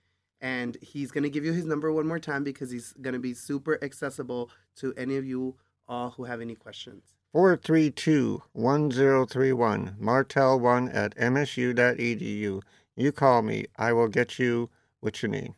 and 0.42 0.76
he's 0.82 1.12
going 1.12 1.22
to 1.22 1.30
give 1.30 1.44
you 1.44 1.52
his 1.52 1.64
number 1.64 1.90
one 1.92 2.06
more 2.06 2.18
time 2.18 2.42
because 2.42 2.70
he's 2.70 2.92
going 3.00 3.14
to 3.14 3.20
be 3.20 3.32
super 3.32 3.78
accessible 3.82 4.50
to 4.76 4.92
any 4.96 5.16
of 5.16 5.24
you 5.24 5.54
all 5.88 6.10
who 6.10 6.24
have 6.24 6.40
any 6.40 6.56
questions. 6.56 7.14
432 7.32 8.42
1031, 8.52 9.96
Martel1 10.00 10.94
at 10.94 11.16
msu.edu. 11.16 12.60
You 12.96 13.12
call 13.12 13.42
me. 13.42 13.66
I 13.78 13.92
will 13.92 14.08
get 14.08 14.38
you 14.38 14.68
what 15.00 15.22
you 15.22 15.28
need. 15.28 15.54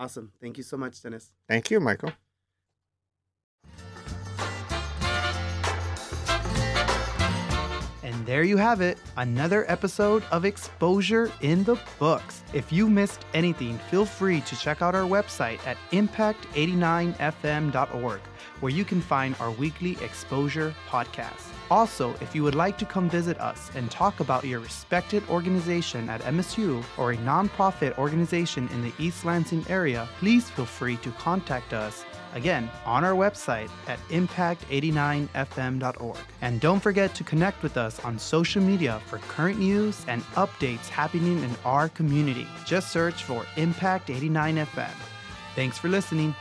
Awesome. 0.00 0.32
Thank 0.40 0.56
you 0.56 0.62
so 0.62 0.78
much, 0.78 1.02
Dennis. 1.02 1.30
Thank 1.46 1.70
you, 1.70 1.78
Michael. 1.78 2.12
And 8.02 8.24
there 8.24 8.42
you 8.42 8.56
have 8.56 8.80
it, 8.80 8.96
another 9.18 9.70
episode 9.70 10.24
of 10.32 10.46
Exposure 10.46 11.30
in 11.42 11.64
the 11.64 11.78
Books. 11.98 12.42
If 12.54 12.72
you 12.72 12.88
missed 12.88 13.26
anything, 13.34 13.76
feel 13.90 14.06
free 14.06 14.40
to 14.40 14.56
check 14.56 14.80
out 14.80 14.94
our 14.94 15.06
website 15.06 15.58
at 15.66 15.76
impact89fm.org, 15.90 18.20
where 18.60 18.72
you 18.72 18.86
can 18.86 19.02
find 19.02 19.36
our 19.38 19.50
weekly 19.50 19.98
exposure 20.02 20.74
podcast. 20.88 21.50
Also, 21.70 22.14
if 22.20 22.34
you 22.34 22.42
would 22.42 22.54
like 22.54 22.76
to 22.78 22.84
come 22.84 23.08
visit 23.08 23.40
us 23.40 23.70
and 23.74 23.90
talk 23.90 24.20
about 24.20 24.44
your 24.44 24.60
respected 24.60 25.22
organization 25.28 26.08
at 26.08 26.20
MSU 26.22 26.82
or 26.98 27.12
a 27.12 27.16
nonprofit 27.18 27.96
organization 27.98 28.68
in 28.68 28.82
the 28.82 28.92
East 28.98 29.24
Lansing 29.24 29.64
area, 29.68 30.08
please 30.18 30.50
feel 30.50 30.66
free 30.66 30.96
to 30.96 31.10
contact 31.12 31.72
us 31.72 32.04
Again, 32.34 32.68
on 32.84 33.04
our 33.04 33.14
website 33.14 33.70
at 33.88 33.98
impact89fm.org. 34.08 36.18
And 36.42 36.60
don't 36.60 36.80
forget 36.80 37.14
to 37.16 37.24
connect 37.24 37.62
with 37.62 37.76
us 37.76 38.02
on 38.04 38.18
social 38.18 38.62
media 38.62 39.02
for 39.06 39.18
current 39.18 39.58
news 39.58 40.02
and 40.06 40.22
updates 40.34 40.88
happening 40.88 41.42
in 41.42 41.50
our 41.64 41.88
community. 41.88 42.46
Just 42.64 42.92
search 42.92 43.24
for 43.24 43.44
Impact 43.56 44.10
89 44.10 44.56
FM. 44.56 44.94
Thanks 45.56 45.78
for 45.78 45.88
listening. 45.88 46.34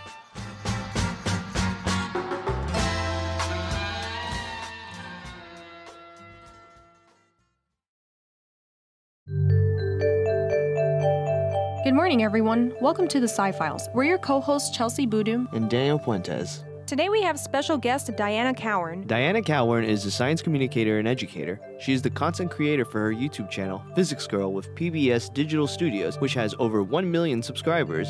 Morning, 12.10 12.26
everyone. 12.26 12.74
Welcome 12.82 13.08
to 13.10 13.20
the 13.20 13.28
Sci 13.28 13.52
Files. 13.52 13.88
We're 13.94 14.06
your 14.06 14.18
co 14.18 14.42
hosts, 14.42 14.76
Chelsea 14.76 15.06
Boudum 15.06 15.46
and 15.54 15.70
Daniel 15.70 16.00
Puentes. 16.00 16.64
Today 16.88 17.08
we 17.08 17.22
have 17.22 17.40
special 17.40 17.78
guest 17.78 18.08
Dianna 18.14 18.58
Cowern. 18.58 19.06
Dianna 19.06 19.46
Cowern 19.46 19.86
is 19.86 20.04
a 20.06 20.10
science 20.10 20.42
communicator 20.42 20.98
and 20.98 21.08
educator. 21.08 21.62
She 21.80 21.94
is 21.94 22.02
the 22.02 22.10
content 22.10 22.50
creator 22.50 22.84
for 22.84 23.00
her 23.00 23.14
YouTube 23.14 23.52
channel, 23.52 23.84
Physics 23.94 24.26
Girl, 24.26 24.52
with 24.52 24.74
PBS 24.74 25.32
Digital 25.36 25.68
Studios, 25.68 26.20
which 26.20 26.34
has 26.34 26.56
over 26.58 26.82
1 26.82 27.12
million 27.12 27.44
subscribers. 27.44 28.10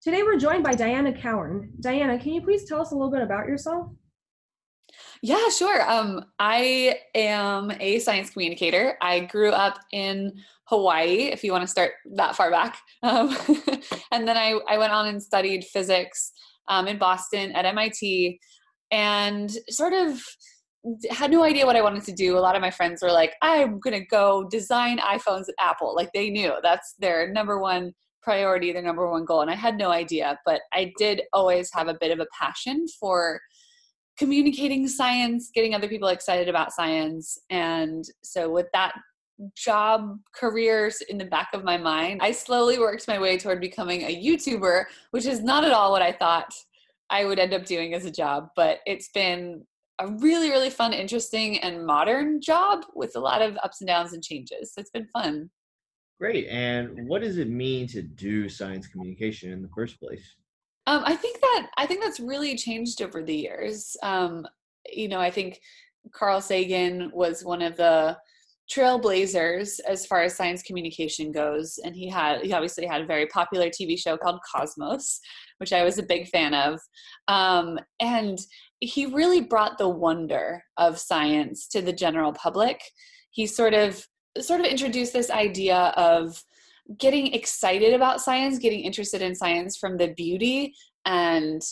Today 0.00 0.22
we're 0.22 0.38
joined 0.38 0.62
by 0.62 0.74
Dianna 0.74 1.20
Cowern. 1.20 1.72
Dianna, 1.80 2.22
can 2.22 2.34
you 2.34 2.42
please 2.42 2.68
tell 2.68 2.80
us 2.80 2.92
a 2.92 2.94
little 2.94 3.10
bit 3.10 3.20
about 3.20 3.48
yourself? 3.48 3.88
Yeah, 5.22 5.48
sure. 5.48 5.88
Um, 5.90 6.24
I 6.38 6.98
am 7.14 7.72
a 7.80 7.98
science 7.98 8.30
communicator. 8.30 8.96
I 9.00 9.20
grew 9.20 9.50
up 9.50 9.78
in 9.92 10.32
Hawaii, 10.64 11.30
if 11.32 11.44
you 11.44 11.52
want 11.52 11.62
to 11.62 11.68
start 11.68 11.92
that 12.14 12.36
far 12.36 12.50
back. 12.50 12.78
Um, 13.02 13.36
and 14.12 14.26
then 14.26 14.36
I, 14.36 14.58
I 14.68 14.78
went 14.78 14.92
on 14.92 15.06
and 15.06 15.22
studied 15.22 15.64
physics 15.64 16.32
um, 16.68 16.88
in 16.88 16.98
Boston 16.98 17.52
at 17.52 17.64
MIT. 17.64 18.38
and 18.90 19.50
sort 19.68 19.92
of 19.92 20.22
had 21.10 21.30
no 21.30 21.44
idea 21.44 21.66
what 21.66 21.76
I 21.76 21.82
wanted 21.82 22.04
to 22.04 22.12
do. 22.12 22.36
A 22.36 22.40
lot 22.40 22.56
of 22.56 22.60
my 22.60 22.70
friends 22.70 23.02
were 23.02 23.12
like, 23.12 23.34
I'm 23.40 23.78
going 23.78 23.98
to 23.98 24.06
go 24.06 24.48
design 24.50 24.98
iPhones 24.98 25.48
at 25.48 25.54
Apple. 25.60 25.94
Like 25.94 26.10
they 26.12 26.30
knew 26.30 26.52
that's 26.62 26.94
their 26.98 27.30
number 27.32 27.60
one 27.60 27.92
priority, 28.22 28.72
their 28.72 28.82
number 28.82 29.08
one 29.10 29.24
goal. 29.24 29.42
And 29.42 29.50
I 29.50 29.54
had 29.54 29.76
no 29.76 29.90
idea, 29.90 30.38
but 30.44 30.62
I 30.72 30.92
did 30.98 31.22
always 31.32 31.70
have 31.72 31.88
a 31.88 31.96
bit 32.00 32.12
of 32.12 32.20
a 32.20 32.26
passion 32.38 32.86
for 32.98 33.40
communicating 34.22 34.86
science, 34.86 35.50
getting 35.52 35.74
other 35.74 35.88
people 35.88 36.06
excited 36.06 36.48
about 36.48 36.72
science. 36.72 37.40
And 37.50 38.04
so 38.22 38.48
with 38.48 38.68
that 38.72 38.94
job 39.56 40.16
careers 40.32 41.00
in 41.00 41.18
the 41.18 41.24
back 41.24 41.48
of 41.52 41.64
my 41.64 41.76
mind, 41.76 42.20
I 42.22 42.30
slowly 42.30 42.78
worked 42.78 43.08
my 43.08 43.18
way 43.18 43.36
toward 43.36 43.60
becoming 43.60 44.02
a 44.02 44.22
YouTuber, 44.24 44.84
which 45.10 45.26
is 45.26 45.42
not 45.42 45.64
at 45.64 45.72
all 45.72 45.90
what 45.90 46.02
I 46.02 46.12
thought 46.12 46.54
I 47.10 47.24
would 47.24 47.40
end 47.40 47.52
up 47.52 47.64
doing 47.64 47.94
as 47.94 48.04
a 48.04 48.12
job, 48.12 48.50
but 48.54 48.78
it's 48.86 49.08
been 49.08 49.66
a 49.98 50.06
really, 50.06 50.50
really 50.50 50.70
fun, 50.70 50.92
interesting, 50.92 51.58
and 51.58 51.84
modern 51.84 52.40
job 52.40 52.84
with 52.94 53.16
a 53.16 53.20
lot 53.20 53.42
of 53.42 53.56
ups 53.64 53.80
and 53.80 53.88
downs 53.88 54.12
and 54.12 54.22
changes. 54.22 54.72
So 54.72 54.82
it's 54.82 54.90
been 54.90 55.08
fun. 55.12 55.50
Great. 56.20 56.46
And 56.46 57.08
what 57.08 57.22
does 57.22 57.38
it 57.38 57.48
mean 57.48 57.88
to 57.88 58.02
do 58.02 58.48
science 58.48 58.86
communication 58.86 59.50
in 59.50 59.62
the 59.62 59.70
first 59.74 59.98
place? 59.98 60.36
Um, 60.86 61.02
I 61.04 61.14
think 61.14 61.40
that 61.40 61.68
I 61.76 61.86
think 61.86 62.02
that's 62.02 62.20
really 62.20 62.56
changed 62.56 63.02
over 63.02 63.22
the 63.22 63.34
years. 63.34 63.96
Um, 64.02 64.46
you 64.90 65.08
know, 65.08 65.20
I 65.20 65.30
think 65.30 65.60
Carl 66.12 66.40
Sagan 66.40 67.10
was 67.12 67.44
one 67.44 67.62
of 67.62 67.76
the 67.76 68.16
trailblazers 68.70 69.80
as 69.86 70.06
far 70.06 70.22
as 70.22 70.36
science 70.36 70.62
communication 70.62 71.30
goes, 71.30 71.78
and 71.84 71.94
he 71.94 72.08
had 72.08 72.42
he 72.42 72.52
obviously 72.52 72.86
had 72.86 73.00
a 73.00 73.06
very 73.06 73.26
popular 73.26 73.68
TV 73.68 73.98
show 73.98 74.16
called 74.16 74.40
Cosmos, 74.52 75.20
which 75.58 75.72
I 75.72 75.84
was 75.84 75.98
a 75.98 76.04
big 76.04 76.28
fan 76.28 76.54
of. 76.54 76.80
Um, 77.28 77.78
and 78.00 78.38
he 78.80 79.06
really 79.06 79.40
brought 79.40 79.78
the 79.78 79.88
wonder 79.88 80.64
of 80.76 80.98
science 80.98 81.68
to 81.68 81.80
the 81.80 81.92
general 81.92 82.32
public. 82.32 82.80
He 83.30 83.46
sort 83.46 83.74
of 83.74 84.04
sort 84.40 84.60
of 84.60 84.66
introduced 84.66 85.12
this 85.12 85.30
idea 85.30 85.92
of 85.96 86.42
getting 86.98 87.32
excited 87.32 87.94
about 87.94 88.20
science, 88.20 88.58
getting 88.58 88.80
interested 88.80 89.22
in 89.22 89.34
science 89.34 89.76
from 89.76 89.96
the 89.96 90.12
beauty 90.14 90.74
and 91.04 91.62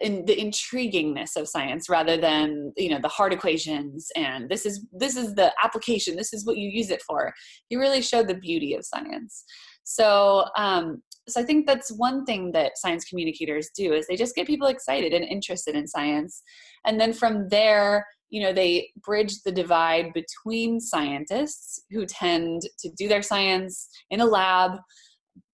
in 0.00 0.24
the 0.24 0.34
intriguingness 0.34 1.36
of 1.36 1.48
science 1.48 1.88
rather 1.88 2.16
than 2.16 2.72
you 2.76 2.90
know 2.90 2.98
the 3.00 3.08
hard 3.08 3.32
equations 3.32 4.08
and 4.16 4.48
this 4.48 4.66
is 4.66 4.84
this 4.92 5.16
is 5.16 5.34
the 5.36 5.52
application 5.62 6.16
this 6.16 6.32
is 6.32 6.44
what 6.44 6.56
you 6.56 6.68
use 6.68 6.90
it 6.90 7.02
for. 7.02 7.32
You 7.70 7.78
really 7.78 8.02
show 8.02 8.22
the 8.22 8.34
beauty 8.34 8.74
of 8.74 8.84
science. 8.84 9.44
So 9.84 10.46
um 10.56 11.02
so 11.28 11.40
i 11.40 11.44
think 11.44 11.66
that's 11.66 11.92
one 11.92 12.24
thing 12.24 12.52
that 12.52 12.78
science 12.78 13.04
communicators 13.04 13.70
do 13.76 13.92
is 13.92 14.06
they 14.06 14.16
just 14.16 14.34
get 14.34 14.46
people 14.46 14.68
excited 14.68 15.12
and 15.12 15.24
interested 15.24 15.74
in 15.76 15.86
science. 15.86 16.42
And 16.84 17.00
then 17.00 17.12
from 17.12 17.48
there 17.48 18.04
you 18.30 18.42
know 18.42 18.52
they 18.52 18.90
bridge 19.04 19.42
the 19.42 19.52
divide 19.52 20.12
between 20.12 20.80
scientists 20.80 21.82
who 21.90 22.06
tend 22.06 22.62
to 22.78 22.90
do 22.96 23.08
their 23.08 23.22
science 23.22 23.88
in 24.10 24.20
a 24.20 24.26
lab 24.26 24.72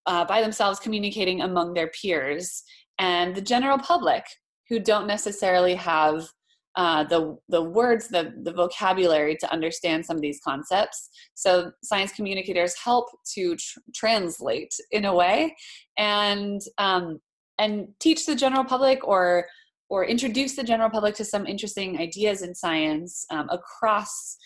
uh, 0.07 0.25
by 0.25 0.43
themselves 0.43 0.79
communicating 0.79 1.41
among 1.43 1.73
their 1.73 1.89
peers 1.89 2.63
and 2.99 3.35
the 3.35 3.41
general 3.41 3.79
public 3.79 4.25
who 4.69 4.79
don't 4.79 5.07
necessarily 5.07 5.75
have 5.75 6.27
uh, 6.77 7.05
the 7.05 7.37
the 7.49 7.63
words, 7.63 8.09
the 8.09 8.33
the 8.43 8.53
vocabulary 8.53 9.37
to 9.37 9.53
understand 9.53 10.05
some 10.05 10.17
of 10.17 10.23
these 10.23 10.41
concepts. 10.45 11.09
So 11.35 11.71
science 11.85 12.13
communicators 12.13 12.75
help 12.77 13.07
to 13.35 13.57
tr- 13.57 13.79
translate 13.95 14.75
in 14.91 15.05
a 15.05 15.15
way, 15.15 15.55
and 15.97 16.61
um, 16.79 17.21
and 17.59 17.89
teach 18.01 18.27
the 18.27 18.35
general 18.35 18.65
public 18.65 19.07
or 19.07 19.47
or 19.89 20.05
introduce 20.05 20.57
the 20.57 20.65
general 20.65 20.91
public 20.91 21.15
to 21.17 21.25
some 21.25 21.47
interesting 21.47 21.99
ideas 21.99 22.43
in 22.43 22.55
science 22.55 23.27
um, 23.31 23.49
across 23.51 24.37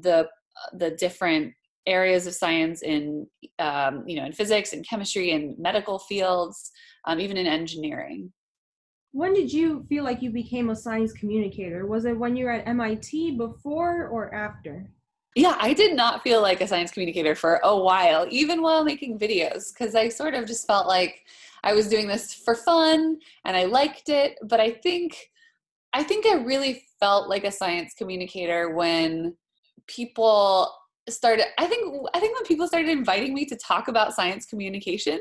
the 0.00 0.28
the 0.74 0.90
different 0.92 1.52
areas 1.86 2.26
of 2.26 2.34
science 2.34 2.82
in 2.82 3.26
um, 3.58 4.04
you 4.06 4.16
know 4.16 4.26
in 4.26 4.32
physics 4.32 4.72
and 4.72 4.86
chemistry 4.88 5.30
and 5.32 5.58
medical 5.58 5.98
fields 5.98 6.70
um, 7.06 7.20
even 7.20 7.36
in 7.36 7.46
engineering. 7.46 8.32
When 9.12 9.32
did 9.32 9.52
you 9.52 9.86
feel 9.88 10.04
like 10.04 10.20
you 10.20 10.30
became 10.30 10.68
a 10.68 10.76
science 10.76 11.12
communicator? 11.12 11.86
Was 11.86 12.04
it 12.04 12.18
when 12.18 12.36
you 12.36 12.44
were 12.44 12.52
at 12.52 12.66
mit 12.66 13.38
before 13.38 14.08
or 14.08 14.34
after? 14.34 14.90
Yeah 15.34 15.56
i 15.60 15.72
did 15.72 15.94
not 15.94 16.22
feel 16.22 16.42
like 16.42 16.60
a 16.60 16.66
science 16.66 16.90
communicator 16.90 17.34
for 17.34 17.60
a 17.62 17.76
while 17.76 18.26
even 18.30 18.60
while 18.60 18.82
making 18.82 19.18
videos 19.18 19.72
because 19.72 19.94
i 19.94 20.08
sort 20.08 20.34
of 20.34 20.46
just 20.46 20.66
felt 20.66 20.88
like 20.88 21.26
i 21.64 21.72
was 21.72 21.88
doing 21.88 22.06
this 22.06 22.32
for 22.32 22.54
fun 22.54 23.18
and 23.44 23.56
i 23.56 23.64
liked 23.64 24.08
it 24.08 24.36
but 24.42 24.60
i 24.60 24.70
think 24.70 25.30
i 25.92 26.02
think 26.02 26.26
i 26.26 26.34
really 26.34 26.82
felt 27.00 27.28
like 27.28 27.44
a 27.44 27.52
science 27.52 27.94
communicator 27.96 28.74
when 28.74 29.34
people 29.86 30.72
started 31.08 31.46
i 31.58 31.66
think 31.66 31.94
i 32.14 32.20
think 32.20 32.34
when 32.34 32.44
people 32.44 32.66
started 32.66 32.90
inviting 32.90 33.34
me 33.34 33.44
to 33.44 33.56
talk 33.56 33.88
about 33.88 34.14
science 34.14 34.46
communication 34.46 35.18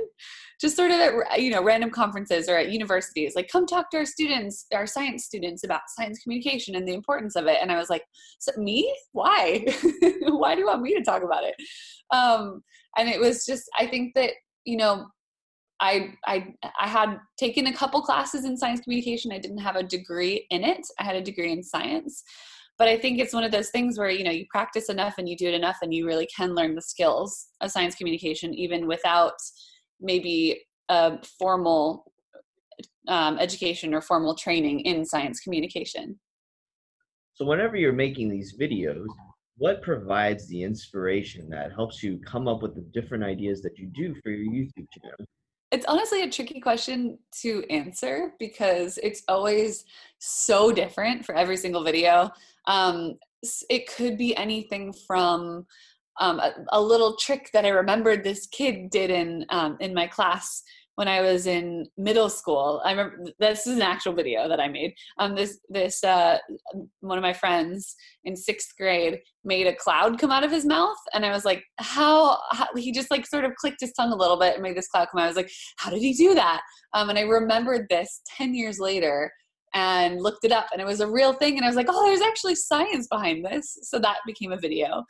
just 0.59 0.75
sort 0.75 0.91
of 0.91 0.99
at 0.99 1.41
you 1.41 1.51
know 1.51 1.63
random 1.63 1.89
conferences 1.89 2.49
or 2.49 2.57
at 2.57 2.71
universities 2.71 3.35
like 3.35 3.47
come 3.47 3.65
talk 3.65 3.89
to 3.91 3.97
our 3.97 4.05
students 4.05 4.65
our 4.73 4.87
science 4.87 5.25
students 5.25 5.63
about 5.63 5.81
science 5.87 6.19
communication 6.19 6.75
and 6.75 6.87
the 6.87 6.93
importance 6.93 7.35
of 7.35 7.45
it. 7.47 7.57
And 7.61 7.71
i 7.71 7.77
was 7.77 7.89
like 7.89 8.03
so 8.39 8.51
me? 8.57 8.93
Why? 9.11 9.65
Why 10.21 10.55
do 10.55 10.61
you 10.61 10.67
want 10.67 10.81
me 10.81 10.95
to 10.95 11.03
talk 11.03 11.23
about 11.23 11.43
it? 11.43 11.55
Um 12.11 12.63
and 12.97 13.09
it 13.09 13.19
was 13.19 13.45
just 13.45 13.63
i 13.77 13.85
think 13.85 14.15
that 14.15 14.31
you 14.65 14.77
know 14.77 15.07
I, 15.79 16.15
I 16.25 16.53
I 16.79 16.87
had 16.87 17.17
taken 17.37 17.67
a 17.67 17.73
couple 17.73 18.01
classes 18.01 18.45
in 18.45 18.57
science 18.57 18.81
communication. 18.81 19.31
I 19.31 19.37
didn't 19.37 19.59
have 19.59 19.75
a 19.75 19.83
degree 19.83 20.47
in 20.49 20.63
it. 20.63 20.85
I 20.99 21.03
had 21.03 21.15
a 21.15 21.21
degree 21.21 21.51
in 21.51 21.63
science, 21.63 22.23
but 22.77 22.87
i 22.87 22.97
think 22.97 23.19
it's 23.19 23.33
one 23.33 23.43
of 23.43 23.51
those 23.51 23.69
things 23.69 23.97
where 23.97 24.09
you 24.09 24.23
know 24.23 24.31
you 24.31 24.45
practice 24.49 24.89
enough 24.89 25.15
and 25.17 25.27
you 25.27 25.35
do 25.35 25.47
it 25.47 25.53
enough 25.53 25.77
and 25.81 25.93
you 25.93 26.05
really 26.05 26.27
can 26.35 26.53
learn 26.53 26.75
the 26.75 26.81
skills 26.81 27.47
of 27.61 27.71
science 27.71 27.95
communication 27.95 28.53
even 28.53 28.87
without 28.87 29.33
maybe 29.99 30.61
a 30.89 31.17
formal 31.39 32.11
um, 33.07 33.37
education 33.39 33.93
or 33.93 34.01
formal 34.01 34.35
training 34.35 34.81
in 34.81 35.05
science 35.05 35.39
communication 35.39 36.19
so 37.33 37.45
whenever 37.45 37.75
you're 37.75 37.93
making 37.93 38.29
these 38.29 38.55
videos 38.59 39.07
what 39.57 39.81
provides 39.81 40.47
the 40.49 40.61
inspiration 40.61 41.49
that 41.49 41.73
helps 41.73 42.03
you 42.03 42.19
come 42.19 42.47
up 42.47 42.61
with 42.61 42.75
the 42.75 42.85
different 42.93 43.23
ideas 43.23 43.61
that 43.61 43.77
you 43.77 43.87
do 43.95 44.13
for 44.21 44.29
your 44.29 44.53
youtube 44.53 44.85
channel 44.93 45.25
it's 45.71 45.85
honestly 45.87 46.23
a 46.23 46.29
tricky 46.29 46.59
question 46.59 47.17
to 47.41 47.63
answer 47.69 48.33
because 48.39 48.97
it's 49.03 49.23
always 49.27 49.83
so 50.19 50.71
different 50.71 51.25
for 51.25 51.35
every 51.35 51.57
single 51.57 51.83
video. 51.83 52.29
Um, 52.67 53.15
it 53.69 53.87
could 53.87 54.17
be 54.17 54.35
anything 54.35 54.93
from 55.05 55.65
um, 56.19 56.39
a, 56.39 56.53
a, 56.71 56.81
little 56.81 57.15
trick 57.17 57.51
that 57.53 57.65
I 57.65 57.69
remembered 57.69 58.23
this 58.23 58.47
kid 58.47 58.89
did 58.89 59.11
in 59.11 59.45
um, 59.49 59.77
in 59.79 59.93
my 59.93 60.07
class 60.07 60.63
when 60.97 61.07
I 61.07 61.21
was 61.21 61.45
in 61.45 61.85
middle 61.95 62.27
school. 62.27 62.81
I 62.83 62.89
remember 62.89 63.31
this 63.39 63.67
is 63.67 63.75
an 63.75 63.83
actual 63.83 64.13
video 64.13 64.49
that 64.49 64.59
I 64.59 64.67
made. 64.67 64.95
Um, 65.19 65.35
this 65.35 65.59
this 65.69 66.03
uh, 66.03 66.39
one 67.01 67.19
of 67.19 67.21
my 67.21 67.33
friends 67.33 67.95
in 68.23 68.35
sixth 68.35 68.73
grade 68.79 69.19
made 69.45 69.67
a 69.67 69.75
cloud 69.75 70.17
come 70.17 70.31
out 70.31 70.43
of 70.43 70.51
his 70.51 70.65
mouth, 70.65 70.97
and 71.13 71.23
I 71.23 71.31
was 71.31 71.45
like, 71.45 71.63
how, 71.77 72.39
how, 72.49 72.65
He 72.75 72.91
just 72.91 73.11
like 73.11 73.27
sort 73.27 73.45
of 73.45 73.53
clicked 73.55 73.81
his 73.81 73.93
tongue 73.93 74.11
a 74.11 74.15
little 74.15 74.39
bit 74.39 74.55
and 74.55 74.63
made 74.63 74.75
this 74.75 74.87
cloud 74.87 75.09
come 75.11 75.19
out. 75.19 75.25
I 75.25 75.27
was 75.27 75.37
like, 75.37 75.51
how 75.77 75.91
did 75.91 76.01
he 76.01 76.13
do 76.13 76.33
that? 76.33 76.61
Um, 76.93 77.09
and 77.09 77.19
I 77.19 77.21
remembered 77.21 77.85
this 77.89 78.21
ten 78.35 78.55
years 78.55 78.79
later 78.79 79.31
and 79.75 80.19
looked 80.19 80.45
it 80.45 80.51
up 80.51 80.67
and 80.71 80.81
it 80.81 80.87
was 80.87 81.01
a 81.01 81.11
real 81.11 81.33
thing 81.33 81.57
and 81.57 81.65
i 81.65 81.67
was 81.67 81.75
like 81.75 81.87
oh 81.89 82.05
there's 82.05 82.21
actually 82.21 82.55
science 82.55 83.05
behind 83.07 83.43
this 83.43 83.77
so 83.83 83.99
that 83.99 84.15
became 84.25 84.53
a 84.53 84.57
video 84.57 85.03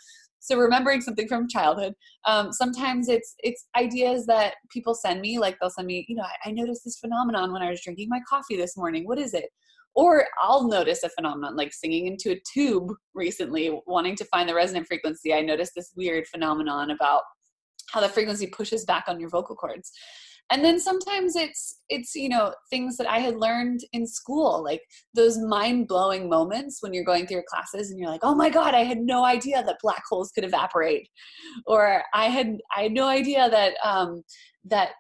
so 0.48 0.58
remembering 0.58 1.02
something 1.02 1.28
from 1.28 1.48
childhood 1.48 1.94
um, 2.26 2.52
sometimes 2.52 3.10
it's 3.10 3.36
it's 3.40 3.68
ideas 3.78 4.26
that 4.26 4.56
people 4.72 4.96
send 4.96 5.20
me 5.22 5.38
like 5.40 5.58
they'll 5.60 5.70
send 5.70 5.88
me 5.88 6.06
you 6.08 6.16
know 6.16 6.24
I, 6.24 6.50
I 6.50 6.52
noticed 6.52 6.84
this 6.86 7.00
phenomenon 7.00 7.52
when 7.52 7.62
i 7.62 7.70
was 7.70 7.82
drinking 7.82 8.10
my 8.10 8.22
coffee 8.28 8.58
this 8.58 8.78
morning. 8.78 9.06
What 9.06 9.20
is 9.20 9.34
it? 9.34 9.50
Or 9.96 10.26
i'll 10.42 10.68
notice 10.68 11.04
a 11.04 11.10
phenomenon 11.10 11.56
like 11.56 11.74
singing 11.74 12.08
into 12.08 12.32
a 12.32 12.42
tube 12.52 12.94
recently 13.14 13.80
wanting 13.86 14.16
to 14.16 14.26
find 14.26 14.48
the 14.48 14.56
resonant 14.56 14.88
frequency. 14.88 15.34
I 15.34 15.42
noticed 15.42 15.74
this 15.76 15.92
weird 15.96 16.28
phenomenon 16.28 16.92
about 16.92 17.24
how 17.92 18.02
the 18.02 18.10
frequency 18.10 18.48
pushes 18.48 18.86
back 18.86 19.06
on 19.08 19.20
your 19.20 19.30
vocal 19.30 19.56
cords 19.56 19.92
and 20.50 20.64
then 20.64 20.80
sometimes 20.80 21.36
it's 21.36 21.82
it's 21.90 22.16
you 22.16 22.30
know 22.30 22.54
things 22.70 22.98
that 22.98 23.10
i 23.10 23.20
had 23.20 23.36
learned 23.38 23.82
in 23.94 24.06
school 24.06 24.64
like 24.64 24.82
those 25.14 25.38
mind-blowing 25.38 26.30
moments 26.30 26.80
when 26.82 26.94
you're 26.94 27.04
going 27.04 27.26
through 27.26 27.36
your 27.36 27.46
classes 27.50 27.90
and 27.90 28.00
you're 28.00 28.10
like 28.10 28.24
oh 28.24 28.36
my 28.36 28.50
god 28.50 28.74
i 28.74 28.84
had 28.84 29.00
no 29.00 29.26
idea 29.26 29.64
that 29.64 29.78
black 29.82 30.04
holes 30.10 30.32
could 30.32 30.44
evaporate. 30.44 31.08
Or 31.66 32.04
i 32.14 32.26
had 32.26 32.58
i 32.76 32.84
had 32.84 32.92
no 32.92 33.08
idea 33.08 33.50
that 33.50 33.74
um 33.84 34.24
that 34.66 34.92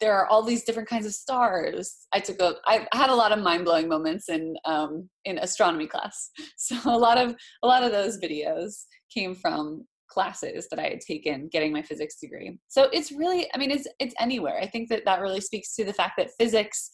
there 0.00 0.14
are 0.14 0.26
all 0.26 0.42
these 0.42 0.64
different 0.64 0.88
kinds 0.88 1.06
of 1.06 1.12
stars. 1.12 2.06
I 2.12 2.20
took 2.20 2.40
a 2.40 2.54
i 2.66 2.86
had 2.92 3.10
a 3.10 3.14
lot 3.14 3.32
of 3.32 3.38
mind-blowing 3.38 3.88
moments 3.88 4.28
in 4.28 4.56
um 4.64 5.08
in 5.24 5.38
astronomy 5.38 5.86
class. 5.86 6.30
So 6.56 6.76
a 6.84 6.98
lot 6.98 7.18
of 7.18 7.36
a 7.62 7.66
lot 7.66 7.82
of 7.82 7.92
those 7.92 8.18
videos 8.18 8.84
came 9.14 9.34
from 9.34 9.86
classes 10.08 10.68
that 10.70 10.78
I 10.78 10.88
had 10.88 11.00
taken 11.00 11.48
getting 11.52 11.72
my 11.72 11.82
physics 11.82 12.18
degree. 12.20 12.58
So 12.68 12.88
it's 12.92 13.12
really, 13.12 13.48
I 13.54 13.58
mean, 13.58 13.70
it's 13.70 13.86
it's 13.98 14.14
anywhere. 14.18 14.58
I 14.60 14.66
think 14.66 14.88
that 14.88 15.04
that 15.04 15.20
really 15.20 15.40
speaks 15.40 15.74
to 15.76 15.84
the 15.84 15.92
fact 15.92 16.14
that 16.18 16.30
physics 16.38 16.90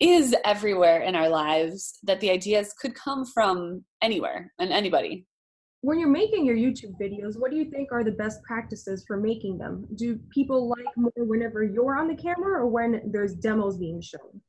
is 0.00 0.34
everywhere 0.44 1.02
in 1.02 1.16
our 1.16 1.28
lives 1.28 1.98
that 2.04 2.20
the 2.20 2.30
ideas 2.30 2.72
could 2.72 2.94
come 2.94 3.26
from 3.26 3.84
anywhere 4.00 4.52
and 4.60 4.72
anybody 4.72 5.26
when 5.80 5.98
you're 5.98 6.08
making 6.08 6.44
your 6.44 6.56
YouTube 6.56 6.94
videos, 7.00 7.38
what 7.38 7.50
do 7.50 7.56
you 7.56 7.70
think 7.70 7.92
are 7.92 8.02
the 8.02 8.10
best 8.10 8.42
practices 8.42 9.04
for 9.06 9.16
making 9.16 9.58
them? 9.58 9.86
Do 9.94 10.18
people 10.30 10.68
like 10.68 10.86
more 10.96 11.12
whenever 11.16 11.62
you're 11.62 11.96
on 11.96 12.08
the 12.08 12.16
camera 12.16 12.60
or 12.60 12.66
when 12.66 13.00
there's 13.12 13.34
demos 13.34 13.78
being 13.78 14.00
shown? 14.00 14.40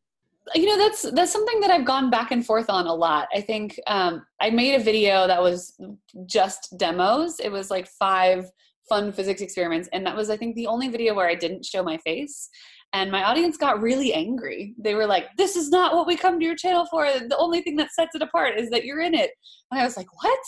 You 0.56 0.66
know, 0.66 0.78
that's 0.78 1.04
that's 1.12 1.32
something 1.32 1.60
that 1.62 1.72
I've 1.72 1.86
gone 1.86 2.10
back 2.10 2.32
and 2.32 2.46
forth 2.46 2.70
on 2.70 2.88
a 2.88 2.94
lot. 2.94 3.28
I 3.34 3.42
think 3.42 3.80
um, 3.88 4.26
I 4.42 4.50
made 4.50 4.76
a 4.76 4.84
video 4.84 5.28
that 5.28 5.42
was 5.42 5.80
just 6.26 6.76
demos. 6.78 7.40
It 7.40 7.52
was 7.52 7.70
like 7.70 7.88
five 7.88 8.46
fun 8.88 9.12
physics 9.12 9.42
experiments, 9.42 9.90
and 9.94 10.06
that 10.06 10.16
was 10.16 10.30
I 10.30 10.38
think 10.38 10.56
the 10.56 10.68
only 10.68 10.88
video 10.88 11.14
where 11.14 11.28
I 11.28 11.36
didn't 11.36 11.66
show 11.66 11.84
my 11.84 11.98
face. 11.98 12.50
And 12.92 13.12
my 13.12 13.24
audience 13.24 13.56
got 13.56 13.82
really 13.82 14.14
angry. 14.14 14.74
They 14.80 14.96
were 14.96 15.06
like, 15.06 15.26
"This 15.38 15.56
is 15.56 15.70
not 15.70 15.96
what 15.96 16.08
we 16.08 16.16
come 16.16 16.40
to 16.40 16.46
your 16.46 16.56
channel 16.56 16.88
for. 16.90 17.06
The 17.06 17.38
only 17.38 17.62
thing 17.62 17.76
that 17.76 17.92
sets 17.92 18.16
it 18.16 18.22
apart 18.24 18.58
is 18.60 18.70
that 18.72 18.86
you're 18.86 19.02
in 19.02 19.14
it." 19.14 19.32
And 19.72 19.80
I 19.80 19.84
was 19.84 19.98
like, 19.98 20.08
"What?" 20.24 20.40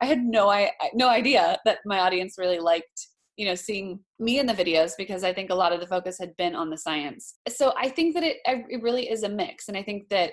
I 0.00 0.06
had 0.06 0.22
no 0.22 0.50
I 0.50 0.70
no 0.94 1.08
idea 1.08 1.58
that 1.64 1.78
my 1.84 2.00
audience 2.00 2.36
really 2.38 2.58
liked 2.58 3.08
you 3.36 3.46
know 3.46 3.54
seeing 3.54 4.00
me 4.18 4.38
in 4.38 4.46
the 4.46 4.52
videos 4.52 4.92
because 4.96 5.24
I 5.24 5.32
think 5.32 5.50
a 5.50 5.54
lot 5.54 5.72
of 5.72 5.80
the 5.80 5.86
focus 5.86 6.18
had 6.18 6.36
been 6.36 6.54
on 6.54 6.70
the 6.70 6.78
science. 6.78 7.34
So 7.48 7.72
I 7.76 7.88
think 7.88 8.14
that 8.14 8.22
it 8.22 8.38
it 8.46 8.82
really 8.82 9.10
is 9.10 9.22
a 9.22 9.28
mix, 9.28 9.68
and 9.68 9.76
I 9.76 9.82
think 9.82 10.08
that 10.10 10.32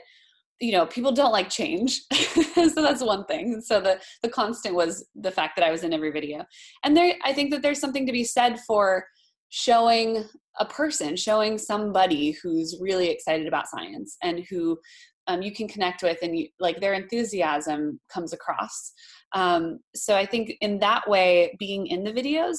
you 0.59 0.71
know 0.71 0.85
people 0.85 1.11
don't 1.11 1.31
like 1.31 1.49
change. 1.49 2.01
So 2.53 2.81
that's 2.81 3.01
one 3.01 3.25
thing. 3.25 3.61
So 3.61 3.81
the 3.81 3.99
the 4.21 4.29
constant 4.29 4.75
was 4.75 5.07
the 5.15 5.31
fact 5.31 5.55
that 5.55 5.65
i 5.65 5.71
was 5.71 5.83
in 5.83 5.93
every 5.93 6.11
video. 6.11 6.45
And 6.83 6.95
there 6.95 7.15
i 7.23 7.33
think 7.33 7.51
that 7.51 7.61
there's 7.61 7.79
something 7.79 8.05
to 8.05 8.11
be 8.11 8.23
said 8.23 8.59
for 8.67 9.05
showing 9.49 10.23
a 10.59 10.65
person 10.65 11.15
showing 11.15 11.57
somebody 11.57 12.31
who's 12.31 12.77
really 12.79 13.09
excited 13.09 13.47
about 13.47 13.67
science 13.67 14.17
and 14.23 14.45
who 14.49 14.79
um, 15.27 15.41
you 15.41 15.53
can 15.53 15.67
connect 15.67 16.03
with 16.03 16.17
and 16.21 16.37
you, 16.37 16.47
like 16.59 16.79
their 16.81 16.93
enthusiasm 16.93 17.99
comes 18.11 18.33
across 18.33 18.93
um, 19.33 19.79
so 19.95 20.15
I 20.15 20.25
think 20.25 20.53
in 20.61 20.79
that 20.79 21.07
way, 21.07 21.55
being 21.59 21.87
in 21.87 22.03
the 22.03 22.11
videos 22.11 22.57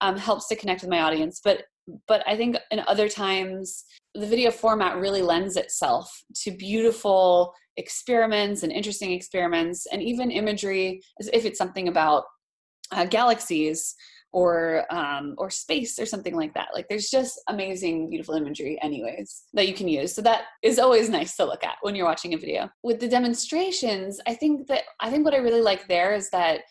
um, 0.00 0.16
helps 0.16 0.48
to 0.48 0.56
connect 0.56 0.82
with 0.82 0.90
my 0.90 1.00
audience. 1.00 1.40
But 1.42 1.64
but 2.06 2.22
I 2.28 2.36
think 2.36 2.56
in 2.70 2.80
other 2.86 3.08
times, 3.08 3.84
the 4.14 4.26
video 4.26 4.52
format 4.52 4.98
really 4.98 5.22
lends 5.22 5.56
itself 5.56 6.08
to 6.44 6.52
beautiful 6.52 7.52
experiments 7.76 8.62
and 8.62 8.70
interesting 8.70 9.12
experiments, 9.12 9.86
and 9.90 10.02
even 10.02 10.30
imagery, 10.30 11.02
as 11.20 11.28
if 11.32 11.44
it's 11.44 11.58
something 11.58 11.88
about 11.88 12.24
uh, 12.92 13.06
galaxies 13.06 13.94
or 14.32 14.86
um, 14.90 15.34
or 15.38 15.50
space 15.50 15.98
or 15.98 16.06
something 16.06 16.34
like 16.34 16.54
that. 16.54 16.68
Like 16.74 16.88
there's 16.88 17.10
just 17.10 17.40
amazing, 17.48 18.10
beautiful 18.10 18.34
imagery, 18.34 18.78
anyways, 18.82 19.44
that 19.52 19.68
you 19.68 19.74
can 19.74 19.88
use. 19.88 20.14
So 20.14 20.22
that 20.22 20.44
is 20.62 20.78
always 20.78 21.08
nice 21.08 21.36
to 21.36 21.44
look 21.44 21.64
at 21.64 21.76
when 21.82 21.94
you're 21.94 22.06
watching 22.06 22.34
a 22.34 22.38
video. 22.38 22.70
With 22.82 23.00
the 23.00 23.08
demonstrations, 23.08 24.20
I 24.26 24.34
think 24.34 24.66
that 24.68 24.84
I 25.00 25.10
think 25.10 25.24
what 25.24 25.34
I 25.34 25.38
really 25.38 25.60
like 25.60 25.86
there 25.86 26.14
is 26.14 26.30
that 26.30 26.62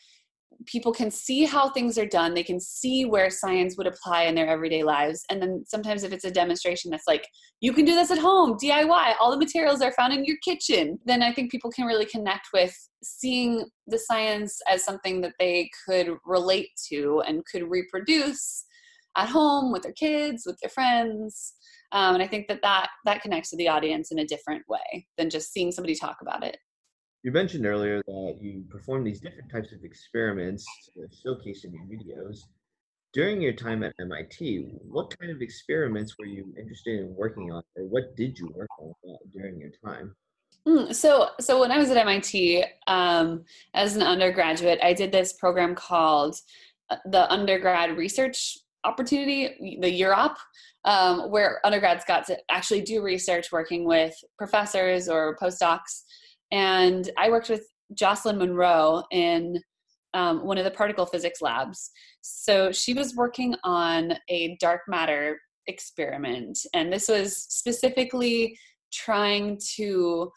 people 0.66 0.94
can 0.94 1.10
see 1.10 1.44
how 1.44 1.70
things 1.70 1.98
are 1.98 2.06
done 2.06 2.34
they 2.34 2.44
can 2.44 2.60
see 2.60 3.06
where 3.06 3.30
science 3.30 3.78
would 3.78 3.88
apply 3.88 4.24
in 4.24 4.36
their 4.36 4.48
everyday 4.48 4.84
lives 4.84 5.24
and 5.30 5.42
then 5.42 5.64
sometimes 5.68 6.04
if 6.04 6.12
it's 6.12 6.26
a 6.26 6.32
demonstration 6.32 6.92
that's 6.92 7.08
like 7.08 7.26
you 7.62 7.74
can 7.74 7.86
do 7.86 7.96
this 7.96 8.12
at 8.12 8.18
home 8.18 8.58
diy 8.58 9.16
all 9.20 9.32
the 9.32 9.38
materials 9.38 9.82
are 9.82 9.92
found 9.94 10.14
in 10.14 10.26
your 10.26 10.38
kitchen 10.44 11.00
then 11.06 11.22
i 11.22 11.34
think 11.34 11.52
people 11.52 11.72
can 11.72 11.86
really 11.86 12.06
connect 12.06 12.48
with 12.54 12.76
seeing 13.04 13.66
the 13.88 13.98
science 13.98 14.60
as 14.70 14.84
something 14.84 15.22
that 15.22 15.34
they 15.40 15.70
could 15.88 16.16
relate 16.26 16.70
to 16.90 17.22
and 17.28 17.46
could 17.52 17.70
reproduce 17.70 18.66
at 19.18 19.28
home 19.28 19.72
with 19.72 19.82
their 19.82 19.94
kids 19.94 20.44
with 20.46 20.58
their 20.62 20.70
friends 20.70 21.54
um, 21.92 22.16
and 22.16 22.24
i 22.24 22.28
think 22.28 22.48
that, 22.48 22.62
that 22.62 22.90
that 23.06 23.22
connects 23.22 23.50
to 23.50 23.58
the 23.58 23.68
audience 23.68 24.12
in 24.12 24.20
a 24.20 24.26
different 24.26 24.64
way 24.70 25.08
than 25.18 25.30
just 25.30 25.52
seeing 25.52 25.72
somebody 25.72 25.96
talk 25.96 26.18
about 26.22 26.44
it 26.44 26.58
you 27.24 27.32
mentioned 27.32 27.66
earlier 27.66 28.02
that 28.08 28.38
you 28.42 28.64
perform 28.70 29.04
these 29.04 29.20
different 29.20 29.52
types 29.52 29.72
of 29.72 29.84
experiments 29.84 30.66
to 30.96 31.08
showcase 31.24 31.64
in 31.64 31.74
your 31.74 31.84
videos. 31.84 32.40
During 33.14 33.42
your 33.42 33.54
time 33.54 33.84
at 33.84 33.94
MIT, 34.00 34.70
what 34.84 35.16
kind 35.20 35.32
of 35.32 35.42
experiments 35.42 36.16
were 36.18 36.26
you 36.26 36.54
interested 36.58 37.00
in 37.00 37.14
working 37.16 37.52
on, 37.52 37.62
or 37.76 37.84
what 37.84 38.16
did 38.16 38.40
you 38.40 38.52
work 38.56 38.70
on 38.80 38.94
during 39.34 39.60
your 39.60 39.72
time? 39.84 40.16
Mm, 40.68 40.96
so, 40.96 41.30
so 41.40 41.60
when 41.60 41.72
I 41.72 41.78
was 41.78 41.90
at 41.90 41.98
MIT 41.98 42.64
um, 42.88 43.44
as 43.74 43.96
an 43.96 44.04
undergraduate, 44.04 44.80
I 44.82 44.94
did 44.94 45.12
this 45.12 45.34
program 45.34 45.76
called 45.76 46.36
uh, 46.90 46.98
the 47.06 47.32
Undergrad 47.32 47.98
Research 47.98 48.58
Opportunity, 48.84 49.78
the 49.82 50.02
UROP, 50.02 50.36
um, 50.86 51.30
where 51.30 51.60
undergrads 51.64 52.06
got 52.06 52.26
to 52.28 52.38
actually 52.50 52.82
do 52.82 53.04
research 53.04 53.52
working 53.52 53.86
with 53.86 54.16
professors 54.38 55.08
or 55.08 55.38
postdocs 55.40 56.04
and 56.52 57.10
I 57.18 57.30
worked 57.30 57.50
with 57.50 57.66
Jocelyn 57.94 58.38
Monroe 58.38 59.04
in 59.12 59.60
um, 60.14 60.46
one 60.46 60.58
of 60.58 60.66
the 60.66 60.72
particle 60.72 61.06
physics 61.06 61.42
labs. 61.42 61.92
So 62.22 62.72
she 62.72 62.94
was 62.94 63.16
working 63.16 63.56
on 63.64 64.14
a 64.30 64.58
dark 64.60 64.82
matter 64.88 65.40
experiment, 65.68 66.60
and 66.74 66.92
this 66.92 67.08
was 67.08 67.38
specifically 67.50 68.58
trying 68.94 69.60
to. 69.76 70.32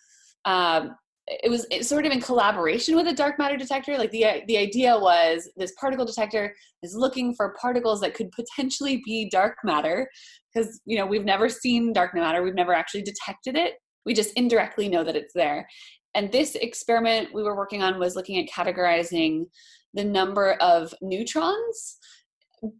Um, 0.45 0.97
it 1.27 1.51
was 1.51 1.67
sort 1.89 2.05
of 2.05 2.13
in 2.13 2.21
collaboration 2.21 2.95
with 2.97 3.07
a 3.07 3.15
dark 3.15 3.39
matter 3.39 3.57
detector. 3.57 3.97
Like 3.97 4.11
the 4.11 4.43
the 4.47 4.59
idea 4.59 4.97
was 4.99 5.51
this 5.57 5.73
particle 5.81 6.05
detector 6.05 6.55
is 6.83 6.95
looking 6.95 7.35
for 7.35 7.55
particles 7.61 8.01
that 8.03 8.15
could 8.15 8.31
potentially 8.33 9.03
be 9.05 9.29
dark 9.31 9.57
matter, 9.65 10.09
because 10.53 10.81
you 10.85 10.99
know 10.99 11.07
we've 11.07 11.25
never 11.25 11.49
seen 11.49 11.93
dark 11.93 12.15
matter, 12.15 12.43
we've 12.43 12.55
never 12.55 12.75
actually 12.75 13.03
detected 13.03 13.57
it. 13.57 13.75
We 14.07 14.13
just 14.13 14.35
indirectly 14.37 14.89
know 14.89 15.03
that 15.03 15.17
it's 15.17 15.33
there 15.35 15.67
and 16.15 16.31
this 16.31 16.55
experiment 16.55 17.35
we 17.35 17.43
were 17.43 17.57
working 17.57 17.83
on 17.83 17.99
was 17.99 18.17
looking 18.17 18.39
at 18.39 18.49
categorizing 18.49 19.47
the 19.95 20.05
number 20.05 20.53
of 20.55 20.95
neutrons 21.01 21.99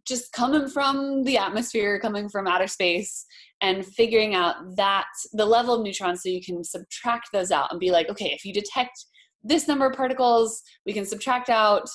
just 0.05 0.31
coming 0.31 0.67
from 0.67 1.23
the 1.23 1.37
atmosphere, 1.37 1.99
coming 1.99 2.29
from 2.29 2.47
outer 2.47 2.67
space, 2.67 3.25
and 3.61 3.85
figuring 3.85 4.35
out 4.35 4.55
that 4.75 5.05
the 5.33 5.45
level 5.45 5.75
of 5.75 5.83
neutrons 5.83 6.23
so 6.23 6.29
you 6.29 6.41
can 6.41 6.63
subtract 6.63 7.29
those 7.31 7.51
out 7.51 7.71
and 7.71 7.79
be 7.79 7.91
like, 7.91 8.09
okay, 8.09 8.31
if 8.31 8.45
you 8.45 8.53
detect 8.53 9.05
this 9.43 9.67
number 9.67 9.85
of 9.85 9.95
particles, 9.95 10.61
we 10.85 10.93
can 10.93 11.05
subtract 11.05 11.49
out 11.49 11.87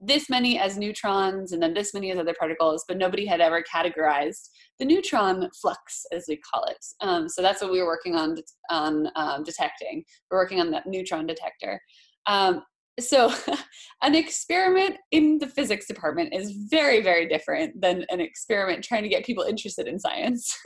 this 0.00 0.30
many 0.30 0.58
as 0.58 0.78
neutrons 0.78 1.52
and 1.52 1.62
then 1.62 1.74
this 1.74 1.92
many 1.92 2.10
as 2.10 2.18
other 2.18 2.34
particles, 2.38 2.84
but 2.88 2.96
nobody 2.96 3.26
had 3.26 3.40
ever 3.40 3.62
categorized 3.62 4.48
the 4.78 4.84
neutron 4.84 5.48
flux, 5.60 6.06
as 6.12 6.24
we 6.26 6.38
call 6.38 6.64
it. 6.64 6.84
Um, 7.00 7.28
so 7.28 7.42
that's 7.42 7.60
what 7.60 7.70
we 7.70 7.80
were 7.80 7.86
working 7.86 8.16
on 8.16 8.36
on 8.70 9.08
um, 9.16 9.42
detecting. 9.42 10.04
We're 10.30 10.38
working 10.38 10.60
on 10.60 10.70
that 10.70 10.86
neutron 10.86 11.26
detector. 11.26 11.80
Um, 12.26 12.62
so 12.98 13.32
an 14.02 14.14
experiment 14.14 14.96
in 15.10 15.38
the 15.38 15.46
physics 15.46 15.86
department 15.86 16.34
is 16.34 16.52
very 16.70 17.02
very 17.02 17.28
different 17.28 17.80
than 17.80 18.04
an 18.10 18.20
experiment 18.20 18.84
trying 18.84 19.02
to 19.02 19.08
get 19.08 19.24
people 19.24 19.44
interested 19.44 19.86
in 19.86 19.98
science 19.98 20.58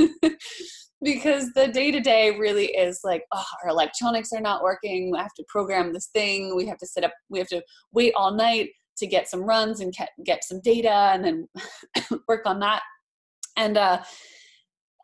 because 1.02 1.52
the 1.54 1.68
day 1.68 1.90
to 1.90 2.00
day 2.00 2.36
really 2.36 2.66
is 2.66 3.00
like 3.04 3.22
oh 3.32 3.44
our 3.62 3.68
electronics 3.68 4.32
are 4.32 4.40
not 4.40 4.62
working 4.62 5.10
we 5.12 5.18
have 5.18 5.34
to 5.34 5.44
program 5.48 5.92
this 5.92 6.08
thing 6.14 6.56
we 6.56 6.66
have 6.66 6.78
to 6.78 6.86
set 6.86 7.04
up 7.04 7.12
we 7.28 7.38
have 7.38 7.48
to 7.48 7.62
wait 7.92 8.12
all 8.16 8.34
night 8.34 8.70
to 8.96 9.06
get 9.06 9.28
some 9.28 9.42
runs 9.42 9.80
and 9.80 9.94
get 10.24 10.44
some 10.44 10.60
data 10.60 11.10
and 11.12 11.24
then 11.24 11.48
work 12.28 12.42
on 12.46 12.60
that 12.60 12.82
and 13.56 13.76
uh 13.76 14.02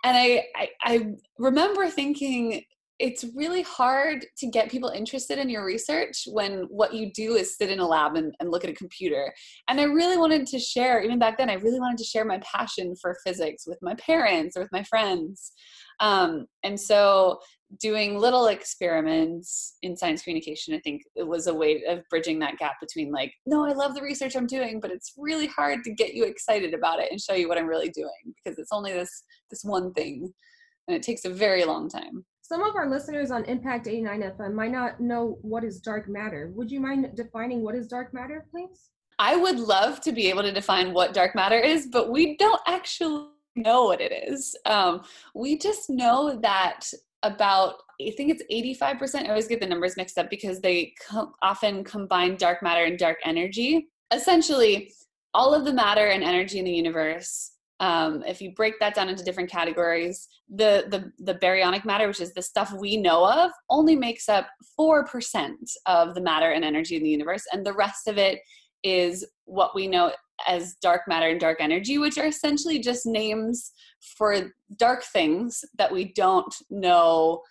and 0.04 0.16
I, 0.16 0.44
I 0.56 0.68
i 0.82 1.06
remember 1.38 1.88
thinking 1.88 2.62
it's 3.00 3.24
really 3.34 3.62
hard 3.62 4.26
to 4.36 4.46
get 4.46 4.70
people 4.70 4.90
interested 4.90 5.38
in 5.38 5.48
your 5.48 5.64
research 5.64 6.24
when 6.26 6.66
what 6.68 6.92
you 6.92 7.10
do 7.12 7.34
is 7.34 7.56
sit 7.56 7.70
in 7.70 7.80
a 7.80 7.86
lab 7.86 8.14
and, 8.14 8.34
and, 8.38 8.50
look 8.50 8.62
at 8.62 8.68
a 8.68 8.74
computer. 8.74 9.32
And 9.68 9.80
I 9.80 9.84
really 9.84 10.18
wanted 10.18 10.46
to 10.48 10.58
share, 10.58 11.02
even 11.02 11.18
back 11.18 11.38
then, 11.38 11.48
I 11.48 11.54
really 11.54 11.80
wanted 11.80 11.96
to 11.98 12.04
share 12.04 12.26
my 12.26 12.38
passion 12.40 12.94
for 13.00 13.16
physics 13.24 13.64
with 13.66 13.78
my 13.80 13.94
parents 13.94 14.54
or 14.54 14.60
with 14.60 14.72
my 14.72 14.82
friends. 14.82 15.52
Um, 16.00 16.46
and 16.62 16.78
so 16.78 17.38
doing 17.78 18.18
little 18.18 18.48
experiments 18.48 19.76
in 19.82 19.96
science 19.96 20.22
communication, 20.22 20.74
I 20.74 20.80
think 20.80 21.02
it 21.14 21.26
was 21.26 21.46
a 21.46 21.54
way 21.54 21.84
of 21.88 22.02
bridging 22.10 22.38
that 22.40 22.58
gap 22.58 22.80
between 22.80 23.12
like, 23.12 23.32
no, 23.46 23.64
I 23.64 23.72
love 23.72 23.94
the 23.94 24.02
research 24.02 24.34
I'm 24.34 24.46
doing, 24.46 24.80
but 24.80 24.90
it's 24.90 25.14
really 25.16 25.46
hard 25.46 25.84
to 25.84 25.94
get 25.94 26.14
you 26.14 26.24
excited 26.24 26.74
about 26.74 27.00
it 27.00 27.10
and 27.10 27.20
show 27.20 27.34
you 27.34 27.48
what 27.48 27.58
I'm 27.58 27.68
really 27.68 27.90
doing 27.90 28.34
because 28.42 28.58
it's 28.58 28.72
only 28.72 28.92
this 28.92 29.22
this 29.50 29.62
one 29.62 29.92
thing 29.92 30.32
and 30.88 30.96
it 30.96 31.02
takes 31.02 31.24
a 31.24 31.30
very 31.30 31.64
long 31.64 31.88
time. 31.88 32.24
Some 32.42 32.62
of 32.64 32.74
our 32.74 32.90
listeners 32.90 33.30
on 33.30 33.44
Impact 33.44 33.86
89 33.86 34.22
FM 34.22 34.54
might 34.54 34.72
not 34.72 34.98
know 34.98 35.38
what 35.42 35.62
is 35.62 35.80
dark 35.80 36.08
matter. 36.08 36.50
Would 36.56 36.70
you 36.70 36.80
mind 36.80 37.08
defining 37.14 37.62
what 37.62 37.76
is 37.76 37.86
dark 37.86 38.12
matter, 38.12 38.46
please? 38.50 38.90
I 39.20 39.36
would 39.36 39.60
love 39.60 40.00
to 40.00 40.12
be 40.12 40.28
able 40.28 40.42
to 40.42 40.50
define 40.50 40.92
what 40.92 41.14
dark 41.14 41.36
matter 41.36 41.58
is, 41.58 41.86
but 41.92 42.10
we 42.10 42.36
don't 42.38 42.60
actually 42.66 43.26
know 43.54 43.84
what 43.84 44.00
it 44.00 44.12
is. 44.28 44.56
Um, 44.66 45.02
we 45.34 45.58
just 45.58 45.90
know 45.90 46.40
that 46.42 46.80
about 47.22 47.74
I 48.00 48.12
think 48.16 48.30
it's 48.30 48.78
85%. 48.80 49.26
I 49.26 49.28
always 49.28 49.46
get 49.46 49.60
the 49.60 49.66
numbers 49.66 49.96
mixed 49.96 50.16
up 50.16 50.30
because 50.30 50.60
they 50.60 50.94
co- 51.06 51.34
often 51.42 51.84
combine 51.84 52.36
dark 52.36 52.62
matter 52.62 52.84
and 52.84 52.98
dark 52.98 53.18
energy. 53.24 53.88
Essentially, 54.10 54.94
all 55.34 55.52
of 55.52 55.66
the 55.66 55.72
matter 55.72 56.06
and 56.06 56.24
energy 56.24 56.58
in 56.58 56.64
the 56.64 56.72
universe 56.72 57.52
um, 57.80 58.22
if 58.26 58.42
you 58.42 58.52
break 58.52 58.78
that 58.78 58.94
down 58.94 59.08
into 59.08 59.24
different 59.24 59.50
categories, 59.50 60.28
the, 60.50 60.84
the, 60.90 61.10
the 61.24 61.38
baryonic 61.38 61.86
matter, 61.86 62.06
which 62.06 62.20
is 62.20 62.34
the 62.34 62.42
stuff 62.42 62.72
we 62.74 62.98
know 62.98 63.26
of, 63.26 63.50
only 63.70 63.96
makes 63.96 64.28
up 64.28 64.48
4% 64.78 65.54
of 65.86 66.14
the 66.14 66.20
matter 66.20 66.50
and 66.50 66.62
energy 66.62 66.96
in 66.96 67.02
the 67.02 67.08
universe. 67.08 67.44
And 67.52 67.64
the 67.64 67.72
rest 67.72 68.06
of 68.06 68.18
it 68.18 68.40
is 68.82 69.26
what 69.46 69.74
we 69.74 69.88
know 69.88 70.12
as 70.46 70.74
dark 70.82 71.02
matter 71.08 71.28
and 71.28 71.40
dark 71.40 71.58
energy, 71.60 71.98
which 71.98 72.18
are 72.18 72.26
essentially 72.26 72.78
just 72.78 73.06
names 73.06 73.72
for 74.16 74.52
dark 74.76 75.04
things 75.04 75.64
that 75.78 75.92
we 75.92 76.12
don't 76.12 76.54
know 76.70 77.42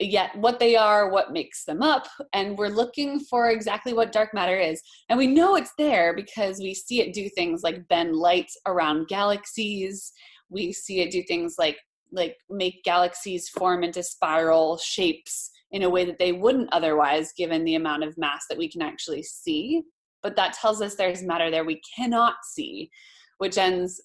yet 0.00 0.36
what 0.36 0.60
they 0.60 0.76
are, 0.76 1.10
what 1.10 1.32
makes 1.32 1.64
them 1.64 1.82
up, 1.82 2.06
and 2.32 2.56
we're 2.56 2.68
looking 2.68 3.18
for 3.20 3.50
exactly 3.50 3.92
what 3.92 4.12
dark 4.12 4.32
matter 4.32 4.56
is. 4.56 4.80
And 5.08 5.18
we 5.18 5.26
know 5.26 5.56
it's 5.56 5.72
there 5.76 6.14
because 6.14 6.58
we 6.58 6.74
see 6.74 7.00
it 7.00 7.12
do 7.12 7.28
things 7.30 7.62
like 7.62 7.88
bend 7.88 8.14
light 8.14 8.50
around 8.66 9.08
galaxies. 9.08 10.12
We 10.50 10.72
see 10.72 11.00
it 11.00 11.10
do 11.10 11.22
things 11.22 11.56
like 11.58 11.78
like 12.10 12.36
make 12.48 12.82
galaxies 12.84 13.50
form 13.50 13.84
into 13.84 14.02
spiral 14.02 14.78
shapes 14.78 15.50
in 15.72 15.82
a 15.82 15.90
way 15.90 16.06
that 16.06 16.18
they 16.18 16.32
wouldn't 16.32 16.72
otherwise 16.72 17.32
given 17.36 17.64
the 17.64 17.74
amount 17.74 18.02
of 18.02 18.16
mass 18.16 18.44
that 18.48 18.56
we 18.56 18.70
can 18.70 18.80
actually 18.80 19.22
see. 19.22 19.82
But 20.22 20.36
that 20.36 20.54
tells 20.54 20.82
us 20.82 20.94
there's 20.94 21.22
matter 21.22 21.50
there 21.50 21.64
we 21.64 21.80
cannot 21.96 22.34
see, 22.44 22.90
which 23.38 23.58
ends 23.58 24.00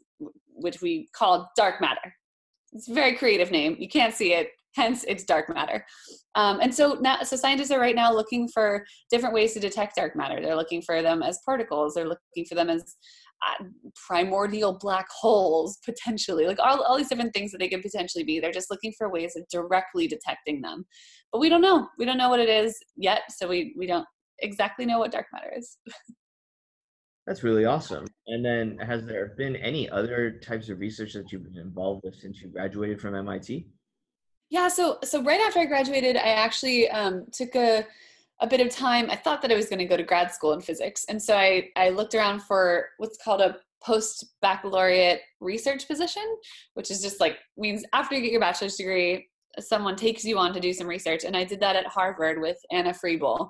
which 0.55 0.81
we 0.81 1.09
call 1.15 1.49
dark 1.55 1.81
matter. 1.81 2.13
It's 2.73 2.89
a 2.89 2.93
very 2.93 3.15
creative 3.15 3.51
name. 3.51 3.75
You 3.79 3.87
can't 3.87 4.13
see 4.13 4.33
it, 4.33 4.49
hence 4.75 5.03
it's 5.07 5.23
dark 5.23 5.53
matter. 5.53 5.85
Um, 6.35 6.59
and 6.61 6.73
so 6.73 6.97
now, 7.01 7.21
so 7.23 7.35
scientists 7.35 7.71
are 7.71 7.79
right 7.79 7.95
now 7.95 8.13
looking 8.13 8.47
for 8.47 8.85
different 9.09 9.35
ways 9.35 9.53
to 9.53 9.59
detect 9.59 9.95
dark 9.95 10.15
matter. 10.15 10.41
They're 10.41 10.55
looking 10.55 10.81
for 10.81 11.01
them 11.01 11.21
as 11.23 11.39
particles. 11.45 11.93
They're 11.93 12.07
looking 12.07 12.45
for 12.47 12.55
them 12.55 12.69
as 12.69 12.95
uh, 13.45 13.65
primordial 14.07 14.77
black 14.79 15.05
holes 15.09 15.77
potentially 15.83 16.47
like 16.47 16.59
all, 16.59 16.81
all 16.81 16.95
these 16.95 17.09
different 17.09 17.33
things 17.33 17.51
that 17.51 17.57
they 17.57 17.67
could 17.67 17.81
potentially 17.81 18.23
be 18.23 18.39
they're 18.39 18.53
just 18.53 18.71
looking 18.71 18.93
for 18.97 19.09
ways 19.09 19.35
of 19.35 19.43
directly 19.49 20.07
detecting 20.07 20.61
them 20.61 20.85
but 21.29 21.39
we 21.39 21.49
don't 21.49 21.59
know 21.59 21.89
we 21.97 22.05
don't 22.05 22.17
know 22.17 22.29
what 22.29 22.39
it 22.39 22.47
is 22.47 22.77
yet 22.95 23.23
so 23.29 23.45
we 23.45 23.75
we 23.77 23.85
don't 23.85 24.05
exactly 24.43 24.85
know 24.85 24.99
what 24.99 25.11
dark 25.11 25.25
matter 25.33 25.51
is 25.57 25.77
That's 27.25 27.43
really 27.43 27.65
awesome. 27.65 28.05
And 28.27 28.43
then, 28.43 28.77
has 28.79 29.05
there 29.05 29.33
been 29.37 29.55
any 29.55 29.89
other 29.89 30.39
types 30.43 30.67
of 30.69 30.79
research 30.79 31.13
that 31.13 31.31
you've 31.31 31.45
been 31.45 31.57
involved 31.57 32.01
with 32.03 32.15
since 32.15 32.41
you 32.41 32.49
graduated 32.49 32.99
from 32.99 33.15
MIT? 33.15 33.65
Yeah, 34.49 34.67
so 34.67 34.99
so 35.03 35.23
right 35.23 35.39
after 35.41 35.59
I 35.59 35.65
graduated, 35.65 36.17
I 36.17 36.29
actually 36.29 36.89
um, 36.89 37.25
took 37.31 37.55
a 37.55 37.85
a 38.41 38.47
bit 38.47 38.59
of 38.59 38.69
time. 38.69 39.09
I 39.09 39.15
thought 39.15 39.41
that 39.41 39.51
I 39.51 39.55
was 39.55 39.69
going 39.69 39.79
to 39.79 39.85
go 39.85 39.95
to 39.95 40.03
grad 40.03 40.33
school 40.33 40.51
in 40.51 40.61
physics, 40.61 41.05
and 41.07 41.21
so 41.21 41.35
I 41.35 41.69
I 41.77 41.89
looked 41.89 42.13
around 42.13 42.41
for 42.43 42.89
what's 42.97 43.17
called 43.23 43.41
a 43.41 43.57
post 43.81 44.25
baccalaureate 44.41 45.21
research 45.39 45.87
position, 45.87 46.23
which 46.73 46.91
is 46.91 47.01
just 47.01 47.19
like 47.21 47.37
means 47.57 47.85
after 47.93 48.15
you 48.15 48.21
get 48.21 48.31
your 48.31 48.41
bachelor's 48.41 48.75
degree, 48.75 49.29
someone 49.59 49.95
takes 49.95 50.25
you 50.25 50.37
on 50.37 50.53
to 50.53 50.59
do 50.59 50.73
some 50.73 50.87
research, 50.87 51.23
and 51.23 51.37
I 51.37 51.45
did 51.45 51.61
that 51.61 51.77
at 51.77 51.87
Harvard 51.87 52.41
with 52.41 52.57
Anna 52.69 52.93
Frebel. 52.93 53.49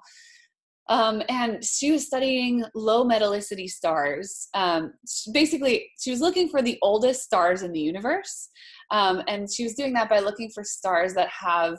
Um, 0.89 1.23
and 1.29 1.63
she 1.63 1.91
was 1.91 2.05
studying 2.05 2.63
low 2.75 3.05
metallicity 3.05 3.69
stars. 3.69 4.49
Um, 4.53 4.93
basically, 5.31 5.89
she 5.99 6.11
was 6.11 6.19
looking 6.19 6.49
for 6.49 6.61
the 6.61 6.77
oldest 6.81 7.23
stars 7.23 7.61
in 7.61 7.71
the 7.71 7.79
universe. 7.79 8.49
Um, 8.91 9.21
and 9.27 9.51
she 9.51 9.63
was 9.63 9.75
doing 9.75 9.93
that 9.93 10.09
by 10.09 10.19
looking 10.19 10.49
for 10.49 10.63
stars 10.63 11.13
that 11.13 11.29
have 11.29 11.77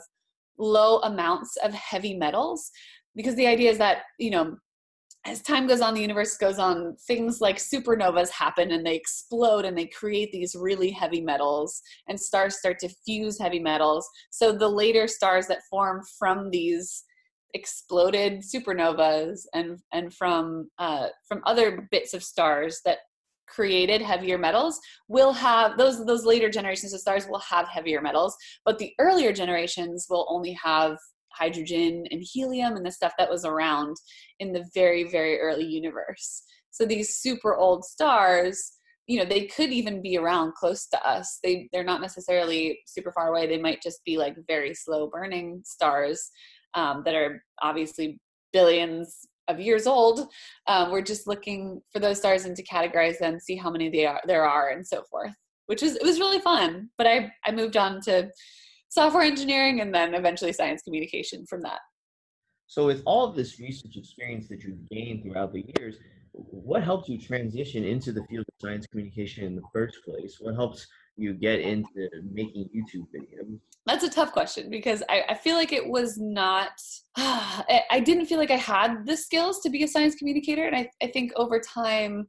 low 0.57 0.99
amounts 0.99 1.55
of 1.63 1.73
heavy 1.73 2.15
metals. 2.15 2.71
Because 3.15 3.35
the 3.35 3.47
idea 3.47 3.71
is 3.71 3.77
that, 3.77 4.03
you 4.17 4.31
know, 4.31 4.57
as 5.27 5.41
time 5.41 5.67
goes 5.67 5.81
on, 5.81 5.93
the 5.93 6.01
universe 6.01 6.37
goes 6.37 6.59
on, 6.59 6.95
things 7.07 7.41
like 7.41 7.57
supernovas 7.57 8.29
happen 8.29 8.71
and 8.71 8.85
they 8.85 8.95
explode 8.95 9.65
and 9.65 9.75
they 9.77 9.87
create 9.87 10.31
these 10.31 10.55
really 10.55 10.91
heavy 10.91 11.21
metals, 11.21 11.81
and 12.07 12.19
stars 12.19 12.59
start 12.59 12.77
to 12.79 12.89
fuse 13.05 13.39
heavy 13.39 13.59
metals. 13.59 14.07
So 14.29 14.51
the 14.51 14.67
later 14.67 15.07
stars 15.07 15.47
that 15.47 15.63
form 15.69 16.01
from 16.19 16.51
these 16.51 17.03
exploded 17.55 18.43
supernovas 18.43 19.45
and 19.53 19.79
and 19.91 20.13
from 20.13 20.69
uh, 20.77 21.07
from 21.27 21.41
other 21.45 21.87
bits 21.89 22.13
of 22.13 22.23
stars 22.23 22.81
that 22.85 22.99
created 23.47 24.01
heavier 24.01 24.37
metals 24.37 24.79
will 25.07 25.31
have 25.31 25.77
those 25.77 26.05
those 26.05 26.25
later 26.25 26.49
generations 26.49 26.93
of 26.93 26.99
stars 26.99 27.27
will 27.27 27.39
have 27.39 27.67
heavier 27.67 28.01
metals 28.01 28.35
but 28.65 28.79
the 28.79 28.91
earlier 28.99 29.31
generations 29.31 30.07
will 30.09 30.25
only 30.29 30.51
have 30.53 30.97
hydrogen 31.31 32.05
and 32.11 32.23
helium 32.23 32.75
and 32.75 32.85
the 32.85 32.91
stuff 32.91 33.13
that 33.17 33.29
was 33.29 33.45
around 33.45 33.95
in 34.39 34.51
the 34.53 34.65
very 34.73 35.03
very 35.03 35.39
early 35.39 35.65
universe. 35.65 36.43
So 36.71 36.85
these 36.85 37.17
super 37.17 37.55
old 37.55 37.85
stars 37.85 38.73
you 39.07 39.19
know 39.19 39.25
they 39.25 39.45
could 39.45 39.69
even 39.69 40.01
be 40.01 40.17
around 40.17 40.53
close 40.55 40.87
to 40.87 41.07
us. 41.07 41.39
They 41.43 41.69
they're 41.71 41.83
not 41.83 42.01
necessarily 42.01 42.79
super 42.87 43.11
far 43.11 43.27
away. 43.29 43.47
They 43.47 43.59
might 43.59 43.81
just 43.81 44.03
be 44.03 44.17
like 44.17 44.35
very 44.47 44.73
slow 44.73 45.07
burning 45.07 45.61
stars 45.63 46.31
um, 46.75 47.03
that 47.05 47.15
are 47.15 47.43
obviously 47.61 48.19
billions 48.53 49.27
of 49.47 49.59
years 49.59 49.87
old. 49.87 50.27
Um, 50.67 50.91
we're 50.91 51.01
just 51.01 51.27
looking 51.27 51.81
for 51.91 51.99
those 51.99 52.17
stars 52.17 52.45
and 52.45 52.55
to 52.55 52.63
categorize 52.63 53.19
them, 53.19 53.39
see 53.39 53.55
how 53.55 53.69
many 53.69 53.89
they 53.89 54.05
are, 54.05 54.21
there 54.25 54.45
are, 54.45 54.69
and 54.69 54.85
so 54.85 55.03
forth. 55.03 55.33
Which 55.67 55.81
is 55.81 55.95
it 55.95 56.03
was 56.03 56.19
really 56.19 56.39
fun. 56.39 56.89
But 56.97 57.07
I 57.07 57.31
I 57.45 57.51
moved 57.51 57.75
on 57.75 58.01
to 58.01 58.29
software 58.89 59.23
engineering 59.23 59.81
and 59.81 59.93
then 59.93 60.13
eventually 60.13 60.53
science 60.53 60.81
communication 60.83 61.45
from 61.47 61.61
that. 61.61 61.79
So, 62.67 62.85
with 62.85 63.01
all 63.05 63.25
of 63.25 63.35
this 63.35 63.59
research 63.59 63.95
experience 63.95 64.47
that 64.49 64.63
you've 64.63 64.87
gained 64.89 65.23
throughout 65.23 65.53
the 65.53 65.65
years, 65.77 65.97
what 66.33 66.83
helped 66.83 67.09
you 67.09 67.19
transition 67.19 67.83
into 67.83 68.11
the 68.11 68.23
field 68.25 68.45
of 68.47 68.67
science 68.67 68.87
communication 68.87 69.43
in 69.43 69.55
the 69.55 69.61
first 69.73 69.97
place? 70.03 70.37
What 70.39 70.55
helps 70.55 70.87
you 71.17 71.33
get 71.33 71.59
into 71.59 72.09
making 72.31 72.69
YouTube 72.75 73.07
videos? 73.15 73.59
That's 73.85 74.03
a 74.03 74.09
tough 74.09 74.31
question 74.31 74.69
because 74.69 75.03
I, 75.09 75.23
I 75.29 75.35
feel 75.35 75.55
like 75.55 75.71
it 75.71 75.87
was 75.87 76.17
not, 76.17 76.81
I 77.17 78.01
didn't 78.03 78.25
feel 78.25 78.39
like 78.39 78.51
I 78.51 78.57
had 78.57 79.05
the 79.05 79.15
skills 79.15 79.61
to 79.61 79.69
be 79.69 79.83
a 79.83 79.87
science 79.87 80.15
communicator. 80.15 80.65
And 80.65 80.75
I, 80.75 80.89
I 81.01 81.07
think 81.07 81.31
over 81.35 81.59
time, 81.59 82.27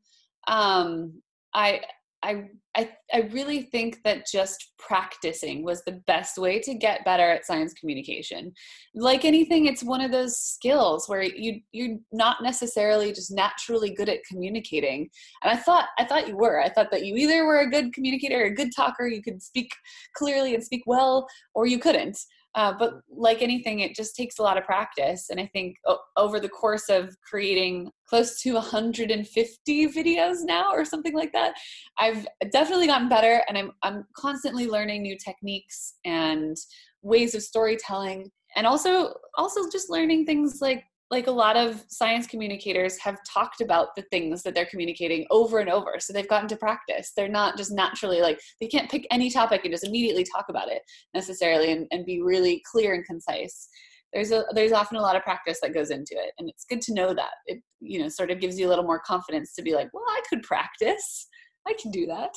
um, 0.48 1.20
I, 1.54 1.80
I, 2.26 2.48
I, 2.76 2.90
I 3.14 3.20
really 3.32 3.62
think 3.62 4.00
that 4.04 4.26
just 4.30 4.72
practicing 4.78 5.64
was 5.64 5.82
the 5.84 6.02
best 6.06 6.36
way 6.36 6.58
to 6.60 6.74
get 6.74 7.04
better 7.04 7.22
at 7.22 7.46
science 7.46 7.72
communication. 7.72 8.52
Like 8.96 9.24
anything, 9.24 9.66
it's 9.66 9.84
one 9.84 10.00
of 10.00 10.10
those 10.10 10.36
skills 10.36 11.08
where 11.08 11.22
you 11.22 11.60
you're 11.70 11.98
not 12.12 12.42
necessarily 12.42 13.12
just 13.12 13.30
naturally 13.32 13.94
good 13.94 14.08
at 14.08 14.24
communicating. 14.28 15.08
And 15.44 15.56
I 15.56 15.56
thought 15.56 15.86
I 15.98 16.04
thought 16.04 16.26
you 16.26 16.36
were. 16.36 16.60
I 16.60 16.68
thought 16.68 16.90
that 16.90 17.06
you 17.06 17.14
either 17.14 17.46
were 17.46 17.60
a 17.60 17.70
good 17.70 17.92
communicator, 17.94 18.42
a 18.42 18.54
good 18.54 18.70
talker, 18.74 19.06
you 19.06 19.22
could 19.22 19.40
speak 19.40 19.70
clearly 20.14 20.54
and 20.54 20.64
speak 20.64 20.82
well, 20.86 21.28
or 21.54 21.66
you 21.66 21.78
couldn't. 21.78 22.18
Uh, 22.56 22.72
but 22.76 22.94
like 23.10 23.42
anything, 23.42 23.80
it 23.80 23.94
just 23.94 24.16
takes 24.16 24.38
a 24.38 24.42
lot 24.42 24.56
of 24.56 24.64
practice. 24.64 25.28
And 25.30 25.38
I 25.38 25.46
think 25.46 25.76
o- 25.86 25.98
over 26.16 26.40
the 26.40 26.48
course 26.48 26.88
of 26.88 27.14
creating 27.20 27.90
close 28.08 28.40
to 28.42 28.54
150 28.54 29.86
videos 29.88 30.38
now 30.40 30.70
or 30.72 30.84
something 30.84 31.14
like 31.14 31.32
that, 31.32 31.54
I've 31.98 32.26
definitely 32.50 32.86
gotten 32.86 33.10
better 33.10 33.42
and 33.46 33.58
I'm, 33.58 33.72
I'm 33.82 34.06
constantly 34.16 34.66
learning 34.66 35.02
new 35.02 35.18
techniques 35.22 35.94
and 36.04 36.56
ways 37.02 37.34
of 37.34 37.42
storytelling 37.42 38.30
and 38.56 38.66
also 38.66 39.14
also 39.36 39.60
just 39.70 39.90
learning 39.90 40.24
things 40.24 40.60
like 40.60 40.82
like 41.10 41.28
a 41.28 41.32
lot 41.32 41.56
of 41.56 41.84
science 41.88 42.26
communicators 42.26 42.98
have 42.98 43.18
talked 43.32 43.60
about 43.60 43.94
the 43.94 44.02
things 44.10 44.42
that 44.42 44.54
they're 44.54 44.66
communicating 44.66 45.24
over 45.30 45.60
and 45.60 45.70
over 45.70 45.94
so 46.00 46.12
they've 46.12 46.28
gotten 46.28 46.48
to 46.48 46.56
practice. 46.56 47.12
They're 47.16 47.28
not 47.28 47.56
just 47.56 47.72
naturally 47.72 48.20
like 48.20 48.40
they 48.60 48.66
can't 48.66 48.90
pick 48.90 49.06
any 49.10 49.30
topic 49.30 49.60
and 49.64 49.72
just 49.72 49.86
immediately 49.86 50.24
talk 50.24 50.46
about 50.48 50.68
it 50.68 50.82
necessarily 51.14 51.70
and, 51.72 51.86
and 51.92 52.04
be 52.04 52.22
really 52.22 52.62
clear 52.70 52.94
and 52.94 53.04
concise. 53.04 53.68
There's 54.12 54.32
a 54.32 54.44
there's 54.52 54.72
often 54.72 54.96
a 54.96 55.02
lot 55.02 55.16
of 55.16 55.22
practice 55.22 55.58
that 55.62 55.74
goes 55.74 55.90
into 55.90 56.14
it 56.14 56.32
and 56.38 56.48
it's 56.48 56.64
good 56.64 56.80
to 56.82 56.94
know 56.94 57.14
that. 57.14 57.32
It 57.46 57.62
you 57.80 58.00
know 58.00 58.08
sort 58.08 58.30
of 58.32 58.40
gives 58.40 58.58
you 58.58 58.66
a 58.66 58.70
little 58.70 58.84
more 58.84 59.00
confidence 59.00 59.54
to 59.54 59.62
be 59.62 59.74
like 59.74 59.88
well 59.92 60.04
i 60.08 60.20
could 60.28 60.42
practice. 60.42 61.28
I 61.68 61.74
can 61.80 61.90
do 61.90 62.06
that. 62.06 62.34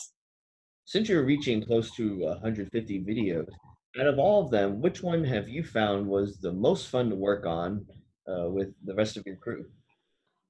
Since 0.86 1.10
you're 1.10 1.24
reaching 1.24 1.64
close 1.64 1.92
to 1.96 2.20
150 2.20 3.04
videos 3.04 3.48
out 4.00 4.08
of 4.08 4.20
all 4.20 4.46
of 4.46 4.52
them 4.52 4.82
which 4.82 5.02
one 5.02 5.24
have 5.24 5.50
you 5.50 5.64
found 5.64 6.06
was 6.06 6.38
the 6.38 6.52
most 6.52 6.90
fun 6.90 7.10
to 7.10 7.16
work 7.16 7.48
on 7.48 7.84
uh, 8.30 8.50
with 8.50 8.74
the 8.86 8.94
rest 8.94 9.18
of 9.18 9.26
your 9.26 9.36
crew? 9.38 9.66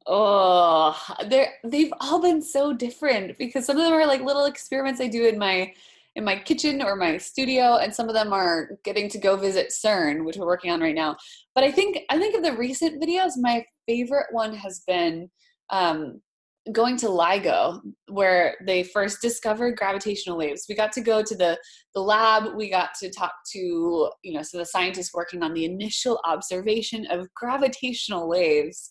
Oh, 0.06 0.98
they're 1.28 1.54
they've 1.64 1.94
all 2.00 2.22
been 2.22 2.42
so 2.42 2.74
different 2.74 3.38
because 3.38 3.66
some 3.66 3.78
of 3.78 3.84
them 3.84 3.94
are 3.94 4.08
like 4.08 4.22
little 4.22 4.46
experiments 4.46 5.02
I 5.02 5.08
do 5.08 5.28
in 5.28 5.38
my 5.38 5.74
in 6.16 6.24
my 6.24 6.38
kitchen 6.38 6.82
or 6.82 6.96
my 6.96 7.18
studio, 7.18 7.76
and 7.78 7.94
some 7.94 8.08
of 8.08 8.16
them 8.16 8.34
are 8.34 8.72
getting 8.84 9.10
to 9.10 9.18
go 9.18 9.36
visit 9.36 9.70
CERN, 9.70 10.26
which 10.26 10.38
we're 10.38 10.48
working 10.48 10.72
on 10.72 10.82
right 10.82 10.96
now. 10.96 11.16
But 11.54 11.64
I 11.64 11.72
think 11.72 12.00
I 12.10 12.18
think 12.18 12.36
of 12.36 12.44
the 12.44 12.58
recent 12.58 13.02
videos, 13.02 13.34
my 13.38 13.66
favorite 13.88 14.28
one 14.32 14.54
has 14.56 14.82
been 14.88 15.30
um, 15.70 16.22
going 16.72 16.98
to 16.98 17.08
LIGO, 17.08 17.80
where 18.08 18.56
they 18.66 18.84
first 18.84 19.22
discovered 19.22 19.78
gravitational 19.78 20.38
waves. 20.38 20.66
We 20.68 20.76
got 20.76 20.92
to 20.94 21.02
go 21.02 21.24
to 21.24 21.36
the, 21.36 21.58
the 21.96 22.02
lab, 22.02 22.56
we 22.56 22.70
got 22.70 22.90
to 23.02 23.10
talk 23.10 23.34
to, 23.54 24.10
you 24.24 24.34
know, 24.34 24.44
so 24.44 24.58
the 24.58 24.66
scientists 24.66 25.14
working 25.14 25.42
on 25.44 25.54
the 25.54 25.66
initial 25.66 26.20
observation 26.26 27.06
of 27.10 27.28
gravitational 27.36 28.28
waves. 28.28 28.90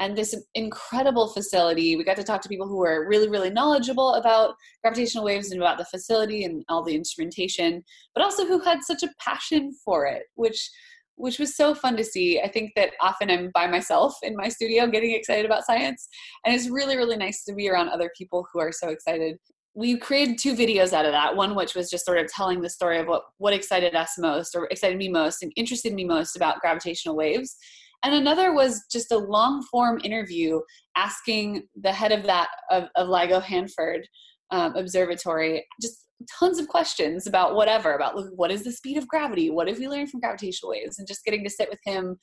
and 0.00 0.16
this 0.16 0.34
incredible 0.54 1.28
facility. 1.28 1.96
We 1.96 2.04
got 2.04 2.16
to 2.16 2.24
talk 2.24 2.40
to 2.42 2.48
people 2.48 2.66
who 2.66 2.78
were 2.78 3.06
really, 3.08 3.28
really 3.28 3.50
knowledgeable 3.50 4.14
about 4.14 4.54
gravitational 4.82 5.24
waves 5.24 5.50
and 5.50 5.60
about 5.60 5.78
the 5.78 5.84
facility 5.84 6.44
and 6.44 6.64
all 6.68 6.82
the 6.82 6.94
instrumentation, 6.94 7.84
but 8.14 8.24
also 8.24 8.44
who 8.44 8.58
had 8.58 8.82
such 8.82 9.02
a 9.02 9.14
passion 9.20 9.72
for 9.84 10.06
it, 10.06 10.24
which 10.34 10.68
which 11.16 11.38
was 11.38 11.56
so 11.56 11.74
fun 11.74 11.96
to 11.96 12.04
see. 12.04 12.40
I 12.40 12.48
think 12.48 12.72
that 12.76 12.90
often 13.00 13.30
I'm 13.30 13.50
by 13.54 13.66
myself 13.66 14.16
in 14.22 14.36
my 14.36 14.48
studio 14.48 14.86
getting 14.86 15.12
excited 15.12 15.46
about 15.46 15.64
science, 15.64 16.08
and 16.44 16.54
it's 16.54 16.68
really, 16.68 16.96
really 16.96 17.16
nice 17.16 17.44
to 17.44 17.54
be 17.54 17.68
around 17.68 17.88
other 17.88 18.10
people 18.16 18.46
who 18.52 18.60
are 18.60 18.72
so 18.72 18.88
excited. 18.88 19.36
We 19.74 19.96
created 19.96 20.38
two 20.38 20.54
videos 20.54 20.92
out 20.92 21.04
of 21.04 21.12
that. 21.12 21.34
One 21.34 21.54
which 21.54 21.74
was 21.74 21.90
just 21.90 22.04
sort 22.04 22.18
of 22.18 22.28
telling 22.28 22.60
the 22.60 22.70
story 22.70 22.98
of 22.98 23.06
what 23.06 23.22
what 23.38 23.52
excited 23.52 23.94
us 23.94 24.14
most, 24.18 24.54
or 24.54 24.66
excited 24.66 24.98
me 24.98 25.08
most, 25.08 25.42
and 25.42 25.52
interested 25.56 25.92
me 25.94 26.04
most 26.04 26.36
about 26.36 26.60
gravitational 26.60 27.16
waves, 27.16 27.56
and 28.04 28.14
another 28.14 28.52
was 28.52 28.84
just 28.92 29.10
a 29.12 29.18
long 29.18 29.62
form 29.70 30.00
interview 30.04 30.60
asking 30.96 31.62
the 31.80 31.92
head 31.92 32.12
of 32.12 32.22
that 32.24 32.48
of, 32.70 32.84
of 32.96 33.08
LIGO 33.08 33.42
Hanford 33.42 34.06
um, 34.50 34.76
Observatory 34.76 35.66
just 35.80 36.06
tons 36.38 36.58
of 36.58 36.68
questions 36.68 37.26
about 37.26 37.54
whatever 37.54 37.94
about 37.94 38.14
what 38.34 38.50
is 38.50 38.64
the 38.64 38.72
speed 38.72 38.96
of 38.96 39.08
gravity, 39.08 39.50
what 39.50 39.68
have 39.68 39.78
we 39.78 39.88
learned 39.88 40.10
from 40.10 40.20
gravitational 40.20 40.70
waves, 40.70 40.98
and 40.98 41.08
just 41.08 41.24
getting 41.24 41.44
to 41.44 41.50
sit 41.50 41.68
with 41.68 41.80
him 41.84 42.16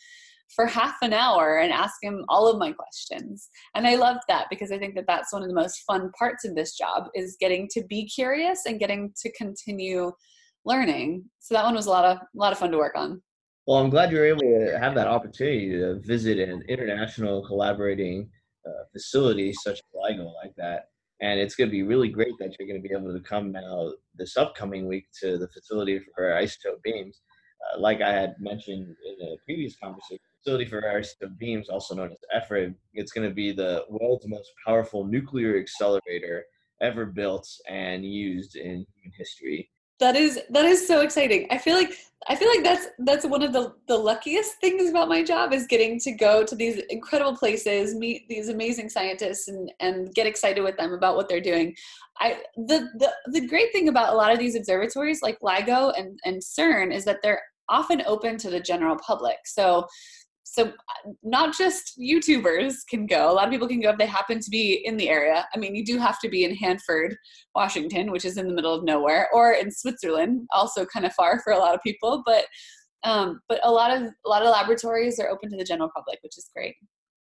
for 0.55 0.65
half 0.65 0.95
an 1.01 1.13
hour 1.13 1.59
and 1.59 1.71
ask 1.71 1.95
him 2.01 2.25
all 2.27 2.47
of 2.47 2.59
my 2.59 2.71
questions. 2.71 3.49
And 3.75 3.87
i 3.87 3.95
loved 3.95 4.21
that 4.27 4.47
because 4.49 4.71
i 4.71 4.77
think 4.77 4.95
that 4.95 5.05
that's 5.07 5.31
one 5.31 5.43
of 5.43 5.47
the 5.47 5.55
most 5.55 5.83
fun 5.87 6.11
parts 6.17 6.45
of 6.45 6.55
this 6.55 6.75
job 6.75 7.05
is 7.15 7.37
getting 7.39 7.69
to 7.71 7.83
be 7.85 8.05
curious 8.05 8.61
and 8.65 8.79
getting 8.79 9.13
to 9.21 9.31
continue 9.33 10.11
learning. 10.65 11.25
So 11.39 11.55
that 11.55 11.65
one 11.65 11.75
was 11.75 11.87
a 11.87 11.89
lot 11.89 12.05
of 12.05 12.17
a 12.17 12.25
lot 12.33 12.51
of 12.51 12.59
fun 12.59 12.71
to 12.71 12.77
work 12.77 12.93
on. 12.95 13.21
Well, 13.67 13.77
I'm 13.77 13.89
glad 13.89 14.11
you 14.11 14.17
were 14.17 14.25
able 14.25 14.41
to 14.41 14.77
have 14.79 14.95
that 14.95 15.07
opportunity 15.07 15.69
to 15.71 15.99
visit 15.99 16.39
an 16.39 16.63
international 16.67 17.45
collaborating 17.45 18.29
uh, 18.67 18.83
facility 18.91 19.53
such 19.53 19.75
as 19.75 19.81
LIGO 19.95 20.33
like 20.43 20.53
that. 20.57 20.85
And 21.21 21.39
it's 21.39 21.55
going 21.55 21.69
to 21.69 21.71
be 21.71 21.83
really 21.83 22.09
great 22.09 22.33
that 22.39 22.55
you're 22.57 22.67
going 22.67 22.81
to 22.81 22.87
be 22.87 22.95
able 22.95 23.13
to 23.13 23.23
come 23.23 23.51
now 23.51 23.91
this 24.15 24.37
upcoming 24.37 24.87
week 24.87 25.05
to 25.21 25.37
the 25.37 25.47
facility 25.49 25.99
for 26.15 26.23
isotope 26.31 26.81
beams. 26.83 27.21
Uh, 27.73 27.79
like 27.79 28.01
I 28.01 28.11
had 28.11 28.35
mentioned 28.39 28.87
in 29.05 29.27
a 29.27 29.35
previous 29.45 29.75
conversation, 29.77 30.17
facility 30.43 30.65
for 30.65 30.81
isotope 30.81 31.37
beams, 31.37 31.69
also 31.69 31.93
known 31.93 32.11
as 32.11 32.47
FRIB, 32.47 32.73
it's 32.93 33.11
going 33.11 33.29
to 33.29 33.33
be 33.33 33.51
the 33.51 33.85
world's 33.89 34.27
most 34.27 34.49
powerful 34.65 35.05
nuclear 35.05 35.59
accelerator 35.59 36.45
ever 36.81 37.05
built 37.05 37.47
and 37.69 38.03
used 38.03 38.55
in 38.55 38.85
human 38.95 39.11
history 39.15 39.69
that 40.01 40.15
is 40.17 40.39
that 40.49 40.65
is 40.65 40.85
so 40.85 41.01
exciting. 41.01 41.47
I 41.49 41.57
feel 41.57 41.75
like 41.75 41.93
i 42.27 42.35
feel 42.35 42.49
like 42.49 42.63
that's 42.63 42.85
that's 42.99 43.25
one 43.25 43.41
of 43.41 43.51
the 43.51 43.73
the 43.87 43.97
luckiest 43.97 44.57
things 44.57 44.87
about 44.91 45.09
my 45.09 45.23
job 45.23 45.51
is 45.53 45.65
getting 45.65 45.99
to 45.99 46.11
go 46.11 46.43
to 46.43 46.55
these 46.55 46.77
incredible 46.91 47.35
places 47.35 47.95
meet 47.95 48.27
these 48.29 48.47
amazing 48.49 48.87
scientists 48.89 49.47
and 49.47 49.71
and 49.79 50.13
get 50.13 50.27
excited 50.27 50.61
with 50.61 50.77
them 50.77 50.93
about 50.93 51.15
what 51.15 51.27
they're 51.27 51.41
doing. 51.41 51.75
I 52.19 52.41
the 52.55 52.89
the, 52.99 53.11
the 53.31 53.47
great 53.47 53.71
thing 53.71 53.87
about 53.87 54.13
a 54.13 54.17
lot 54.17 54.31
of 54.31 54.37
these 54.37 54.55
observatories 54.55 55.21
like 55.23 55.39
ligo 55.39 55.97
and 55.97 56.19
and 56.25 56.41
cern 56.41 56.93
is 56.93 57.05
that 57.05 57.21
they're 57.23 57.41
often 57.69 58.03
open 58.05 58.37
to 58.37 58.49
the 58.49 58.59
general 58.59 58.97
public. 58.97 59.37
So 59.45 59.87
so 60.43 60.67
uh, 60.67 61.11
not 61.23 61.55
just 61.55 61.99
youtubers 61.99 62.75
can 62.89 63.05
go. 63.05 63.31
A 63.31 63.33
lot 63.33 63.45
of 63.45 63.51
people 63.51 63.67
can 63.67 63.79
go 63.79 63.91
if 63.91 63.97
they 63.97 64.05
happen 64.05 64.39
to 64.39 64.49
be 64.49 64.81
in 64.85 64.97
the 64.97 65.09
area. 65.09 65.47
I 65.55 65.57
mean 65.57 65.75
you 65.75 65.85
do 65.85 65.97
have 65.97 66.19
to 66.19 66.29
be 66.29 66.43
in 66.43 66.55
hanford 66.55 67.15
washington 67.55 68.11
which 68.11 68.25
is 68.25 68.37
in 68.37 68.47
the 68.47 68.53
middle 68.53 68.73
of 68.73 68.83
nowhere 68.83 69.29
or 69.33 69.53
in 69.53 69.71
switzerland 69.71 70.47
also 70.51 70.85
kind 70.85 71.05
of 71.05 71.13
far 71.13 71.41
for 71.43 71.53
a 71.53 71.57
lot 71.57 71.75
of 71.75 71.81
people 71.83 72.23
but 72.25 72.45
um, 73.03 73.41
but 73.49 73.59
a 73.63 73.71
lot 73.71 73.95
of 73.95 74.03
a 74.03 74.29
lot 74.29 74.43
of 74.43 74.49
laboratories 74.49 75.19
are 75.19 75.29
open 75.29 75.49
to 75.49 75.57
the 75.57 75.63
general 75.63 75.89
public 75.95 76.19
which 76.21 76.37
is 76.37 76.49
great. 76.55 76.75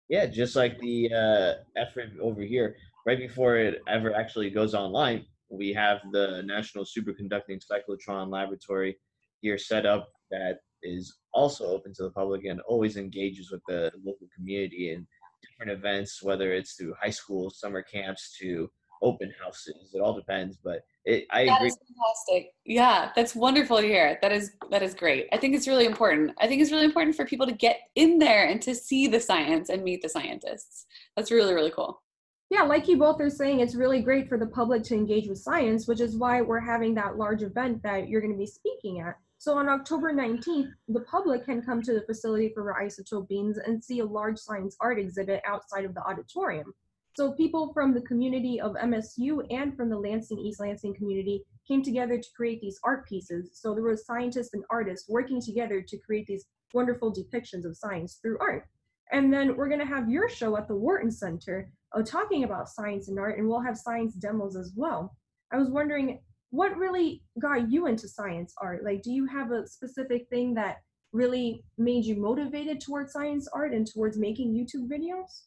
Yeah 0.09 0.27
just 0.27 0.57
like 0.57 0.79
the 0.81 1.11
uh, 1.12 1.85
FRIB 1.95 2.19
over 2.21 2.43
here 2.43 2.77
right 3.07 3.19
before 3.19 3.57
it 3.57 3.81
ever 3.89 4.14
actually 4.14 4.51
goes 4.51 4.75
online 4.75 5.25
we 5.49 5.73
have 5.73 5.99
the 6.12 6.43
national 6.45 6.85
superconducting 6.85 7.61
cyclotron 7.71 8.31
laboratory 8.31 8.97
here 9.41 9.59
set 9.59 9.87
up 9.87 10.09
that 10.31 10.59
is 10.83 11.17
also 11.37 11.66
open 11.66 11.93
to 11.95 12.05
the 12.05 12.11
public 12.11 12.45
and 12.47 12.61
always 12.62 12.97
engages 12.97 13.51
with 13.51 13.61
the 13.68 13.93
local 14.05 14.26
community 14.34 14.93
in 14.93 15.07
different 15.43 15.78
events, 15.78 16.22
whether 16.22 16.53
it's 16.53 16.72
through 16.74 16.95
high 17.01 17.11
school, 17.11 17.51
summer 17.51 17.82
camps, 17.82 18.37
to 18.41 18.70
open 19.03 19.30
houses. 19.43 19.91
It 19.95 20.01
all 20.01 20.14
depends, 20.14 20.57
but 20.57 20.80
it, 21.05 21.26
I 21.30 21.45
that 21.45 21.57
agree. 21.57 21.68
Is 21.68 21.76
fantastic. 21.76 22.53
Yeah, 22.64 23.11
that's 23.14 23.34
wonderful 23.34 23.76
to 23.76 23.87
hear. 23.87 24.18
That 24.22 24.32
is 24.32 24.53
that 24.70 24.82
is 24.82 24.95
great. 24.95 25.28
I 25.32 25.37
think 25.37 25.55
it's 25.55 25.68
really 25.68 25.84
important. 25.84 26.32
I 26.41 26.47
think 26.47 26.62
it's 26.62 26.72
really 26.72 26.87
important 26.87 27.14
for 27.14 27.26
people 27.26 27.47
to 27.47 27.53
get 27.53 27.80
in 27.95 28.18
there 28.18 28.49
and 28.49 28.61
to 28.62 28.74
see 28.74 29.07
the 29.07 29.20
science 29.20 29.68
and 29.68 29.84
meet 29.84 30.01
the 30.03 30.09
scientists. 30.09 30.87
That's 31.14 31.30
really 31.30 31.55
really 31.55 31.70
cool. 31.70 32.01
Yeah, 32.49 32.62
like 32.62 32.87
you 32.87 32.97
both 32.97 33.20
are 33.20 33.28
saying, 33.28 33.59
it's 33.59 33.74
really 33.74 34.01
great 34.01 34.28
for 34.28 34.39
the 34.39 34.47
public 34.47 34.84
to 34.84 34.95
engage 34.95 35.28
with 35.28 35.39
science, 35.39 35.89
which 35.89 36.01
is 36.01 36.16
why 36.16 36.43
we're 36.43 36.61
having 36.61 36.95
that 36.95 37.18
large 37.18 37.43
event 37.43 37.82
that 37.82 38.09
you're 38.09 38.20
going 38.20 38.32
to 38.32 38.39
be 38.39 38.47
speaking 38.47 39.01
at. 39.01 39.16
So 39.39 39.57
on 39.59 39.68
October 39.68 40.12
19th, 40.12 40.70
the 40.89 41.01
public 41.01 41.45
can 41.45 41.62
come 41.62 41.82
to 41.82 41.93
the 41.93 42.03
facility 42.03 42.51
for 42.55 42.74
isotope 42.80 43.28
beams 43.28 43.59
and 43.59 43.82
see 43.82 44.01
a 44.01 44.05
large 44.05 44.39
science 44.39 44.76
art 44.80 44.99
exhibit 44.99 45.43
outside 45.47 45.84
of 45.84 45.95
the 45.95 46.03
auditorium. 46.03 46.72
So 47.16 47.32
people 47.32 47.72
from 47.72 47.95
the 47.95 48.03
community 48.03 48.61
of 48.61 48.74
MSU 48.74 49.47
and 49.51 49.74
from 49.76 49.89
the 49.89 49.99
Lansing, 49.99 50.39
East 50.39 50.61
Lansing 50.61 50.95
community 50.95 51.43
came 51.66 51.82
together 51.82 52.18
to 52.18 52.28
create 52.37 52.61
these 52.61 52.78
art 52.84 53.09
pieces. 53.09 53.51
So 53.55 53.72
there 53.72 53.82
were 53.82 53.97
scientists 53.97 54.53
and 54.53 54.64
artists 54.70 55.09
working 55.09 55.41
together 55.41 55.80
to 55.80 55.99
create 55.99 56.26
these 56.26 56.47
wonderful 56.74 57.14
depictions 57.14 57.64
of 57.64 57.76
science 57.76 58.18
through 58.20 58.39
art. 58.41 58.66
And 59.12 59.32
then 59.32 59.57
we're 59.57 59.68
gonna 59.68 59.87
have 59.87 60.11
your 60.11 60.28
show 60.28 60.57
at 60.57 60.68
the 60.68 60.76
Wharton 60.76 61.11
Center 61.11 61.70
uh, 61.93 62.03
talking 62.03 62.45
about 62.45 62.68
science 62.68 63.09
and 63.09 63.18
art, 63.18 63.39
and 63.39 63.49
we'll 63.49 63.61
have 63.61 63.78
science 63.78 64.14
demos 64.14 64.57
as 64.57 64.72
well. 64.76 65.16
I 65.53 65.57
was 65.57 65.70
wondering, 65.70 66.20
what 66.51 66.76
really 66.76 67.22
got 67.40 67.70
you 67.70 67.86
into 67.86 68.09
science 68.09 68.55
art? 68.61 68.84
Like, 68.84 69.03
do 69.03 69.12
you 69.12 69.26
have 69.26 69.51
a 69.51 69.66
specific 69.66 70.26
thing 70.30 70.55
that 70.55 70.76
really 71.12 71.64
made 71.78 72.05
you 72.05 72.16
motivated 72.16 72.80
towards 72.80 73.12
science 73.12 73.49
art 73.53 73.72
and 73.72 73.86
towards 73.86 74.18
making 74.18 74.55
YouTube 74.55 74.88
videos? 74.88 75.42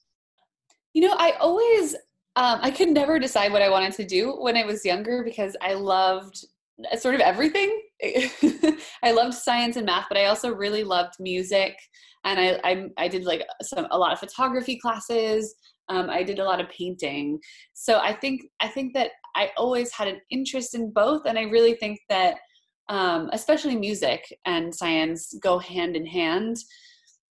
You 0.93 1.07
know, 1.07 1.15
I 1.17 1.31
always, 1.39 1.95
um, 2.35 2.59
I 2.61 2.71
could 2.71 2.89
never 2.89 3.19
decide 3.19 3.51
what 3.51 3.61
I 3.61 3.69
wanted 3.69 3.93
to 3.93 4.05
do 4.05 4.33
when 4.41 4.57
I 4.57 4.65
was 4.65 4.85
younger 4.85 5.23
because 5.23 5.55
I 5.61 5.73
loved 5.73 6.43
uh, 6.91 6.97
sort 6.97 7.15
of 7.15 7.21
everything. 7.21 7.81
I 9.03 9.11
loved 9.11 9.33
science 9.33 9.75
and 9.75 9.85
math, 9.85 10.05
but 10.09 10.17
I 10.17 10.25
also 10.25 10.53
really 10.53 10.83
loved 10.83 11.15
music, 11.19 11.77
and 12.23 12.39
I 12.39 12.59
I, 12.63 12.89
I 12.97 13.07
did 13.07 13.25
like 13.25 13.45
some 13.61 13.87
a 13.91 13.97
lot 13.97 14.13
of 14.13 14.19
photography 14.19 14.77
classes. 14.77 15.55
Um, 15.89 16.09
I 16.09 16.23
did 16.23 16.39
a 16.39 16.43
lot 16.43 16.61
of 16.61 16.69
painting. 16.69 17.39
So 17.73 17.99
I 17.99 18.13
think 18.13 18.41
I 18.59 18.67
think 18.67 18.93
that 18.93 19.11
I 19.35 19.51
always 19.57 19.91
had 19.91 20.07
an 20.07 20.19
interest 20.29 20.75
in 20.75 20.91
both, 20.91 21.23
and 21.25 21.37
I 21.37 21.43
really 21.43 21.75
think 21.75 21.99
that 22.09 22.37
um, 22.89 23.29
especially 23.33 23.75
music 23.75 24.23
and 24.45 24.73
science 24.73 25.35
go 25.41 25.59
hand 25.59 25.95
in 25.95 26.05
hand. 26.05 26.57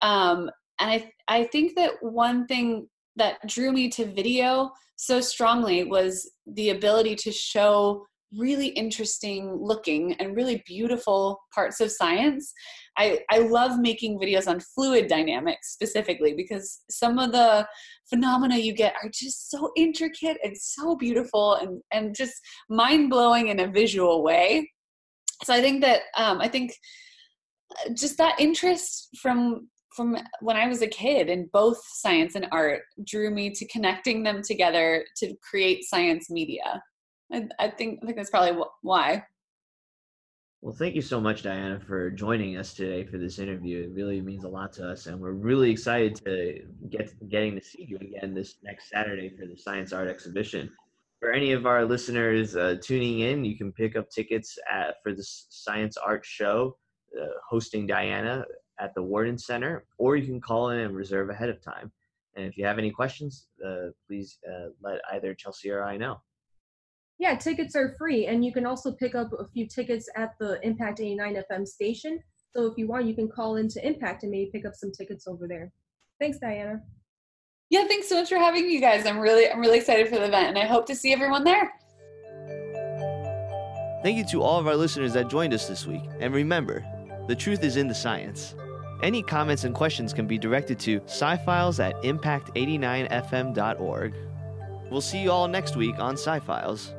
Um, 0.03 0.51
and 0.79 0.91
I 0.91 1.11
I 1.29 1.45
think 1.45 1.77
that 1.77 1.93
one 2.01 2.47
thing 2.47 2.89
that 3.17 3.39
drew 3.47 3.73
me 3.73 3.89
to 3.91 4.05
video 4.05 4.71
so 4.97 5.21
strongly 5.21 5.85
was 5.85 6.31
the 6.47 6.71
ability 6.71 7.17
to 7.17 7.33
show 7.33 8.07
really 8.37 8.69
interesting 8.69 9.57
looking 9.61 10.15
and 10.15 10.37
really 10.37 10.63
beautiful 10.67 11.41
parts 11.55 11.81
of 11.81 11.91
science. 11.91 12.53
I, 12.99 13.21
I 13.31 13.39
love 13.39 13.79
making 13.79 14.19
videos 14.19 14.49
on 14.49 14.61
fluid 14.61 15.07
dynamics 15.07 15.73
specifically 15.73 16.35
because 16.35 16.81
some 16.91 17.19
of 17.19 17.33
the 17.33 17.67
phenomena 18.09 18.57
you 18.57 18.73
get 18.73 18.95
are 19.03 19.11
just 19.13 19.51
so 19.51 19.71
intricate 19.77 20.39
and 20.43 20.57
so 20.57 20.97
beautiful 20.97 21.55
and, 21.55 21.83
and 21.93 22.15
just 22.15 22.35
mind 22.69 23.11
blowing 23.11 23.49
in 23.49 23.61
a 23.61 23.69
visual 23.69 24.23
way. 24.23 24.71
So 25.45 25.53
I 25.53 25.61
think 25.61 25.83
that 25.83 26.03
um, 26.17 26.41
I 26.41 26.49
think 26.49 26.73
uh, 27.73 27.93
just 27.95 28.17
that 28.19 28.41
interest 28.41 29.09
from 29.21 29.69
from 29.95 30.15
when 30.41 30.57
I 30.57 30.69
was 30.69 30.83
a 30.83 30.87
kid 30.87 31.31
in 31.31 31.49
both 31.55 31.79
science 31.83 32.35
and 32.35 32.47
art 32.53 32.83
drew 33.07 33.31
me 33.31 33.51
to 33.51 33.67
connecting 33.69 34.23
them 34.23 34.43
together 34.43 35.05
to 35.17 35.35
create 35.43 35.85
science 35.85 36.29
media. 36.29 36.83
I, 37.33 37.49
I 37.59 37.71
think 37.71 38.01
I 38.03 38.07
think 38.07 38.17
that's 38.17 38.31
probably 38.31 38.63
why. 38.83 39.25
Well, 40.63 40.75
thank 40.75 40.95
you 40.95 41.03
so 41.03 41.21
much, 41.21 41.43
Dianna, 41.43 41.85
for 41.87 42.11
joining 42.11 42.57
us 42.57 42.75
today 42.75 43.05
for 43.05 43.19
this 43.19 43.39
interview. 43.39 43.85
It 43.85 43.95
really 43.95 44.21
means 44.21 44.45
a 44.45 44.49
lot 44.49 44.73
to 44.75 44.89
us, 44.89 45.07
and 45.07 45.21
we're 45.21 45.33
really 45.33 45.71
excited 45.71 46.17
to 46.25 46.61
get 46.91 47.13
getting 47.29 47.55
to 47.55 47.63
see 47.65 47.85
you 47.87 47.99
again 47.99 48.35
this 48.35 48.57
next 48.65 48.89
Saturday 48.89 49.31
for 49.39 49.47
the 49.47 49.57
Science 49.57 49.93
Art 49.93 50.09
Exhibition. 50.09 50.71
For 51.21 51.31
any 51.31 51.53
of 51.53 51.67
our 51.67 51.85
listeners 51.85 52.57
uh, 52.57 52.77
tuning 52.83 53.21
in, 53.21 53.45
you 53.45 53.57
can 53.57 53.71
pick 53.73 53.97
up 53.97 54.11
tickets 54.11 54.59
at, 54.71 54.97
for 55.03 55.13
the 55.13 55.23
Science 55.23 55.97
Art 55.97 56.25
Show 56.25 56.77
uh, 57.21 57.27
hosting 57.49 57.87
Dianna 57.87 58.45
at 58.81 58.95
the 58.95 59.03
Wharton 59.03 59.39
Center, 59.39 59.85
or 59.99 60.17
you 60.17 60.27
can 60.27 60.41
call 60.41 60.71
in 60.71 60.81
and 60.81 60.97
reserve 60.97 61.31
ahead 61.31 61.49
of 61.49 61.63
time. 61.63 61.93
And 62.35 62.45
if 62.45 62.59
you 62.59 62.67
have 62.67 62.79
any 62.79 62.91
questions, 62.91 63.47
uh, 63.65 63.91
please 64.07 64.39
uh, 64.49 64.69
let 64.83 65.01
either 65.13 65.35
Chelsea 65.35 65.71
or 65.71 65.85
I 65.85 65.97
know. 65.97 66.21
Yeah, 67.19 67.35
tickets 67.35 67.75
are 67.75 67.95
free, 67.97 68.27
and 68.27 68.45
you 68.45 68.53
can 68.53 68.67
also 68.67 68.93
pick 68.93 69.15
up 69.15 69.31
a 69.39 69.47
few 69.49 69.67
tickets 69.67 70.07
at 70.17 70.35
the 70.39 70.61
Impact 70.63 71.01
89 71.01 71.43
FM 71.51 71.67
station. 71.67 72.21
So 72.51 72.67
if 72.67 72.75
you 72.77 72.87
want, 72.87 73.07
you 73.07 73.15
can 73.15 73.29
call 73.29 73.57
into 73.57 73.85
Impact 73.87 74.23
and 74.23 74.31
maybe 74.31 74.51
pick 74.53 74.67
up 74.67 74.75
some 74.75 74.93
tickets 74.93 75.27
over 75.27 75.49
there. 75.49 75.73
Thanks, 76.21 76.39
Dianna. 76.43 76.81
Yeah, 77.71 77.87
thanks 77.87 78.09
so 78.09 78.17
much 78.17 78.29
for 78.29 78.39
having 78.39 78.67
me, 78.67 78.75
you 78.75 78.81
guys. 78.81 79.07
I'm 79.07 79.19
really, 79.19 79.51
I'm 79.51 79.61
really 79.61 79.79
excited 79.79 80.09
for 80.09 80.17
the 80.17 80.27
event, 80.27 80.49
and 80.49 80.59
I 80.59 80.67
hope 80.67 80.85
to 80.87 80.95
see 80.95 81.13
everyone 81.13 81.43
there. 81.43 81.73
Thank 84.03 84.19
you 84.19 84.27
to 84.27 84.43
all 84.43 84.61
of 84.61 84.67
our 84.67 84.77
listeners 84.77 85.15
that 85.15 85.29
joined 85.29 85.55
us 85.55 85.67
this 85.67 85.87
week. 85.87 86.03
And 86.21 86.35
remember, 86.35 86.85
the 87.27 87.35
truth 87.35 87.65
is 87.65 87.77
in 87.77 87.89
the 87.89 87.95
science. 87.95 88.55
Any 89.03 89.23
comments 89.23 89.65
and 89.65 89.75
questions 89.75 90.13
can 90.13 90.27
be 90.27 90.37
directed 90.39 90.79
to 90.81 91.01
scifiles 91.07 91.81
at 91.81 91.95
impact89fm.org. 92.03 94.15
We'll 94.91 95.01
see 95.01 95.23
you 95.23 95.31
all 95.33 95.49
next 95.49 95.77
week 95.77 95.99
on 95.99 96.13
Sci-Files. 96.15 96.93